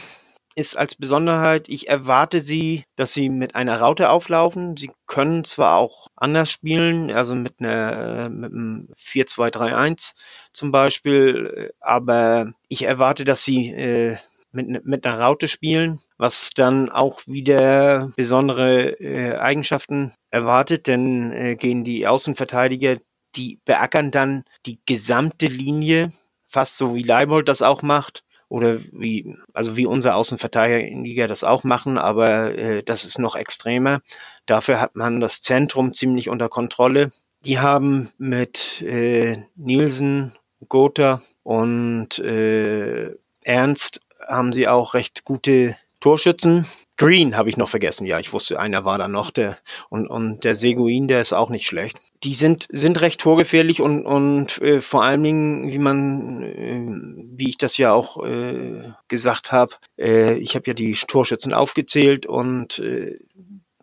ist 0.56 0.78
als 0.78 0.96
Besonderheit, 0.96 1.70
ich 1.70 1.88
erwarte 1.88 2.42
sie, 2.42 2.86
dass 2.96 3.14
sie 3.14 3.30
mit 3.30 3.56
einer 3.56 3.80
Raute 3.80 4.10
auflaufen. 4.10 4.78
Sie 4.78 4.92
können 5.08 5.44
zwar 5.44 5.78
auch 5.78 6.08
anders 6.16 6.52
spielen, 6.52 7.12
also 7.12 7.36
mit 7.36 7.56
einer 7.60 8.30
mit 8.30 8.52
einem 8.52 8.90
4-2-3-1 8.98 10.14
zum 10.52 10.72
Beispiel, 10.72 11.74
aber 11.80 12.54
ich 12.68 12.84
erwarte, 12.84 13.24
dass 13.24 13.44
sie 13.44 13.72
äh, 13.72 14.18
mit, 14.52 14.86
mit 14.86 15.06
einer 15.06 15.20
Raute 15.20 15.48
spielen, 15.48 16.00
was 16.18 16.52
dann 16.56 16.90
auch 16.90 17.22
wieder 17.26 18.12
besondere 18.16 19.00
äh, 19.00 19.38
Eigenschaften 19.38 20.14
erwartet, 20.30 20.88
denn 20.88 21.32
äh, 21.32 21.56
gehen 21.56 21.84
die 21.84 22.08
Außenverteidiger, 22.08 22.98
die 23.36 23.60
beackern 23.66 24.12
dann 24.12 24.44
die 24.66 24.80
gesamte 24.86 25.48
Linie, 25.48 26.12
fast 26.48 26.78
so 26.78 26.94
wie 26.94 27.04
Leibold 27.04 27.50
das 27.50 27.64
auch 27.64 27.82
macht 27.82 28.24
oder 28.54 28.78
wie, 28.92 29.36
also 29.52 29.76
wie 29.78 29.88
unser 29.88 30.16
Außenverteidiger 30.16 31.28
das 31.28 31.44
auch 31.44 31.64
machen, 31.64 31.98
aber 31.98 32.56
äh, 32.56 32.84
das 32.84 33.04
ist 33.04 33.18
noch 33.18 33.36
extremer. 33.36 34.02
Dafür 34.46 34.80
hat 34.80 34.96
man 34.96 35.20
das 35.20 35.42
Zentrum 35.42 35.92
ziemlich 35.92 36.30
unter 36.30 36.50
Kontrolle. 36.50 37.10
Die 37.46 37.58
haben 37.58 38.12
mit 38.20 38.84
äh, 38.84 39.42
Nielsen, 39.56 40.36
Gotha 40.70 41.24
und 41.42 42.20
äh, 42.20 43.16
Ernst 43.42 44.02
haben 44.24 44.54
sie 44.54 44.68
auch 44.68 44.94
recht 44.94 45.26
gute 45.26 45.76
Torschützen. 46.04 46.66
Green 46.98 47.38
habe 47.38 47.48
ich 47.48 47.56
noch 47.56 47.70
vergessen. 47.70 48.06
Ja, 48.06 48.20
ich 48.20 48.34
wusste, 48.34 48.60
einer 48.60 48.84
war 48.84 48.98
da 48.98 49.08
noch. 49.08 49.32
Der, 49.32 49.58
und, 49.88 50.06
und 50.06 50.44
der 50.44 50.54
Seguin, 50.54 51.08
der 51.08 51.22
ist 51.22 51.32
auch 51.32 51.50
nicht 51.50 51.66
schlecht. 51.66 51.98
Die 52.26 52.34
sind, 52.34 52.68
sind 52.74 53.00
recht 53.00 53.22
torgefährlich 53.22 53.80
und, 53.80 54.06
und 54.06 54.62
äh, 54.62 54.82
vor 54.82 55.06
allen 55.06 55.24
Dingen, 55.24 55.72
wie 55.72 55.78
man, 55.78 56.44
äh, 56.44 57.38
wie 57.38 57.48
ich 57.48 57.58
das 57.58 57.78
ja 57.78 57.94
auch 57.94 58.22
äh, 58.22 58.92
gesagt 59.08 59.54
habe, 59.54 59.76
äh, 59.98 60.34
ich 60.40 60.56
habe 60.56 60.66
ja 60.68 60.74
die 60.74 60.92
Torschützen 60.92 61.54
aufgezählt 61.54 62.26
und 62.26 62.80
äh, 62.80 63.18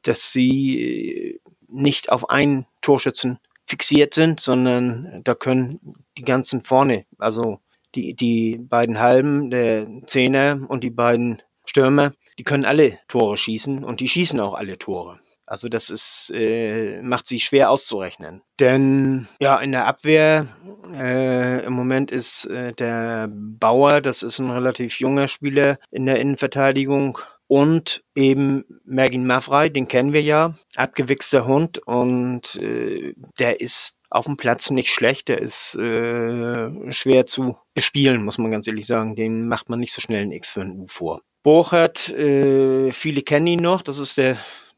dass 0.03 0.31
sie 0.31 1.41
nicht 1.69 2.13
auf 2.13 2.29
einen 2.29 2.67
Torschützen 2.83 3.39
fixiert 3.67 4.13
sind, 4.13 4.41
sondern 4.41 5.23
da 5.25 5.35
können 5.35 6.05
die 6.19 6.25
ganzen 6.25 6.65
vorne, 6.65 7.07
also 7.17 7.61
die, 7.95 8.15
die 8.15 8.59
beiden 8.59 9.01
Halben, 9.01 9.49
der 9.51 9.87
Zehner 10.05 10.61
und 10.69 10.85
die 10.85 10.91
beiden 10.91 11.41
Stürmer, 11.71 12.15
die 12.37 12.43
können 12.43 12.65
alle 12.65 12.99
Tore 13.07 13.37
schießen 13.37 13.85
und 13.85 14.01
die 14.01 14.09
schießen 14.09 14.41
auch 14.41 14.55
alle 14.55 14.77
Tore. 14.77 15.21
Also 15.47 15.69
das 15.69 15.89
ist, 15.89 16.33
äh, 16.35 17.01
macht 17.01 17.29
sich 17.29 17.45
schwer 17.45 17.71
auszurechnen. 17.71 18.43
Denn 18.59 19.29
ja, 19.41 19.59
in 19.61 19.71
der 19.71 19.87
Abwehr 19.87 20.49
äh, 20.93 21.65
im 21.65 21.73
Moment 21.73 22.11
ist 22.11 22.47
äh, 22.47 22.73
der 22.73 23.29
Bauer, 23.31 24.01
das 24.01 24.25
ist 24.25 24.41
ein 24.41 24.51
relativ 24.51 24.99
junger 24.99 25.29
Spieler 25.29 25.79
in 25.93 26.07
der 26.07 26.19
Innenverteidigung. 26.19 27.19
Und 27.47 28.05
eben 28.15 28.65
Mergin 28.85 29.27
Mavrei, 29.27 29.69
den 29.69 29.89
kennen 29.89 30.13
wir 30.13 30.23
ja, 30.23 30.55
abgewichster 30.77 31.47
Hund 31.47 31.79
und 31.79 32.57
äh, 32.57 33.15
der 33.41 33.61
ist 33.61 33.97
auf 34.09 34.27
dem 34.27 34.37
Platz 34.37 34.71
nicht 34.71 34.91
schlecht, 34.91 35.29
der 35.29 35.41
ist 35.41 35.77
äh, 35.77 36.93
schwer 36.93 37.27
zu 37.27 37.57
bespielen, 37.75 38.25
muss 38.25 38.39
man 38.39 38.51
ganz 38.53 38.69
ehrlich 38.69 38.87
sagen. 38.87 39.17
Den 39.17 39.49
macht 39.49 39.69
man 39.69 39.81
nicht 39.81 39.93
so 39.93 40.01
schnell 40.01 40.23
ein 40.23 40.33
X 40.33 40.51
für 40.51 40.63
ein 40.63 40.79
U 40.79 40.87
vor. 40.87 41.23
Borchert, 41.43 42.09
äh, 42.11 42.93
viele 42.93 43.23
kennen 43.23 43.47
ihn 43.47 43.61
noch, 43.61 43.83
das 43.83 43.99
ist 43.99 44.19
der 44.19 44.37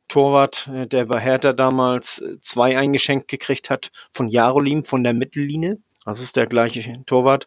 Torwart, 0.09 0.69
äh, 0.69 0.87
der 0.87 1.07
bei 1.07 1.21
Hertha 1.21 1.53
damals 1.53 2.21
äh, 2.21 2.39
zwei 2.41 2.77
eingeschenkt 2.79 3.29
gekriegt 3.29 3.71
hat 3.71 3.91
von 4.13 4.29
Jarolim 4.29 4.85
von 4.85 5.03
der 5.03 5.15
Mittellinie. 5.15 5.79
Das 6.05 6.21
ist 6.21 6.37
der 6.37 6.47
gleiche 6.47 7.05
Torwart. 7.07 7.47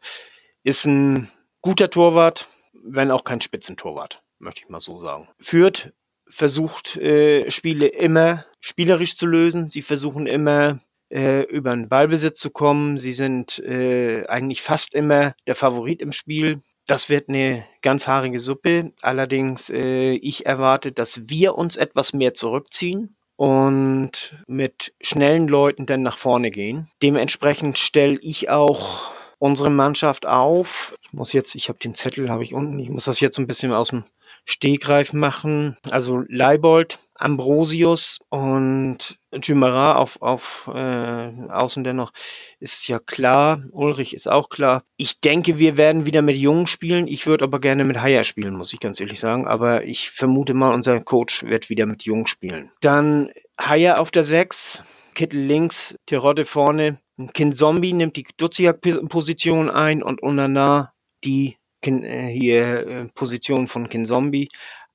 Ist 0.64 0.86
ein 0.86 1.30
guter 1.62 1.90
Torwart, 1.90 2.48
wenn 2.74 3.12
auch 3.12 3.24
kein 3.24 3.42
Spitzentorwart, 3.42 4.24
möchte 4.40 4.62
ich 4.62 4.70
mal 4.70 4.80
so 4.80 5.00
sagen. 5.00 5.28
Führt 5.40 5.94
versucht 6.28 6.98
äh, 6.98 7.52
Spiele 7.52 7.88
immer 7.88 8.46
spielerisch 8.60 9.16
zu 9.16 9.28
lösen. 9.28 9.70
Sie 9.70 9.82
versuchen 9.82 10.28
immer 10.28 10.80
äh, 11.16 11.44
über 11.44 11.74
den 11.74 11.88
Ballbesitz 11.88 12.40
zu 12.40 12.50
kommen. 12.50 12.98
Sie 12.98 13.14
sind 13.14 13.60
äh, 13.60 14.26
eigentlich 14.28 14.62
fast 14.62 14.94
immer 14.94 15.34
der 15.48 15.56
Favorit 15.56 16.02
im 16.02 16.12
Spiel. 16.12 16.60
Das 16.88 17.10
wird 17.10 17.30
eine 17.30 17.66
ganz 17.82 18.06
haarige 18.06 18.40
Suppe. 18.40 18.92
Allerdings, 19.02 19.70
äh, 19.70 20.12
ich 20.12 20.46
erwarte, 20.46 20.92
dass 20.92 21.30
wir 21.30 21.56
uns 21.56 21.78
etwas 21.78 22.12
mehr 22.12 22.34
zurückziehen 22.34 23.16
und 23.38 24.36
mit 24.48 24.94
schnellen 25.02 25.48
Leuten 25.48 25.86
dann 25.86 26.02
nach 26.02 26.18
vorne 26.18 26.52
gehen. 26.52 26.90
Dementsprechend 27.02 27.78
stelle 27.78 28.20
ich 28.22 28.50
auch 28.50 29.15
unsere 29.46 29.70
Mannschaft 29.70 30.26
auf. 30.26 30.98
Ich 31.04 31.14
muss 31.14 31.32
jetzt, 31.32 31.56
ich 31.56 31.70
habe 31.70 31.78
den 31.80 31.94
Zettel, 31.94 32.30
habe 32.30 32.44
ich 32.44 32.54
unten, 32.54 32.80
ich 32.80 32.90
muss 32.90 33.06
das 33.06 33.20
jetzt 33.20 33.38
ein 33.38 33.48
bisschen 33.48 33.72
aus 33.72 33.90
dem 33.90 34.04
Stegreif 34.44 35.14
machen. 35.14 35.78
Also 35.92 36.24
Leibold, 36.28 37.00
Ambrosius 37.14 38.20
und 38.30 39.20
Jumara 39.32 39.96
auf, 39.96 40.22
auf 40.22 40.70
äh, 40.74 41.32
Außen 41.50 41.84
dennoch 41.84 42.12
ist 42.60 42.88
ja 42.88 43.00
klar. 43.00 43.64
Ulrich 43.72 44.16
ist 44.16 44.30
auch 44.30 44.50
klar. 44.50 44.84
Ich 44.98 45.20
denke, 45.20 45.60
wir 45.60 45.78
werden 45.78 46.06
wieder 46.06 46.24
mit 46.24 46.38
Jungen 46.38 46.68
spielen. 46.68 47.08
Ich 47.08 47.28
würde 47.28 47.44
aber 47.44 47.60
gerne 47.60 47.84
mit 47.84 48.02
Haier 48.02 48.24
spielen, 48.24 48.56
muss 48.56 48.74
ich 48.74 48.80
ganz 48.80 49.00
ehrlich 49.00 49.20
sagen. 49.20 49.48
Aber 49.48 49.84
ich 49.84 50.10
vermute 50.10 50.56
mal, 50.56 50.74
unser 50.74 51.00
Coach 51.02 51.44
wird 51.44 51.70
wieder 51.70 51.86
mit 51.86 52.04
Jungen 52.04 52.28
spielen. 52.28 52.72
Dann 52.82 53.30
Haier 53.60 54.00
auf 54.00 54.10
der 54.12 54.24
6. 54.24 54.84
Kittel 55.16 55.42
links, 55.42 55.96
Terodde 56.06 56.46
vorne. 56.46 57.00
Kind 57.34 57.56
Zombie 57.56 57.94
nimmt 57.94 58.16
die 58.18 58.28
Duziak-Position 58.38 59.70
ein 59.70 60.04
und 60.04 60.22
Onana 60.22 60.94
die 61.24 61.58
äh, 61.82 62.28
hier 62.28 62.88
äh, 62.88 63.08
Position 63.14 63.68
von 63.68 63.90
Kinzombie. 63.90 64.50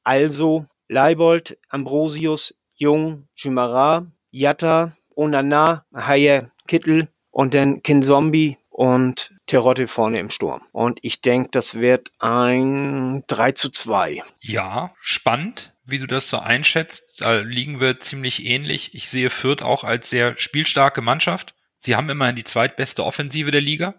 Also 0.04 0.66
Leibold, 0.88 1.58
Ambrosius, 1.68 2.54
Jung, 2.74 3.28
Jumara, 3.34 4.06
Yatta, 4.30 4.96
Onana, 5.14 5.84
Haye, 5.94 6.50
Kittel 6.66 7.08
und 7.30 7.54
dann 7.54 7.82
Kinzombie 7.82 8.56
und 8.70 9.34
Terotte 9.46 9.86
vorne 9.86 10.20
im 10.20 10.30
Sturm. 10.30 10.62
Und 10.72 11.00
ich 11.02 11.20
denke, 11.20 11.50
das 11.50 11.74
wird 11.74 12.10
ein 12.18 13.24
3 13.26 13.52
zu 13.52 13.68
2. 13.68 14.22
Ja, 14.38 14.94
spannend, 15.00 15.69
wie 15.90 15.98
du 15.98 16.06
das 16.06 16.28
so 16.28 16.38
einschätzt. 16.38 17.20
Da 17.20 17.40
liegen 17.40 17.80
wir 17.80 18.00
ziemlich 18.00 18.44
ähnlich. 18.46 18.94
Ich 18.94 19.08
sehe 19.08 19.30
Fürth 19.30 19.62
auch 19.62 19.84
als 19.84 20.10
sehr 20.10 20.36
spielstarke 20.38 21.02
Mannschaft. 21.02 21.54
Sie 21.78 21.96
haben 21.96 22.10
immerhin 22.10 22.36
die 22.36 22.44
zweitbeste 22.44 23.04
Offensive 23.04 23.50
der 23.50 23.60
Liga. 23.60 23.94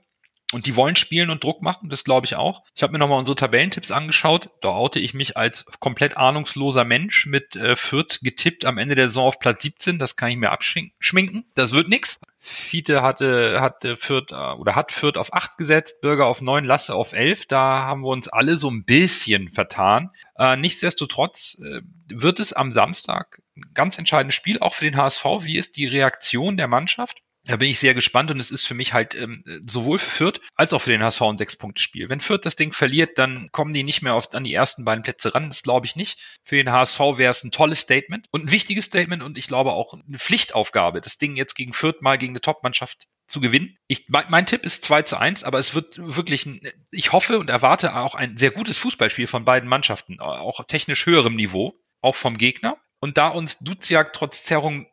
Und 0.51 0.65
die 0.65 0.75
wollen 0.75 0.97
spielen 0.97 1.29
und 1.29 1.43
Druck 1.43 1.61
machen, 1.61 1.89
das 1.89 2.03
glaube 2.03 2.25
ich 2.25 2.35
auch. 2.35 2.63
Ich 2.75 2.83
habe 2.83 2.91
mir 2.91 2.99
nochmal 2.99 3.19
unsere 3.19 3.35
Tabellentipps 3.35 3.89
angeschaut. 3.89 4.49
Da 4.61 4.69
oute 4.69 4.99
ich 4.99 5.13
mich 5.13 5.37
als 5.37 5.65
komplett 5.79 6.17
ahnungsloser 6.17 6.83
Mensch 6.83 7.25
mit 7.25 7.55
äh, 7.55 7.77
Fürth 7.77 8.19
getippt 8.21 8.65
am 8.65 8.77
Ende 8.77 8.95
der 8.95 9.07
Saison 9.07 9.27
auf 9.27 9.39
Platz 9.39 9.63
17. 9.63 9.97
Das 9.97 10.17
kann 10.17 10.29
ich 10.29 10.37
mir 10.37 10.51
abschminken. 10.51 11.45
Das 11.55 11.71
wird 11.71 11.87
nix. 11.87 12.19
Fiete 12.43 13.03
hatte, 13.03 13.61
hatte 13.61 13.97
Fürth 13.97 14.31
äh, 14.31 14.35
oder 14.35 14.75
hat 14.75 14.91
Fürth 14.91 15.17
auf 15.17 15.31
8 15.31 15.59
gesetzt, 15.59 16.01
Bürger 16.01 16.25
auf 16.25 16.41
9, 16.41 16.65
Lasse 16.65 16.95
auf 16.95 17.13
11. 17.13 17.45
Da 17.45 17.83
haben 17.83 18.01
wir 18.01 18.09
uns 18.09 18.27
alle 18.27 18.55
so 18.55 18.69
ein 18.69 18.83
bisschen 18.83 19.49
vertan. 19.51 20.09
Äh, 20.37 20.57
nichtsdestotrotz 20.57 21.61
äh, 21.63 21.81
wird 22.11 22.39
es 22.39 22.51
am 22.51 22.71
Samstag 22.71 23.43
ein 23.55 23.71
ganz 23.75 23.99
entscheidendes 23.99 24.33
Spiel, 24.33 24.59
auch 24.59 24.73
für 24.73 24.85
den 24.85 24.97
HSV. 24.97 25.23
Wie 25.41 25.57
ist 25.57 25.77
die 25.77 25.85
Reaktion 25.85 26.57
der 26.57 26.67
Mannschaft? 26.67 27.21
Da 27.45 27.55
bin 27.55 27.69
ich 27.69 27.79
sehr 27.79 27.95
gespannt 27.95 28.29
und 28.29 28.39
es 28.39 28.51
ist 28.51 28.65
für 28.65 28.75
mich 28.75 28.93
halt 28.93 29.15
ähm, 29.15 29.43
sowohl 29.65 29.97
für 29.97 30.11
Fürth 30.11 30.41
als 30.55 30.73
auch 30.73 30.81
für 30.81 30.91
den 30.91 31.03
HSV 31.03 31.21
ein 31.23 31.37
Sechs-Punkte-Spiel. 31.37 32.07
Wenn 32.07 32.21
Fürth 32.21 32.45
das 32.45 32.55
Ding 32.55 32.71
verliert, 32.71 33.17
dann 33.17 33.49
kommen 33.51 33.73
die 33.73 33.83
nicht 33.83 34.03
mehr 34.03 34.15
oft 34.15 34.35
an 34.35 34.43
die 34.43 34.53
ersten 34.53 34.85
beiden 34.85 35.03
Plätze 35.03 35.33
ran. 35.33 35.49
Das 35.49 35.63
glaube 35.63 35.87
ich 35.87 35.95
nicht. 35.95 36.19
Für 36.43 36.57
den 36.57 36.71
HSV 36.71 36.99
wäre 37.17 37.31
es 37.31 37.43
ein 37.43 37.51
tolles 37.51 37.79
Statement 37.79 38.27
und 38.31 38.45
ein 38.45 38.51
wichtiges 38.51 38.85
Statement 38.85 39.23
und 39.23 39.39
ich 39.39 39.47
glaube 39.47 39.71
auch 39.71 39.93
eine 39.93 40.19
Pflichtaufgabe, 40.19 41.01
das 41.01 41.17
Ding 41.17 41.35
jetzt 41.35 41.55
gegen 41.55 41.73
Fürth 41.73 42.01
mal 42.01 42.17
gegen 42.17 42.33
eine 42.33 42.41
Top-Mannschaft 42.41 43.07
zu 43.31 43.39
gewinnen. 43.39 43.77
Ich, 43.87 44.07
mein, 44.09 44.25
mein 44.29 44.45
Tipp 44.45 44.63
ist 44.65 44.85
2 44.85 45.01
zu 45.03 45.17
1, 45.17 45.43
aber 45.43 45.57
es 45.57 45.73
wird 45.73 45.97
wirklich, 45.97 46.45
ein, 46.45 46.59
ich 46.91 47.11
hoffe 47.11 47.39
und 47.39 47.49
erwarte 47.49 47.95
auch 47.95 48.13
ein 48.13 48.37
sehr 48.37 48.51
gutes 48.51 48.77
Fußballspiel 48.77 49.27
von 49.27 49.45
beiden 49.45 49.69
Mannschaften, 49.69 50.19
auch 50.19 50.63
technisch 50.65 51.05
höherem 51.05 51.35
Niveau, 51.35 51.79
auch 52.01 52.15
vom 52.15 52.37
Gegner. 52.37 52.77
Und 52.99 53.17
da 53.17 53.29
uns 53.29 53.57
Duziak 53.59 54.13
trotz 54.13 54.43
Zerrung 54.43 54.85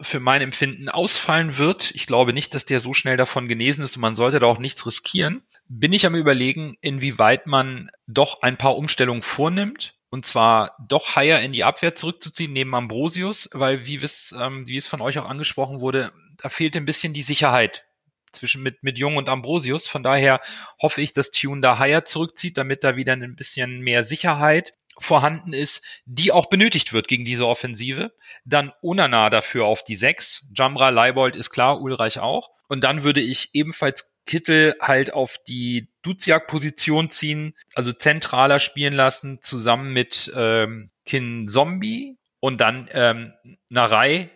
für 0.00 0.20
mein 0.20 0.42
Empfinden 0.42 0.88
ausfallen 0.88 1.56
wird, 1.56 1.90
ich 1.92 2.06
glaube 2.06 2.32
nicht, 2.32 2.54
dass 2.54 2.64
der 2.64 2.80
so 2.80 2.94
schnell 2.94 3.16
davon 3.16 3.48
genesen 3.48 3.84
ist 3.84 3.96
und 3.96 4.02
man 4.02 4.16
sollte 4.16 4.40
da 4.40 4.46
auch 4.46 4.58
nichts 4.58 4.86
riskieren, 4.86 5.42
bin 5.68 5.92
ich 5.92 6.06
am 6.06 6.14
überlegen, 6.14 6.76
inwieweit 6.80 7.46
man 7.46 7.90
doch 8.06 8.42
ein 8.42 8.56
paar 8.56 8.76
Umstellungen 8.76 9.22
vornimmt. 9.22 9.94
Und 10.10 10.24
zwar 10.24 10.74
doch 10.88 11.16
Haier 11.16 11.40
in 11.40 11.52
die 11.52 11.64
Abwehr 11.64 11.94
zurückzuziehen 11.94 12.52
neben 12.54 12.74
Ambrosius, 12.74 13.50
weil 13.52 13.84
wie 13.84 13.96
es, 13.96 14.34
ähm, 14.40 14.66
wie 14.66 14.78
es 14.78 14.88
von 14.88 15.02
euch 15.02 15.18
auch 15.18 15.28
angesprochen 15.28 15.80
wurde, 15.80 16.12
da 16.38 16.48
fehlt 16.48 16.76
ein 16.76 16.86
bisschen 16.86 17.12
die 17.12 17.22
Sicherheit 17.22 17.84
zwischen 18.32 18.62
mit, 18.62 18.82
mit 18.82 18.98
Jung 18.98 19.16
und 19.16 19.28
Ambrosius. 19.28 19.86
Von 19.86 20.02
daher 20.02 20.40
hoffe 20.80 21.02
ich, 21.02 21.12
dass 21.12 21.30
Tune 21.30 21.60
da 21.60 21.78
Haier 21.78 22.06
zurückzieht, 22.06 22.56
damit 22.56 22.84
da 22.84 22.96
wieder 22.96 23.12
ein 23.12 23.36
bisschen 23.36 23.80
mehr 23.80 24.02
Sicherheit 24.02 24.72
vorhanden 24.98 25.52
ist, 25.52 25.84
die 26.04 26.32
auch 26.32 26.46
benötigt 26.46 26.92
wird 26.92 27.08
gegen 27.08 27.24
diese 27.24 27.46
Offensive. 27.46 28.12
Dann 28.44 28.72
Unana 28.82 29.30
dafür 29.30 29.66
auf 29.66 29.84
die 29.84 29.96
sechs. 29.96 30.46
Jamra, 30.54 30.88
Leibold 30.90 31.36
ist 31.36 31.50
klar, 31.50 31.80
Ulreich 31.80 32.18
auch. 32.18 32.50
Und 32.68 32.84
dann 32.84 33.04
würde 33.04 33.20
ich 33.20 33.50
ebenfalls 33.54 34.06
Kittel 34.26 34.76
halt 34.80 35.12
auf 35.12 35.38
die 35.48 35.88
Duziak-Position 36.02 37.10
ziehen, 37.10 37.54
also 37.74 37.92
zentraler 37.92 38.58
spielen 38.58 38.92
lassen, 38.92 39.40
zusammen 39.40 39.92
mit 39.92 40.30
ähm, 40.36 40.90
Kin 41.06 41.48
Zombie 41.48 42.18
und 42.38 42.60
dann 42.60 42.88
ähm, 42.92 43.32
Narei, 43.70 44.30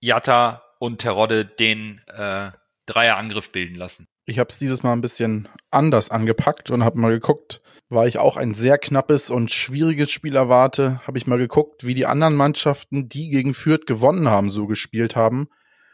Yatta 0.00 0.64
und 0.78 1.02
Terodde 1.02 1.44
den 1.44 2.00
äh, 2.08 2.52
Dreierangriff 2.86 3.52
bilden 3.52 3.74
lassen. 3.74 4.08
Ich 4.24 4.38
habe 4.38 4.50
es 4.50 4.58
dieses 4.58 4.84
Mal 4.84 4.92
ein 4.92 5.00
bisschen 5.00 5.48
anders 5.70 6.10
angepackt 6.10 6.70
und 6.70 6.84
habe 6.84 6.98
mal 6.98 7.10
geguckt, 7.10 7.60
weil 7.88 8.08
ich 8.08 8.18
auch 8.18 8.36
ein 8.36 8.54
sehr 8.54 8.78
knappes 8.78 9.30
und 9.30 9.50
schwieriges 9.50 10.12
Spiel 10.12 10.36
erwarte, 10.36 11.00
habe 11.06 11.18
ich 11.18 11.26
mal 11.26 11.38
geguckt, 11.38 11.84
wie 11.84 11.94
die 11.94 12.06
anderen 12.06 12.36
Mannschaften, 12.36 13.08
die 13.08 13.30
gegen 13.30 13.52
Fürth 13.52 13.86
gewonnen 13.86 14.28
haben, 14.28 14.48
so 14.48 14.66
gespielt 14.68 15.16
haben. 15.16 15.48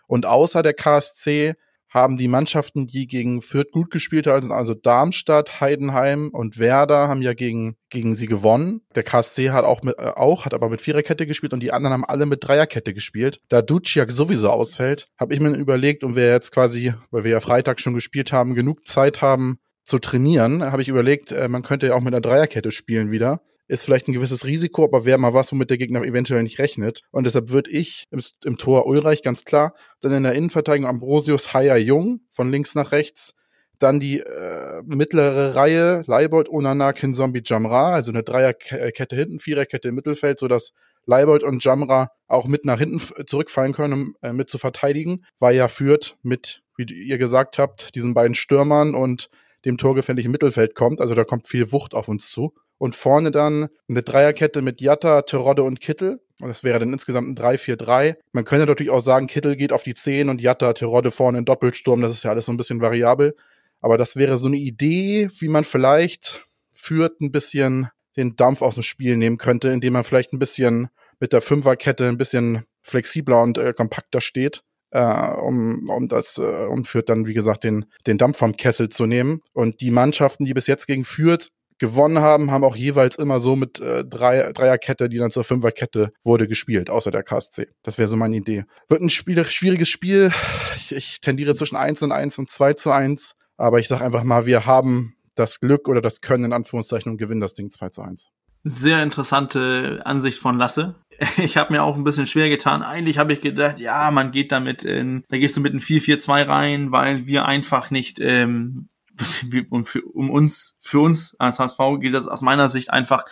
Und 0.06 0.26
außer 0.26 0.62
der 0.62 0.74
KSC 0.74 1.54
haben 1.88 2.18
die 2.18 2.28
Mannschaften, 2.28 2.86
die 2.86 3.06
gegen 3.06 3.40
Fürth 3.40 3.70
gut 3.72 3.90
gespielt 3.90 4.26
haben, 4.26 4.52
also 4.52 4.74
Darmstadt, 4.74 5.60
Heidenheim 5.60 6.30
und 6.32 6.58
Werder, 6.58 7.08
haben 7.08 7.22
ja 7.22 7.32
gegen, 7.32 7.76
gegen 7.88 8.14
sie 8.14 8.26
gewonnen. 8.26 8.82
Der 8.94 9.02
KSC 9.02 9.50
hat 9.50 9.64
auch, 9.64 9.82
mit, 9.82 9.98
äh, 9.98 10.12
auch, 10.14 10.44
hat 10.44 10.54
aber 10.54 10.68
mit 10.68 10.80
Viererkette 10.80 11.26
gespielt 11.26 11.52
und 11.52 11.60
die 11.60 11.72
anderen 11.72 11.94
haben 11.94 12.04
alle 12.04 12.26
mit 12.26 12.46
Dreierkette 12.46 12.92
gespielt. 12.92 13.40
Da 13.48 13.62
Duciak 13.62 14.10
sowieso 14.10 14.50
ausfällt, 14.50 15.08
habe 15.18 15.34
ich 15.34 15.40
mir 15.40 15.54
überlegt, 15.54 16.04
und 16.04 16.16
wir 16.16 16.28
jetzt 16.28 16.52
quasi, 16.52 16.92
weil 17.10 17.24
wir 17.24 17.32
ja 17.32 17.40
Freitag 17.40 17.80
schon 17.80 17.94
gespielt 17.94 18.32
haben, 18.32 18.54
genug 18.54 18.86
Zeit 18.86 19.22
haben 19.22 19.58
zu 19.84 19.98
trainieren, 19.98 20.62
habe 20.62 20.82
ich 20.82 20.88
überlegt, 20.88 21.32
äh, 21.32 21.48
man 21.48 21.62
könnte 21.62 21.86
ja 21.86 21.94
auch 21.94 22.00
mit 22.00 22.12
einer 22.12 22.20
Dreierkette 22.20 22.70
spielen 22.70 23.10
wieder 23.10 23.40
ist 23.68 23.84
vielleicht 23.84 24.08
ein 24.08 24.14
gewisses 24.14 24.44
Risiko, 24.44 24.84
aber 24.84 25.04
wäre 25.04 25.18
mal 25.18 25.34
was, 25.34 25.52
womit 25.52 25.70
der 25.70 25.78
Gegner 25.78 26.02
eventuell 26.02 26.42
nicht 26.42 26.58
rechnet. 26.58 27.02
Und 27.10 27.24
deshalb 27.24 27.50
würde 27.50 27.70
ich 27.70 28.06
im, 28.10 28.22
im, 28.44 28.56
Tor 28.56 28.86
Ulreich 28.86 29.22
ganz 29.22 29.44
klar, 29.44 29.74
dann 30.00 30.12
in 30.12 30.22
der 30.22 30.32
Innenverteidigung 30.32 30.88
Ambrosius 30.88 31.52
Haier 31.52 31.76
Jung 31.76 32.20
von 32.30 32.50
links 32.50 32.74
nach 32.74 32.92
rechts, 32.92 33.34
dann 33.78 34.00
die 34.00 34.20
äh, 34.20 34.82
mittlere 34.84 35.54
Reihe 35.54 36.02
Leibold, 36.06 36.48
Onana, 36.48 36.92
Kinzombie, 36.92 37.42
Jamra, 37.44 37.92
also 37.92 38.10
eine 38.10 38.22
Dreierkette 38.22 39.14
hinten, 39.14 39.38
Viererkette 39.38 39.88
im 39.88 39.94
Mittelfeld, 39.94 40.40
sodass 40.40 40.72
Leibold 41.06 41.42
und 41.42 41.62
Jamra 41.62 42.10
auch 42.26 42.46
mit 42.46 42.64
nach 42.64 42.78
hinten 42.78 43.00
zurückfallen 43.26 43.72
können, 43.72 43.92
um 43.92 44.16
äh, 44.22 44.32
mit 44.32 44.50
zu 44.50 44.58
verteidigen, 44.58 45.24
weil 45.38 45.56
ja 45.56 45.68
führt 45.68 46.16
mit, 46.22 46.62
wie 46.76 46.84
ihr 46.84 47.18
gesagt 47.18 47.58
habt, 47.58 47.94
diesen 47.94 48.14
beiden 48.14 48.34
Stürmern 48.34 48.94
und 48.94 49.28
dem 49.64 49.78
torgefährlichen 49.78 50.30
Mittelfeld 50.30 50.74
kommt. 50.74 51.00
Also 51.00 51.14
da 51.14 51.24
kommt 51.24 51.46
viel 51.46 51.72
Wucht 51.72 51.94
auf 51.94 52.08
uns 52.08 52.30
zu. 52.30 52.54
Und 52.78 52.94
vorne 52.94 53.30
dann 53.30 53.68
eine 53.88 54.02
Dreierkette 54.02 54.62
mit 54.62 54.80
Jatta, 54.80 55.22
Terodde 55.22 55.64
und 55.64 55.80
Kittel. 55.80 56.20
Das 56.38 56.62
wäre 56.62 56.78
dann 56.78 56.92
insgesamt 56.92 57.28
ein 57.28 57.34
3-4-3. 57.34 58.16
Man 58.32 58.44
könnte 58.44 58.66
natürlich 58.66 58.92
auch 58.92 59.00
sagen, 59.00 59.26
Kittel 59.26 59.56
geht 59.56 59.72
auf 59.72 59.82
die 59.82 59.94
10 59.94 60.28
und 60.28 60.40
Jatta, 60.40 60.72
Terodde 60.72 61.10
vorne 61.10 61.38
in 61.38 61.44
Doppelsturm. 61.44 62.00
Das 62.00 62.12
ist 62.12 62.22
ja 62.22 62.30
alles 62.30 62.44
so 62.44 62.52
ein 62.52 62.56
bisschen 62.56 62.80
variabel. 62.80 63.34
Aber 63.80 63.98
das 63.98 64.16
wäre 64.16 64.38
so 64.38 64.46
eine 64.46 64.56
Idee, 64.56 65.28
wie 65.38 65.48
man 65.48 65.64
vielleicht 65.64 66.46
führt 66.72 67.20
ein 67.20 67.32
bisschen 67.32 67.88
den 68.16 68.36
Dampf 68.36 68.62
aus 68.62 68.74
dem 68.74 68.82
Spiel 68.82 69.16
nehmen 69.16 69.38
könnte, 69.38 69.68
indem 69.68 69.94
man 69.94 70.04
vielleicht 70.04 70.32
ein 70.32 70.38
bisschen 70.38 70.88
mit 71.20 71.32
der 71.32 71.42
Fünferkette 71.42 72.08
ein 72.08 72.18
bisschen 72.18 72.64
flexibler 72.82 73.42
und 73.42 73.58
äh, 73.58 73.72
kompakter 73.72 74.20
steht, 74.20 74.62
äh, 74.90 75.02
um, 75.02 75.88
um 75.88 76.08
das, 76.08 76.38
äh, 76.38 76.66
um 76.66 76.84
führt 76.84 77.08
dann, 77.08 77.26
wie 77.26 77.34
gesagt, 77.34 77.64
den, 77.64 77.86
den 78.06 78.18
Dampf 78.18 78.38
vom 78.38 78.56
Kessel 78.56 78.88
zu 78.88 79.06
nehmen. 79.06 79.40
Und 79.52 79.80
die 79.80 79.90
Mannschaften, 79.90 80.44
die 80.44 80.54
bis 80.54 80.66
jetzt 80.66 80.86
gegen 80.86 81.04
führt, 81.04 81.50
gewonnen 81.78 82.18
haben, 82.18 82.50
haben 82.50 82.64
auch 82.64 82.76
jeweils 82.76 83.16
immer 83.16 83.40
so 83.40 83.56
mit 83.56 83.80
äh, 83.80 84.04
drei, 84.04 84.52
Dreierkette, 84.52 85.08
die 85.08 85.18
dann 85.18 85.30
zur 85.30 85.44
Fünferkette 85.44 86.10
wurde, 86.22 86.46
gespielt, 86.46 86.90
außer 86.90 87.10
der 87.10 87.22
KSC. 87.22 87.68
Das 87.82 87.98
wäre 87.98 88.08
so 88.08 88.16
meine 88.16 88.36
Idee. 88.36 88.64
Wird 88.88 89.02
ein 89.02 89.10
Spiel, 89.10 89.44
schwieriges 89.44 89.88
Spiel. 89.88 90.32
Ich, 90.76 90.94
ich 90.94 91.20
tendiere 91.20 91.54
zwischen 91.54 91.76
1 91.76 92.02
und 92.02 92.12
1 92.12 92.38
und 92.38 92.50
2 92.50 92.74
zu 92.74 92.90
1. 92.90 93.34
Aber 93.56 93.78
ich 93.80 93.88
sag 93.88 94.00
einfach 94.00 94.22
mal, 94.22 94.46
wir 94.46 94.66
haben 94.66 95.14
das 95.34 95.60
Glück 95.60 95.88
oder 95.88 96.00
das 96.00 96.20
Können 96.20 96.46
in 96.46 96.52
Anführungszeichen 96.52 97.12
und 97.12 97.18
gewinnen 97.18 97.40
das 97.40 97.54
Ding 97.54 97.70
2 97.70 97.88
zu 97.90 98.02
1. 98.02 98.28
Sehr 98.64 99.02
interessante 99.02 100.02
Ansicht 100.04 100.38
von 100.38 100.58
Lasse. 100.58 100.96
Ich 101.36 101.56
habe 101.56 101.72
mir 101.72 101.82
auch 101.82 101.96
ein 101.96 102.04
bisschen 102.04 102.26
schwer 102.26 102.48
getan. 102.48 102.84
Eigentlich 102.84 103.18
habe 103.18 103.32
ich 103.32 103.40
gedacht, 103.40 103.80
ja, 103.80 104.12
man 104.12 104.30
geht 104.30 104.52
damit 104.52 104.84
in, 104.84 105.24
da 105.28 105.36
gehst 105.36 105.56
du 105.56 105.60
mit 105.60 105.72
einem 105.72 105.80
4-4-2 105.80 106.46
rein, 106.46 106.92
weil 106.92 107.26
wir 107.26 107.44
einfach 107.44 107.90
nicht 107.90 108.20
ähm, 108.20 108.88
um, 109.70 109.84
für, 109.84 110.02
um 110.02 110.30
uns, 110.30 110.78
für 110.80 111.00
uns 111.00 111.38
als 111.38 111.58
HSV 111.58 111.78
gilt 112.00 112.14
das 112.14 112.28
aus 112.28 112.42
meiner 112.42 112.68
Sicht 112.68 112.90
einfach 112.90 113.24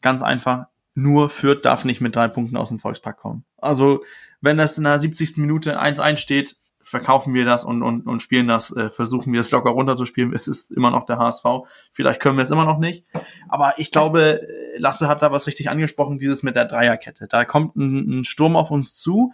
ganz 0.00 0.22
einfach. 0.22 0.66
Nur 0.94 1.30
Fürth 1.30 1.64
darf 1.64 1.84
nicht 1.84 2.00
mit 2.00 2.16
drei 2.16 2.28
Punkten 2.28 2.56
aus 2.56 2.68
dem 2.68 2.78
Volkspark 2.78 3.16
kommen. 3.16 3.44
Also, 3.58 4.04
wenn 4.40 4.58
das 4.58 4.76
in 4.76 4.84
der 4.84 4.98
70. 4.98 5.36
Minute 5.36 5.80
1-1 5.80 6.16
steht, 6.18 6.56
verkaufen 6.82 7.34
wir 7.34 7.44
das 7.44 7.64
und, 7.64 7.82
und, 7.82 8.06
und 8.06 8.20
spielen 8.20 8.48
das, 8.48 8.74
äh, 8.74 8.90
versuchen 8.90 9.32
wir 9.32 9.40
es 9.40 9.50
locker 9.52 9.70
runterzuspielen. 9.70 10.32
Es 10.40 10.48
ist 10.48 10.72
immer 10.72 10.90
noch 10.90 11.06
der 11.06 11.18
HSV. 11.18 11.44
Vielleicht 11.92 12.20
können 12.20 12.36
wir 12.36 12.42
es 12.42 12.50
immer 12.50 12.64
noch 12.64 12.78
nicht. 12.78 13.04
Aber 13.48 13.74
ich 13.78 13.92
glaube, 13.92 14.40
Lasse 14.76 15.06
hat 15.06 15.22
da 15.22 15.30
was 15.30 15.46
richtig 15.46 15.70
angesprochen, 15.70 16.18
dieses 16.18 16.42
mit 16.42 16.56
der 16.56 16.64
Dreierkette. 16.64 17.28
Da 17.28 17.44
kommt 17.44 17.76
ein, 17.76 18.20
ein 18.20 18.24
Sturm 18.24 18.56
auf 18.56 18.70
uns 18.70 18.96
zu 18.96 19.32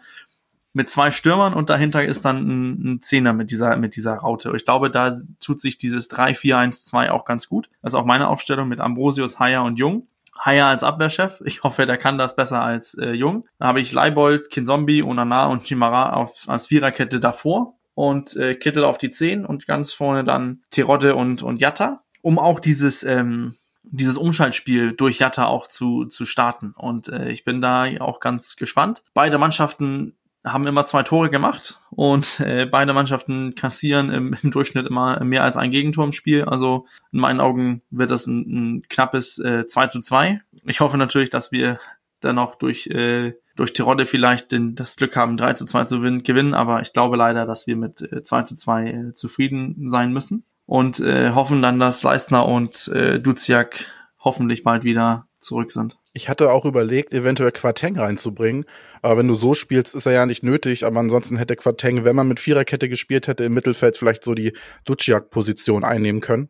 mit 0.76 0.90
zwei 0.90 1.10
Stürmern 1.10 1.54
und 1.54 1.70
dahinter 1.70 2.04
ist 2.04 2.26
dann 2.26 2.36
ein, 2.46 2.70
ein 2.84 3.02
Zehner 3.02 3.32
mit 3.32 3.50
dieser, 3.50 3.78
mit 3.78 3.96
dieser 3.96 4.16
Raute. 4.16 4.52
Ich 4.56 4.66
glaube, 4.66 4.90
da 4.90 5.16
tut 5.40 5.62
sich 5.62 5.78
dieses 5.78 6.10
3-4-1-2 6.10 7.08
auch 7.08 7.24
ganz 7.24 7.48
gut. 7.48 7.70
Das 7.80 7.94
ist 7.94 7.98
auch 7.98 8.04
meine 8.04 8.28
Aufstellung 8.28 8.68
mit 8.68 8.80
Ambrosius, 8.80 9.38
Haier 9.38 9.62
und 9.62 9.78
Jung. 9.78 10.06
Haier 10.38 10.66
als 10.66 10.84
Abwehrchef. 10.84 11.40
Ich 11.46 11.62
hoffe, 11.62 11.86
der 11.86 11.96
kann 11.96 12.18
das 12.18 12.36
besser 12.36 12.60
als 12.60 12.92
äh, 12.92 13.12
Jung. 13.12 13.46
Da 13.58 13.68
habe 13.68 13.80
ich 13.80 13.90
Leibold, 13.90 14.50
Kinzombie, 14.50 15.02
Onana 15.02 15.46
und 15.46 15.62
Chimara 15.62 16.12
auf, 16.12 16.44
als 16.46 16.66
Viererkette 16.66 17.20
davor 17.20 17.78
und 17.94 18.36
äh, 18.36 18.54
Kittel 18.54 18.84
auf 18.84 18.98
die 18.98 19.08
Zehn 19.08 19.46
und 19.46 19.66
ganz 19.66 19.94
vorne 19.94 20.24
dann 20.24 20.60
Terodde 20.70 21.14
und, 21.16 21.42
und 21.42 21.58
Jatta, 21.58 22.02
um 22.20 22.38
auch 22.38 22.60
dieses, 22.60 23.02
ähm, 23.02 23.54
dieses 23.82 24.18
Umschaltspiel 24.18 24.92
durch 24.92 25.20
Jatta 25.20 25.46
auch 25.46 25.68
zu, 25.68 26.04
zu 26.04 26.26
starten. 26.26 26.74
Und 26.76 27.08
äh, 27.08 27.30
ich 27.30 27.44
bin 27.44 27.62
da 27.62 27.86
auch 28.00 28.20
ganz 28.20 28.56
gespannt. 28.56 29.02
Beide 29.14 29.38
Mannschaften 29.38 30.12
haben 30.46 30.66
immer 30.66 30.84
zwei 30.84 31.02
Tore 31.02 31.28
gemacht 31.28 31.80
und 31.90 32.40
äh, 32.40 32.66
beide 32.66 32.94
Mannschaften 32.94 33.54
kassieren 33.56 34.10
im, 34.10 34.36
im, 34.42 34.50
Durchschnitt 34.50 34.86
immer 34.86 35.22
mehr 35.24 35.42
als 35.42 35.56
ein 35.56 35.70
Gegentor 35.70 36.04
im 36.04 36.12
Spiel. 36.12 36.44
Also 36.44 36.86
in 37.12 37.20
meinen 37.20 37.40
Augen 37.40 37.82
wird 37.90 38.10
das 38.10 38.26
ein, 38.26 38.76
ein 38.76 38.82
knappes 38.88 39.38
äh, 39.38 39.66
2 39.66 39.88
zu 39.88 40.00
2. 40.00 40.40
Ich 40.64 40.80
hoffe 40.80 40.98
natürlich, 40.98 41.30
dass 41.30 41.52
wir 41.52 41.80
dann 42.20 42.38
auch 42.38 42.54
durch, 42.54 42.86
äh, 42.86 43.34
durch 43.56 43.72
Tirode 43.72 44.06
vielleicht 44.06 44.52
den, 44.52 44.76
das 44.76 44.96
Glück 44.96 45.16
haben, 45.16 45.36
3 45.36 45.54
zu 45.54 45.66
2 45.66 45.84
zu 45.84 46.00
gewinnen, 46.00 46.54
aber 46.54 46.80
ich 46.80 46.92
glaube 46.92 47.16
leider, 47.16 47.44
dass 47.44 47.66
wir 47.66 47.76
mit 47.76 48.00
äh, 48.00 48.22
2 48.22 48.42
zu 48.42 48.56
2 48.56 48.86
äh, 48.86 49.12
zufrieden 49.12 49.88
sein 49.88 50.12
müssen 50.12 50.44
und 50.64 51.00
äh, 51.00 51.32
hoffen 51.32 51.60
dann, 51.60 51.80
dass 51.80 52.02
Leistner 52.02 52.46
und 52.46 52.88
äh, 52.88 53.20
Duziak 53.20 53.86
hoffentlich 54.20 54.62
bald 54.62 54.84
wieder 54.84 55.26
zurück 55.40 55.72
sind. 55.72 55.96
Ich 56.16 56.30
hatte 56.30 56.50
auch 56.50 56.64
überlegt, 56.64 57.12
eventuell 57.12 57.52
Quateng 57.52 57.98
reinzubringen, 57.98 58.64
aber 59.02 59.18
wenn 59.18 59.28
du 59.28 59.34
so 59.34 59.52
spielst, 59.52 59.94
ist 59.94 60.06
er 60.06 60.12
ja 60.12 60.24
nicht 60.24 60.42
nötig. 60.42 60.86
Aber 60.86 60.98
ansonsten 60.98 61.36
hätte 61.36 61.56
Quateng, 61.56 62.06
wenn 62.06 62.16
man 62.16 62.26
mit 62.26 62.40
Viererkette 62.40 62.88
gespielt 62.88 63.28
hätte, 63.28 63.44
im 63.44 63.52
Mittelfeld 63.52 63.98
vielleicht 63.98 64.24
so 64.24 64.32
die 64.32 64.54
Duciak-Position 64.86 65.84
einnehmen 65.84 66.22
können. 66.22 66.48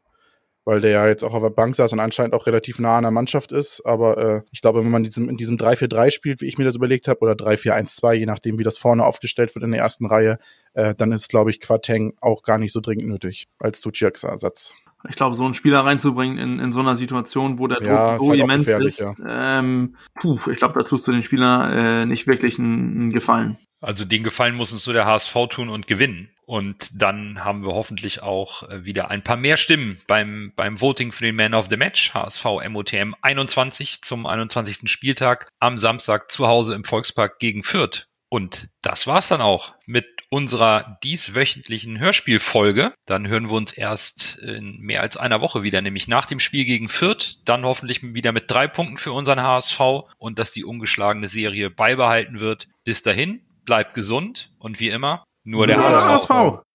Weil 0.64 0.80
der 0.80 0.92
ja 0.92 1.08
jetzt 1.08 1.24
auch 1.24 1.34
auf 1.34 1.42
der 1.42 1.50
Bank 1.50 1.74
saß 1.74 1.92
und 1.92 1.98
anscheinend 1.98 2.32
auch 2.32 2.46
relativ 2.46 2.78
nah 2.78 2.96
an 2.96 3.02
der 3.02 3.10
Mannschaft 3.10 3.50
ist. 3.50 3.84
Aber 3.84 4.18
äh, 4.18 4.42
ich 4.52 4.60
glaube, 4.60 4.84
wenn 4.84 4.90
man 4.90 5.02
diesem, 5.02 5.28
in 5.28 5.36
diesem 5.36 5.56
3-4-3 5.56 6.12
spielt, 6.12 6.40
wie 6.40 6.46
ich 6.46 6.58
mir 6.58 6.64
das 6.64 6.76
überlegt 6.76 7.08
habe, 7.08 7.18
oder 7.22 7.32
3-4-1-2, 7.32 8.12
je 8.12 8.26
nachdem, 8.26 8.60
wie 8.60 8.64
das 8.64 8.78
vorne 8.78 9.04
aufgestellt 9.04 9.52
wird 9.56 9.64
in 9.64 9.72
der 9.72 9.80
ersten 9.80 10.06
Reihe, 10.06 10.38
äh, 10.74 10.94
dann 10.94 11.10
ist, 11.10 11.28
glaube 11.28 11.50
ich, 11.50 11.58
Quateng 11.60 12.14
auch 12.20 12.44
gar 12.44 12.58
nicht 12.58 12.72
so 12.72 12.80
dringend 12.80 13.08
nötig 13.08 13.48
als 13.58 13.80
Duciaks-Ersatz. 13.80 14.74
Ich 15.08 15.16
glaube, 15.16 15.34
so 15.34 15.44
einen 15.44 15.54
Spieler 15.54 15.84
reinzubringen 15.84 16.38
in, 16.38 16.58
in 16.58 16.72
so 16.72 16.80
einer 16.80 16.96
Situation, 16.96 17.58
wo 17.58 17.66
der 17.66 17.78
Druck 17.78 17.88
ja, 17.88 18.18
so 18.18 18.30
halt 18.30 18.40
immens 18.40 18.68
ist, 18.68 19.00
ja. 19.00 19.58
ähm, 19.58 19.96
puh, 20.14 20.38
ich 20.50 20.56
glaube, 20.56 20.74
da 20.74 20.88
tust 20.88 21.06
du 21.06 21.12
den 21.12 21.24
Spieler 21.24 22.02
äh, 22.02 22.06
nicht 22.06 22.26
wirklich 22.26 22.58
einen, 22.58 23.00
einen 23.00 23.12
Gefallen. 23.12 23.56
Also 23.80 24.04
den 24.04 24.22
Gefallen 24.22 24.54
muss 24.54 24.72
uns 24.72 24.86
nur 24.86 24.94
der 24.94 25.06
HSV 25.06 25.34
tun 25.50 25.68
und 25.68 25.86
gewinnen. 25.86 26.30
Und 26.46 27.02
dann 27.02 27.44
haben 27.44 27.62
wir 27.62 27.74
hoffentlich 27.74 28.22
auch 28.22 28.68
äh, 28.68 28.84
wieder 28.84 29.10
ein 29.10 29.22
paar 29.22 29.36
mehr 29.36 29.56
Stimmen 29.56 30.00
beim, 30.06 30.52
beim 30.56 30.80
Voting 30.80 31.12
für 31.12 31.24
den 31.24 31.36
Man 31.36 31.54
of 31.54 31.66
the 31.68 31.76
Match. 31.76 32.14
HSV 32.14 32.44
MOTM 32.68 33.14
21 33.20 34.02
zum 34.02 34.26
21. 34.26 34.88
Spieltag 34.90 35.48
am 35.58 35.76
Samstag 35.76 36.30
zu 36.30 36.46
Hause 36.46 36.74
im 36.74 36.84
Volkspark 36.84 37.38
gegen 37.38 37.64
Fürth. 37.64 38.06
Und 38.28 38.68
das 38.82 39.06
war's 39.06 39.28
dann 39.28 39.40
auch 39.40 39.74
mit 39.86 40.06
unserer 40.30 40.98
dieswöchentlichen 41.04 41.98
Hörspielfolge. 41.98 42.92
Dann 43.06 43.28
hören 43.28 43.48
wir 43.48 43.56
uns 43.56 43.72
erst 43.72 44.38
in 44.38 44.80
mehr 44.80 45.02
als 45.02 45.16
einer 45.16 45.40
Woche 45.40 45.62
wieder, 45.62 45.80
nämlich 45.80 46.08
nach 46.08 46.26
dem 46.26 46.40
Spiel 46.40 46.64
gegen 46.64 46.88
Fürth. 46.88 47.38
Dann 47.44 47.64
hoffentlich 47.64 48.02
wieder 48.02 48.32
mit 48.32 48.50
drei 48.50 48.66
Punkten 48.66 48.98
für 48.98 49.12
unseren 49.12 49.42
HSV 49.42 49.80
und 50.18 50.38
dass 50.38 50.50
die 50.50 50.64
ungeschlagene 50.64 51.28
Serie 51.28 51.70
beibehalten 51.70 52.40
wird. 52.40 52.68
Bis 52.84 53.02
dahin, 53.02 53.42
bleibt 53.64 53.94
gesund 53.94 54.50
und 54.58 54.80
wie 54.80 54.88
immer, 54.88 55.24
nur 55.44 55.66
der, 55.66 55.76
nur 55.76 55.88
HSV. 55.88 56.28
HSV. 56.30 56.65